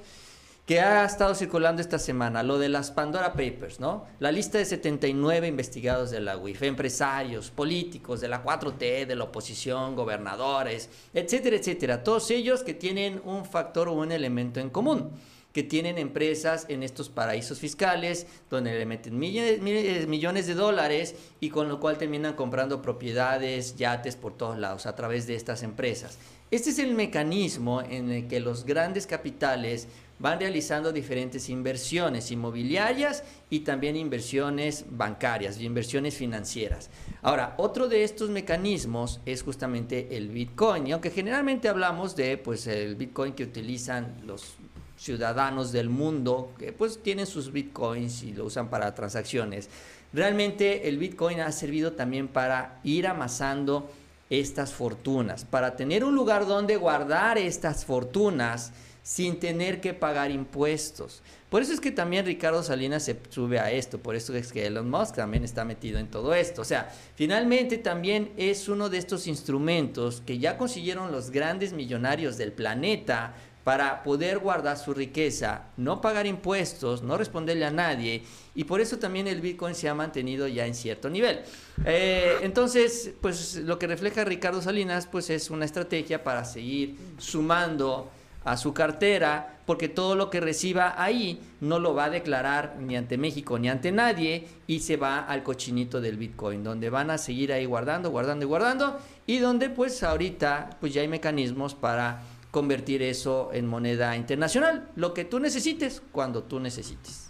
que 0.69 0.79
ha 0.79 1.03
estado 1.03 1.33
circulando 1.33 1.81
esta 1.81 1.97
semana? 1.97 2.43
Lo 2.43 2.59
de 2.59 2.69
las 2.69 2.91
Pandora 2.91 3.33
Papers, 3.33 3.79
¿no? 3.79 4.05
La 4.19 4.31
lista 4.31 4.59
de 4.59 4.65
79 4.65 5.47
investigados 5.47 6.11
de 6.11 6.19
la 6.19 6.37
UIF, 6.37 6.61
empresarios, 6.61 7.49
políticos 7.49 8.21
de 8.21 8.27
la 8.27 8.43
4T, 8.43 9.07
de 9.07 9.15
la 9.15 9.23
oposición, 9.23 9.95
gobernadores, 9.95 10.91
etcétera, 11.11 11.55
etcétera. 11.55 12.03
Todos 12.03 12.29
ellos 12.29 12.61
que 12.61 12.75
tienen 12.75 13.19
un 13.25 13.45
factor 13.45 13.87
o 13.87 13.93
un 13.93 14.11
elemento 14.11 14.59
en 14.59 14.69
común 14.69 15.09
que 15.53 15.63
tienen 15.63 15.97
empresas 15.97 16.67
en 16.69 16.83
estos 16.83 17.09
paraísos 17.09 17.57
fiscales, 17.57 18.27
donde 18.51 18.77
le 18.77 18.85
meten 18.85 19.17
millones, 19.17 20.45
de 20.45 20.53
dólares 20.53 21.15
y 21.39 21.49
con 21.49 21.67
lo 21.67 21.79
cual 21.79 21.97
terminan 21.97 22.35
comprando 22.35 22.83
propiedades, 22.83 23.75
yates 23.75 24.15
por 24.15 24.37
todos 24.37 24.59
lados 24.59 24.85
a 24.85 24.95
través 24.95 25.25
de 25.25 25.33
estas 25.33 25.63
empresas. 25.63 26.19
Este 26.51 26.69
es 26.69 26.77
el 26.77 26.93
mecanismo 26.93 27.81
en 27.81 28.11
el 28.11 28.27
que 28.27 28.39
los 28.39 28.65
grandes 28.65 29.07
capitales 29.07 29.87
van 30.19 30.39
realizando 30.39 30.91
diferentes 30.91 31.49
inversiones 31.49 32.29
inmobiliarias 32.31 33.23
y 33.49 33.61
también 33.61 33.95
inversiones 33.95 34.85
bancarias, 34.89 35.59
inversiones 35.59 36.15
financieras. 36.15 36.89
Ahora, 37.21 37.55
otro 37.57 37.87
de 37.87 38.03
estos 38.03 38.29
mecanismos 38.29 39.21
es 39.25 39.41
justamente 39.43 40.15
el 40.15 40.29
Bitcoin, 40.29 40.87
y 40.87 40.91
aunque 40.91 41.09
generalmente 41.09 41.69
hablamos 41.69 42.15
de 42.15 42.37
pues 42.37 42.67
el 42.67 42.95
Bitcoin 42.95 43.33
que 43.33 43.43
utilizan 43.43 44.21
los 44.25 44.57
ciudadanos 44.99 45.71
del 45.71 45.89
mundo 45.89 46.51
que 46.59 46.73
pues 46.73 47.01
tienen 47.01 47.25
sus 47.25 47.51
bitcoins 47.53 48.21
y 48.23 48.33
lo 48.33 48.45
usan 48.45 48.69
para 48.69 48.93
transacciones. 48.93 49.69
Realmente 50.11 50.89
el 50.89 50.97
bitcoin 50.97 51.39
ha 51.39 51.51
servido 51.51 51.93
también 51.93 52.27
para 52.27 52.79
ir 52.83 53.07
amasando 53.07 53.89
estas 54.29 54.73
fortunas, 54.73 55.45
para 55.45 55.75
tener 55.75 56.03
un 56.03 56.15
lugar 56.15 56.45
donde 56.45 56.75
guardar 56.75 57.37
estas 57.37 57.85
fortunas 57.85 58.73
sin 59.09 59.39
tener 59.39 59.81
que 59.81 59.95
pagar 59.95 60.29
impuestos. 60.29 61.23
Por 61.49 61.63
eso 61.63 61.73
es 61.73 61.79
que 61.79 61.89
también 61.89 62.27
Ricardo 62.27 62.61
Salinas 62.61 63.05
se 63.05 63.17
sube 63.29 63.59
a 63.59 63.71
esto, 63.71 63.97
por 63.97 64.15
eso 64.15 64.35
es 64.35 64.53
que 64.53 64.67
Elon 64.67 64.87
Musk 64.87 65.15
también 65.15 65.43
está 65.43 65.65
metido 65.65 65.97
en 65.97 66.11
todo 66.11 66.35
esto. 66.35 66.61
O 66.61 66.63
sea, 66.63 66.93
finalmente 67.15 67.79
también 67.79 68.31
es 68.37 68.69
uno 68.69 68.87
de 68.87 68.99
estos 68.99 69.25
instrumentos 69.25 70.21
que 70.23 70.37
ya 70.37 70.59
consiguieron 70.59 71.11
los 71.11 71.31
grandes 71.31 71.73
millonarios 71.73 72.37
del 72.37 72.51
planeta 72.51 73.33
para 73.63 74.03
poder 74.03 74.37
guardar 74.37 74.77
su 74.77 74.93
riqueza, 74.93 75.63
no 75.75 76.01
pagar 76.01 76.27
impuestos, 76.27 77.01
no 77.01 77.17
responderle 77.17 77.65
a 77.65 77.71
nadie, 77.71 78.21
y 78.53 78.65
por 78.65 78.79
eso 78.79 78.99
también 78.99 79.27
el 79.27 79.41
Bitcoin 79.41 79.73
se 79.73 79.89
ha 79.89 79.95
mantenido 79.95 80.47
ya 80.47 80.67
en 80.67 80.75
cierto 80.75 81.09
nivel. 81.09 81.39
Eh, 81.83 82.37
entonces, 82.43 83.11
pues 83.21 83.55
lo 83.55 83.79
que 83.79 83.87
refleja 83.87 84.23
Ricardo 84.23 84.61
Salinas, 84.61 85.07
pues 85.07 85.31
es 85.31 85.49
una 85.49 85.65
estrategia 85.65 86.23
para 86.23 86.45
seguir 86.45 86.95
sumando 87.17 88.11
a 88.43 88.57
su 88.57 88.73
cartera, 88.73 89.59
porque 89.65 89.89
todo 89.89 90.15
lo 90.15 90.29
que 90.29 90.39
reciba 90.39 91.01
ahí 91.01 91.41
no 91.59 91.79
lo 91.79 91.93
va 91.93 92.05
a 92.05 92.09
declarar 92.09 92.77
ni 92.79 92.95
ante 92.95 93.17
México 93.17 93.59
ni 93.59 93.69
ante 93.69 93.91
nadie 93.91 94.47
y 94.65 94.79
se 94.79 94.97
va 94.97 95.19
al 95.19 95.43
cochinito 95.43 96.01
del 96.01 96.17
Bitcoin, 96.17 96.63
donde 96.63 96.89
van 96.89 97.11
a 97.11 97.17
seguir 97.17 97.53
ahí 97.53 97.65
guardando, 97.65 98.09
guardando 98.09 98.45
y 98.45 98.47
guardando 98.47 98.97
y 99.27 99.37
donde 99.39 99.69
pues 99.69 100.01
ahorita 100.03 100.77
pues 100.79 100.93
ya 100.93 101.01
hay 101.01 101.07
mecanismos 101.07 101.75
para 101.75 102.23
convertir 102.51 103.03
eso 103.03 103.51
en 103.53 103.67
moneda 103.67 104.15
internacional, 104.15 104.89
lo 104.95 105.13
que 105.13 105.25
tú 105.25 105.39
necesites 105.39 106.01
cuando 106.11 106.43
tú 106.43 106.59
necesites. 106.59 107.28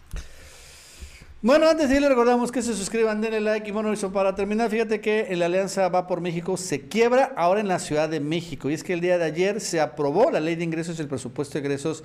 Bueno, 1.41 1.69
antes 1.69 1.87
de 1.87 1.95
ir, 1.95 2.01
recordamos 2.01 2.51
que 2.51 2.61
se 2.61 2.75
suscriban, 2.75 3.21
denle 3.21 3.39
like 3.39 3.69
y 3.69 3.71
bueno, 3.71 3.93
eso 3.93 4.11
para 4.11 4.35
terminar, 4.35 4.69
fíjate 4.69 4.99
que 4.99 5.33
la 5.37 5.45
Alianza 5.45 5.87
Va 5.87 6.05
por 6.05 6.19
México 6.19 6.57
se 6.57 6.89
quiebra 6.89 7.31
ahora 7.37 7.61
en 7.61 7.69
la 7.69 7.79
Ciudad 7.79 8.09
de 8.09 8.19
México 8.19 8.69
y 8.69 8.73
es 8.73 8.83
que 8.83 8.91
el 8.91 8.99
día 8.99 9.17
de 9.17 9.23
ayer 9.23 9.61
se 9.61 9.79
aprobó 9.79 10.31
la 10.31 10.41
ley 10.41 10.57
de 10.57 10.65
ingresos 10.65 10.99
y 10.99 11.01
el 11.01 11.07
presupuesto 11.07 11.53
de 11.53 11.59
ingresos 11.59 12.03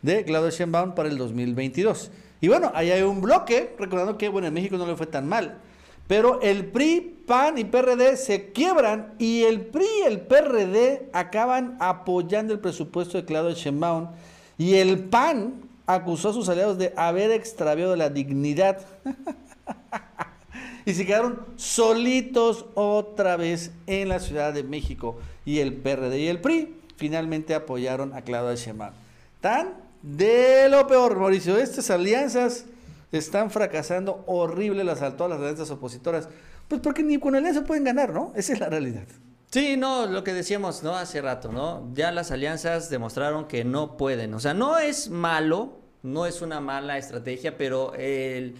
de 0.00 0.24
Claudio 0.24 0.48
Sheinbaum 0.48 0.94
para 0.94 1.10
el 1.10 1.18
2022. 1.18 2.10
Y 2.40 2.48
bueno, 2.48 2.72
ahí 2.74 2.90
hay 2.90 3.02
un 3.02 3.20
bloque, 3.20 3.76
recordando 3.78 4.16
que 4.16 4.30
bueno, 4.30 4.48
en 4.48 4.54
México 4.54 4.78
no 4.78 4.86
le 4.86 4.96
fue 4.96 5.06
tan 5.06 5.28
mal, 5.28 5.58
pero 6.06 6.40
el 6.40 6.64
PRI, 6.64 7.18
PAN 7.26 7.58
y 7.58 7.64
PRD 7.64 8.16
se 8.16 8.50
quiebran 8.52 9.12
y 9.18 9.42
el 9.42 9.60
PRI 9.60 9.84
y 9.84 10.06
el 10.06 10.20
PRD 10.22 11.10
acaban 11.12 11.76
apoyando 11.80 12.54
el 12.54 12.60
presupuesto 12.60 13.18
de 13.18 13.26
Claudio 13.26 13.54
Sheinbaum 13.54 14.08
y 14.56 14.76
el 14.76 15.00
PAN 15.00 15.68
acusó 15.94 16.30
a 16.30 16.32
sus 16.32 16.48
aliados 16.48 16.78
de 16.78 16.92
haber 16.96 17.30
extraviado 17.30 17.96
la 17.96 18.10
dignidad. 18.10 18.86
y 20.84 20.94
se 20.94 21.06
quedaron 21.06 21.40
solitos 21.56 22.66
otra 22.74 23.36
vez 23.36 23.72
en 23.86 24.08
la 24.08 24.20
Ciudad 24.20 24.52
de 24.52 24.62
México. 24.62 25.18
Y 25.44 25.58
el 25.58 25.74
PRD 25.74 26.18
y 26.18 26.28
el 26.28 26.40
PRI 26.40 26.76
finalmente 26.96 27.54
apoyaron 27.54 28.14
a 28.14 28.22
Claudia 28.22 28.54
Sheinbaum. 28.54 28.94
Tan 29.40 29.74
de 30.02 30.68
lo 30.68 30.86
peor, 30.86 31.18
Mauricio. 31.18 31.58
Estas 31.58 31.90
alianzas 31.90 32.66
están 33.12 33.50
fracasando 33.50 34.22
horrible 34.26 34.84
las, 34.84 35.00
todas 35.16 35.30
las 35.30 35.40
alianzas 35.40 35.70
opositoras. 35.70 36.28
Pues 36.68 36.80
porque 36.80 37.02
ni 37.02 37.18
con 37.18 37.34
alianza 37.34 37.64
pueden 37.64 37.84
ganar, 37.84 38.12
¿no? 38.12 38.32
Esa 38.36 38.52
es 38.52 38.60
la 38.60 38.68
realidad. 38.68 39.06
Sí, 39.50 39.76
no, 39.76 40.06
lo 40.06 40.22
que 40.22 40.32
decíamos, 40.32 40.84
¿no? 40.84 40.94
Hace 40.94 41.20
rato, 41.20 41.50
¿no? 41.50 41.90
Ya 41.92 42.12
las 42.12 42.30
alianzas 42.30 42.88
demostraron 42.88 43.48
que 43.48 43.64
no 43.64 43.96
pueden. 43.96 44.32
O 44.34 44.40
sea, 44.40 44.54
no 44.54 44.78
es 44.78 45.10
malo 45.10 45.79
no 46.02 46.26
es 46.26 46.42
una 46.42 46.60
mala 46.60 46.98
estrategia, 46.98 47.56
pero 47.56 47.94
el, 47.94 48.54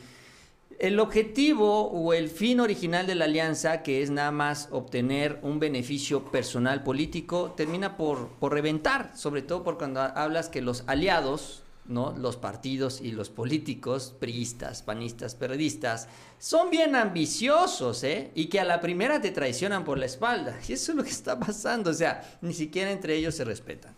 objetivo 0.98 1.90
o 1.90 2.12
el 2.12 2.28
fin 2.28 2.60
original 2.60 3.06
de 3.06 3.14
la 3.14 3.24
alianza, 3.26 3.82
que 3.82 4.02
es 4.02 4.10
nada 4.10 4.30
más 4.30 4.68
obtener 4.70 5.38
un 5.42 5.58
beneficio 5.58 6.24
personal 6.24 6.82
político, 6.82 7.52
termina 7.56 7.96
por, 7.96 8.28
por 8.38 8.52
reventar, 8.52 9.12
sobre 9.16 9.42
todo 9.42 9.62
por 9.62 9.78
cuando 9.78 10.00
hablas 10.00 10.48
que 10.48 10.62
los 10.62 10.84
aliados, 10.86 11.62
¿no? 11.86 12.14
los 12.16 12.36
partidos 12.36 13.00
y 13.00 13.10
los 13.12 13.30
políticos, 13.30 14.14
priistas, 14.18 14.82
panistas, 14.82 15.34
periodistas, 15.34 16.08
son 16.38 16.70
bien 16.70 16.94
ambiciosos, 16.94 18.04
¿eh? 18.04 18.30
Y 18.34 18.46
que 18.46 18.60
a 18.60 18.64
la 18.64 18.80
primera 18.80 19.20
te 19.20 19.32
traicionan 19.32 19.84
por 19.84 19.98
la 19.98 20.06
espalda. 20.06 20.58
Y 20.68 20.74
eso 20.74 20.92
es 20.92 20.96
lo 20.96 21.02
que 21.02 21.10
está 21.10 21.38
pasando, 21.38 21.90
o 21.90 21.94
sea, 21.94 22.38
ni 22.42 22.54
siquiera 22.54 22.92
entre 22.92 23.16
ellos 23.16 23.34
se 23.34 23.44
respetan. 23.44 23.94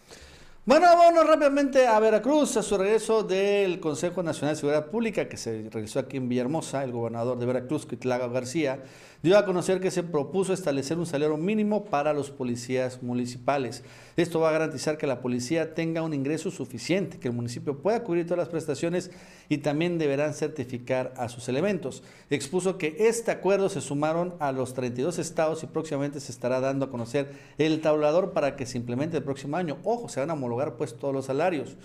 Bueno, 0.64 0.86
vámonos 0.86 1.26
rápidamente 1.26 1.88
a 1.88 1.98
Veracruz, 1.98 2.56
a 2.56 2.62
su 2.62 2.78
regreso 2.78 3.24
del 3.24 3.80
Consejo 3.80 4.22
Nacional 4.22 4.54
de 4.54 4.60
Seguridad 4.60 4.86
Pública, 4.86 5.28
que 5.28 5.36
se 5.36 5.68
realizó 5.68 5.98
aquí 5.98 6.18
en 6.18 6.28
Villahermosa, 6.28 6.84
el 6.84 6.92
gobernador 6.92 7.36
de 7.36 7.46
Veracruz, 7.46 7.84
Quitlaga 7.84 8.28
García, 8.28 8.80
dio 9.22 9.38
a 9.38 9.44
conocer 9.44 9.80
que 9.80 9.90
se 9.90 10.02
propuso 10.02 10.52
establecer 10.52 10.98
un 10.98 11.06
salario 11.06 11.36
mínimo 11.36 11.84
para 11.84 12.12
los 12.12 12.30
policías 12.30 13.02
municipales. 13.02 13.84
Esto 14.16 14.40
va 14.40 14.48
a 14.48 14.52
garantizar 14.52 14.98
que 14.98 15.06
la 15.06 15.20
policía 15.20 15.74
tenga 15.74 16.02
un 16.02 16.12
ingreso 16.12 16.50
suficiente, 16.50 17.18
que 17.18 17.28
el 17.28 17.34
municipio 17.34 17.78
pueda 17.78 18.02
cubrir 18.02 18.24
todas 18.24 18.38
las 18.38 18.48
prestaciones 18.48 19.10
y 19.48 19.58
también 19.58 19.98
deberán 19.98 20.34
certificar 20.34 21.14
a 21.16 21.28
sus 21.28 21.48
elementos. 21.48 22.02
Expuso 22.30 22.78
que 22.78 22.96
este 22.98 23.30
acuerdo 23.30 23.68
se 23.68 23.80
sumaron 23.80 24.34
a 24.40 24.50
los 24.50 24.74
32 24.74 25.18
estados 25.18 25.62
y 25.62 25.66
próximamente 25.66 26.18
se 26.18 26.32
estará 26.32 26.60
dando 26.60 26.86
a 26.86 26.90
conocer 26.90 27.30
el 27.58 27.80
tablador 27.80 28.32
para 28.32 28.56
que 28.56 28.66
se 28.66 28.78
implemente 28.78 29.16
el 29.16 29.22
próximo 29.22 29.56
año. 29.56 29.78
Ojo, 29.84 30.08
se 30.08 30.20
van 30.20 30.30
a 30.30 30.34
homologar 30.34 30.76
pues 30.76 30.96
todos 30.96 31.14
los 31.14 31.26
salarios. 31.26 31.76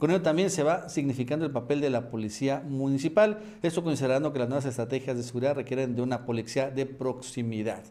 Con 0.00 0.10
ello 0.10 0.22
también 0.22 0.50
se 0.50 0.64
va 0.64 0.88
significando 0.88 1.44
el 1.44 1.52
papel 1.52 1.80
de 1.80 1.90
la 1.90 2.10
policía 2.10 2.64
municipal, 2.66 3.38
esto 3.62 3.84
considerando 3.84 4.32
que 4.32 4.40
las 4.40 4.48
nuevas 4.48 4.64
estrategias 4.64 5.16
de 5.16 5.22
seguridad 5.22 5.54
requieren 5.54 5.94
de 5.94 6.02
una 6.02 6.26
policía 6.26 6.70
de 6.70 6.86
proximidad. 6.86 7.82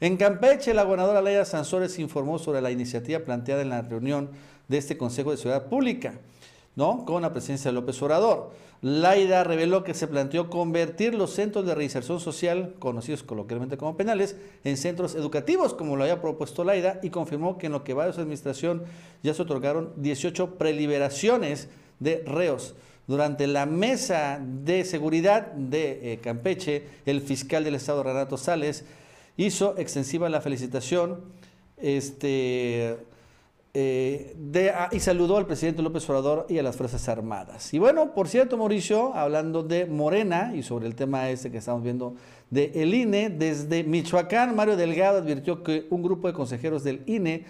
En 0.00 0.16
Campeche, 0.16 0.72
la 0.72 0.84
gobernadora 0.84 1.20
Leia 1.20 1.44
Sansores 1.44 1.98
informó 1.98 2.38
sobre 2.38 2.62
la 2.62 2.70
iniciativa 2.70 3.18
planteada 3.18 3.62
en 3.62 3.70
la 3.70 3.82
reunión 3.82 4.30
de 4.68 4.78
este 4.78 4.96
Consejo 4.96 5.32
de 5.32 5.36
Seguridad 5.36 5.66
Pública. 5.66 6.14
¿no? 6.76 7.04
con 7.04 7.22
la 7.22 7.32
presencia 7.32 7.70
de 7.70 7.74
López 7.74 8.00
Obrador. 8.02 8.52
Laida 8.82 9.42
reveló 9.42 9.84
que 9.84 9.94
se 9.94 10.06
planteó 10.06 10.50
convertir 10.50 11.14
los 11.14 11.32
centros 11.32 11.66
de 11.66 11.74
reinserción 11.74 12.20
social, 12.20 12.74
conocidos 12.78 13.22
coloquialmente 13.22 13.76
como 13.76 13.96
penales, 13.96 14.36
en 14.64 14.76
centros 14.76 15.14
educativos, 15.14 15.74
como 15.74 15.96
lo 15.96 16.04
había 16.04 16.20
propuesto 16.20 16.64
Laida, 16.64 17.00
y 17.02 17.10
confirmó 17.10 17.58
que 17.58 17.66
en 17.66 17.72
lo 17.72 17.84
que 17.84 17.94
va 17.94 18.06
de 18.06 18.12
su 18.12 18.20
administración 18.20 18.84
ya 19.22 19.34
se 19.34 19.42
otorgaron 19.42 19.92
18 19.96 20.56
preliberaciones 20.56 21.68
de 22.00 22.22
reos. 22.26 22.74
Durante 23.06 23.46
la 23.46 23.66
mesa 23.66 24.40
de 24.42 24.84
seguridad 24.84 25.52
de 25.52 26.12
eh, 26.12 26.18
Campeche, 26.18 26.84
el 27.06 27.20
fiscal 27.20 27.64
del 27.64 27.76
Estado, 27.76 28.02
Renato 28.02 28.36
Sales, 28.36 28.84
hizo 29.36 29.76
extensiva 29.78 30.28
la 30.28 30.40
felicitación 30.40 31.20
este, 31.76 32.96
eh, 33.78 34.72
ah, 34.74 34.88
y 34.90 35.00
saludó 35.00 35.36
al 35.36 35.46
presidente 35.46 35.82
López 35.82 36.08
Obrador 36.08 36.46
y 36.48 36.56
a 36.56 36.62
las 36.62 36.76
Fuerzas 36.76 37.10
Armadas. 37.10 37.74
Y 37.74 37.78
bueno, 37.78 38.14
por 38.14 38.26
cierto, 38.26 38.56
Mauricio, 38.56 39.14
hablando 39.14 39.62
de 39.62 39.84
Morena 39.84 40.54
y 40.54 40.62
sobre 40.62 40.86
el 40.86 40.94
tema 40.94 41.28
este 41.28 41.50
que 41.50 41.58
estamos 41.58 41.82
viendo 41.82 42.14
de 42.48 42.72
el 42.74 42.94
INE, 42.94 43.28
desde 43.28 43.84
Michoacán, 43.84 44.56
Mario 44.56 44.78
Delgado 44.78 45.18
advirtió 45.18 45.62
que 45.62 45.86
un 45.90 46.02
grupo 46.02 46.26
de 46.26 46.32
consejeros 46.32 46.84
del 46.84 47.02
INE 47.04 47.44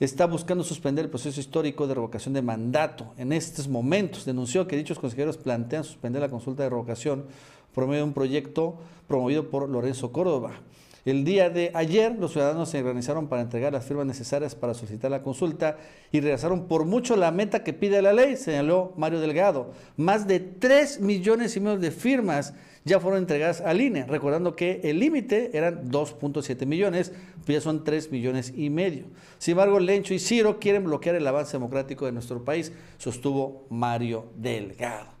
está 0.00 0.26
buscando 0.26 0.64
suspender 0.64 1.06
el 1.06 1.10
proceso 1.10 1.40
histórico 1.40 1.86
de 1.86 1.94
revocación 1.94 2.34
de 2.34 2.42
mandato. 2.42 3.14
En 3.16 3.32
estos 3.32 3.66
momentos 3.66 4.26
denunció 4.26 4.68
que 4.68 4.76
dichos 4.76 4.98
consejeros 4.98 5.38
plantean 5.38 5.84
suspender 5.84 6.20
la 6.20 6.28
consulta 6.28 6.62
de 6.62 6.68
revocación 6.68 7.24
por 7.72 7.86
medio 7.86 8.00
de 8.00 8.08
un 8.08 8.12
proyecto 8.12 8.76
promovido 9.08 9.48
por 9.48 9.66
Lorenzo 9.66 10.12
Córdoba. 10.12 10.60
El 11.04 11.24
día 11.24 11.48
de 11.48 11.70
ayer 11.74 12.14
los 12.18 12.32
ciudadanos 12.32 12.68
se 12.68 12.78
organizaron 12.78 13.28
para 13.28 13.42
entregar 13.42 13.72
las 13.72 13.84
firmas 13.84 14.06
necesarias 14.06 14.54
para 14.54 14.74
solicitar 14.74 15.10
la 15.10 15.22
consulta 15.22 15.78
y 16.12 16.20
realizaron 16.20 16.66
por 16.68 16.84
mucho 16.84 17.16
la 17.16 17.30
meta 17.30 17.64
que 17.64 17.72
pide 17.72 18.02
la 18.02 18.12
ley, 18.12 18.36
señaló 18.36 18.92
Mario 18.96 19.20
Delgado. 19.20 19.72
Más 19.96 20.26
de 20.26 20.40
3 20.40 21.00
millones 21.00 21.56
y 21.56 21.60
medio 21.60 21.78
de 21.78 21.90
firmas 21.90 22.54
ya 22.84 22.98
fueron 22.98 23.20
entregadas 23.20 23.60
al 23.60 23.80
INE, 23.80 24.04
recordando 24.06 24.56
que 24.56 24.80
el 24.84 24.98
límite 24.98 25.56
eran 25.56 25.90
2.7 25.90 26.66
millones, 26.66 27.12
pues 27.44 27.58
ya 27.58 27.60
son 27.60 27.84
3 27.84 28.10
millones 28.10 28.52
y 28.56 28.70
medio. 28.70 29.04
Sin 29.38 29.52
embargo, 29.52 29.78
Lencho 29.78 30.14
y 30.14 30.18
Ciro 30.18 30.58
quieren 30.58 30.84
bloquear 30.84 31.14
el 31.14 31.26
avance 31.26 31.52
democrático 31.52 32.06
de 32.06 32.12
nuestro 32.12 32.44
país, 32.44 32.72
sostuvo 32.98 33.66
Mario 33.68 34.32
Delgado. 34.36 35.19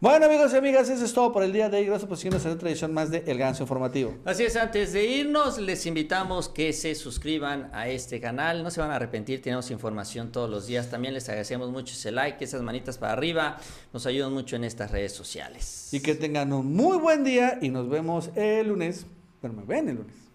Bueno, 0.00 0.26
amigos 0.26 0.52
y 0.52 0.56
amigas, 0.56 0.88
eso 0.88 1.04
es 1.04 1.12
todo 1.12 1.32
por 1.32 1.42
el 1.42 1.52
día 1.52 1.68
de 1.68 1.78
hoy. 1.78 1.86
Gracias 1.86 2.08
por 2.08 2.16
seguirnos 2.16 2.46
en 2.46 2.52
otra 2.52 2.68
edición 2.68 2.94
más 2.94 3.10
de 3.10 3.24
El 3.26 3.36
Ganso 3.36 3.64
Informativo. 3.64 4.14
Así 4.24 4.44
es, 4.44 4.54
antes 4.54 4.92
de 4.92 5.04
irnos, 5.04 5.58
les 5.58 5.86
invitamos 5.86 6.48
que 6.48 6.72
se 6.72 6.94
suscriban 6.94 7.68
a 7.72 7.88
este 7.88 8.20
canal. 8.20 8.62
No 8.62 8.70
se 8.70 8.80
van 8.80 8.92
a 8.92 8.94
arrepentir, 8.94 9.42
tenemos 9.42 9.72
información 9.72 10.30
todos 10.30 10.48
los 10.48 10.68
días. 10.68 10.88
También 10.88 11.14
les 11.14 11.28
agradecemos 11.28 11.72
mucho 11.72 11.94
ese 11.94 12.12
like, 12.12 12.44
esas 12.44 12.62
manitas 12.62 12.96
para 12.96 13.12
arriba. 13.12 13.56
Nos 13.92 14.06
ayudan 14.06 14.32
mucho 14.32 14.54
en 14.54 14.62
estas 14.62 14.92
redes 14.92 15.14
sociales. 15.14 15.88
Y 15.90 15.98
que 15.98 16.14
tengan 16.14 16.52
un 16.52 16.76
muy 16.76 16.96
buen 16.98 17.24
día 17.24 17.58
y 17.60 17.70
nos 17.70 17.88
vemos 17.88 18.30
el 18.36 18.68
lunes. 18.68 19.04
Bueno, 19.42 19.56
me 19.56 19.64
ven 19.64 19.88
el 19.88 19.96
lunes. 19.96 20.27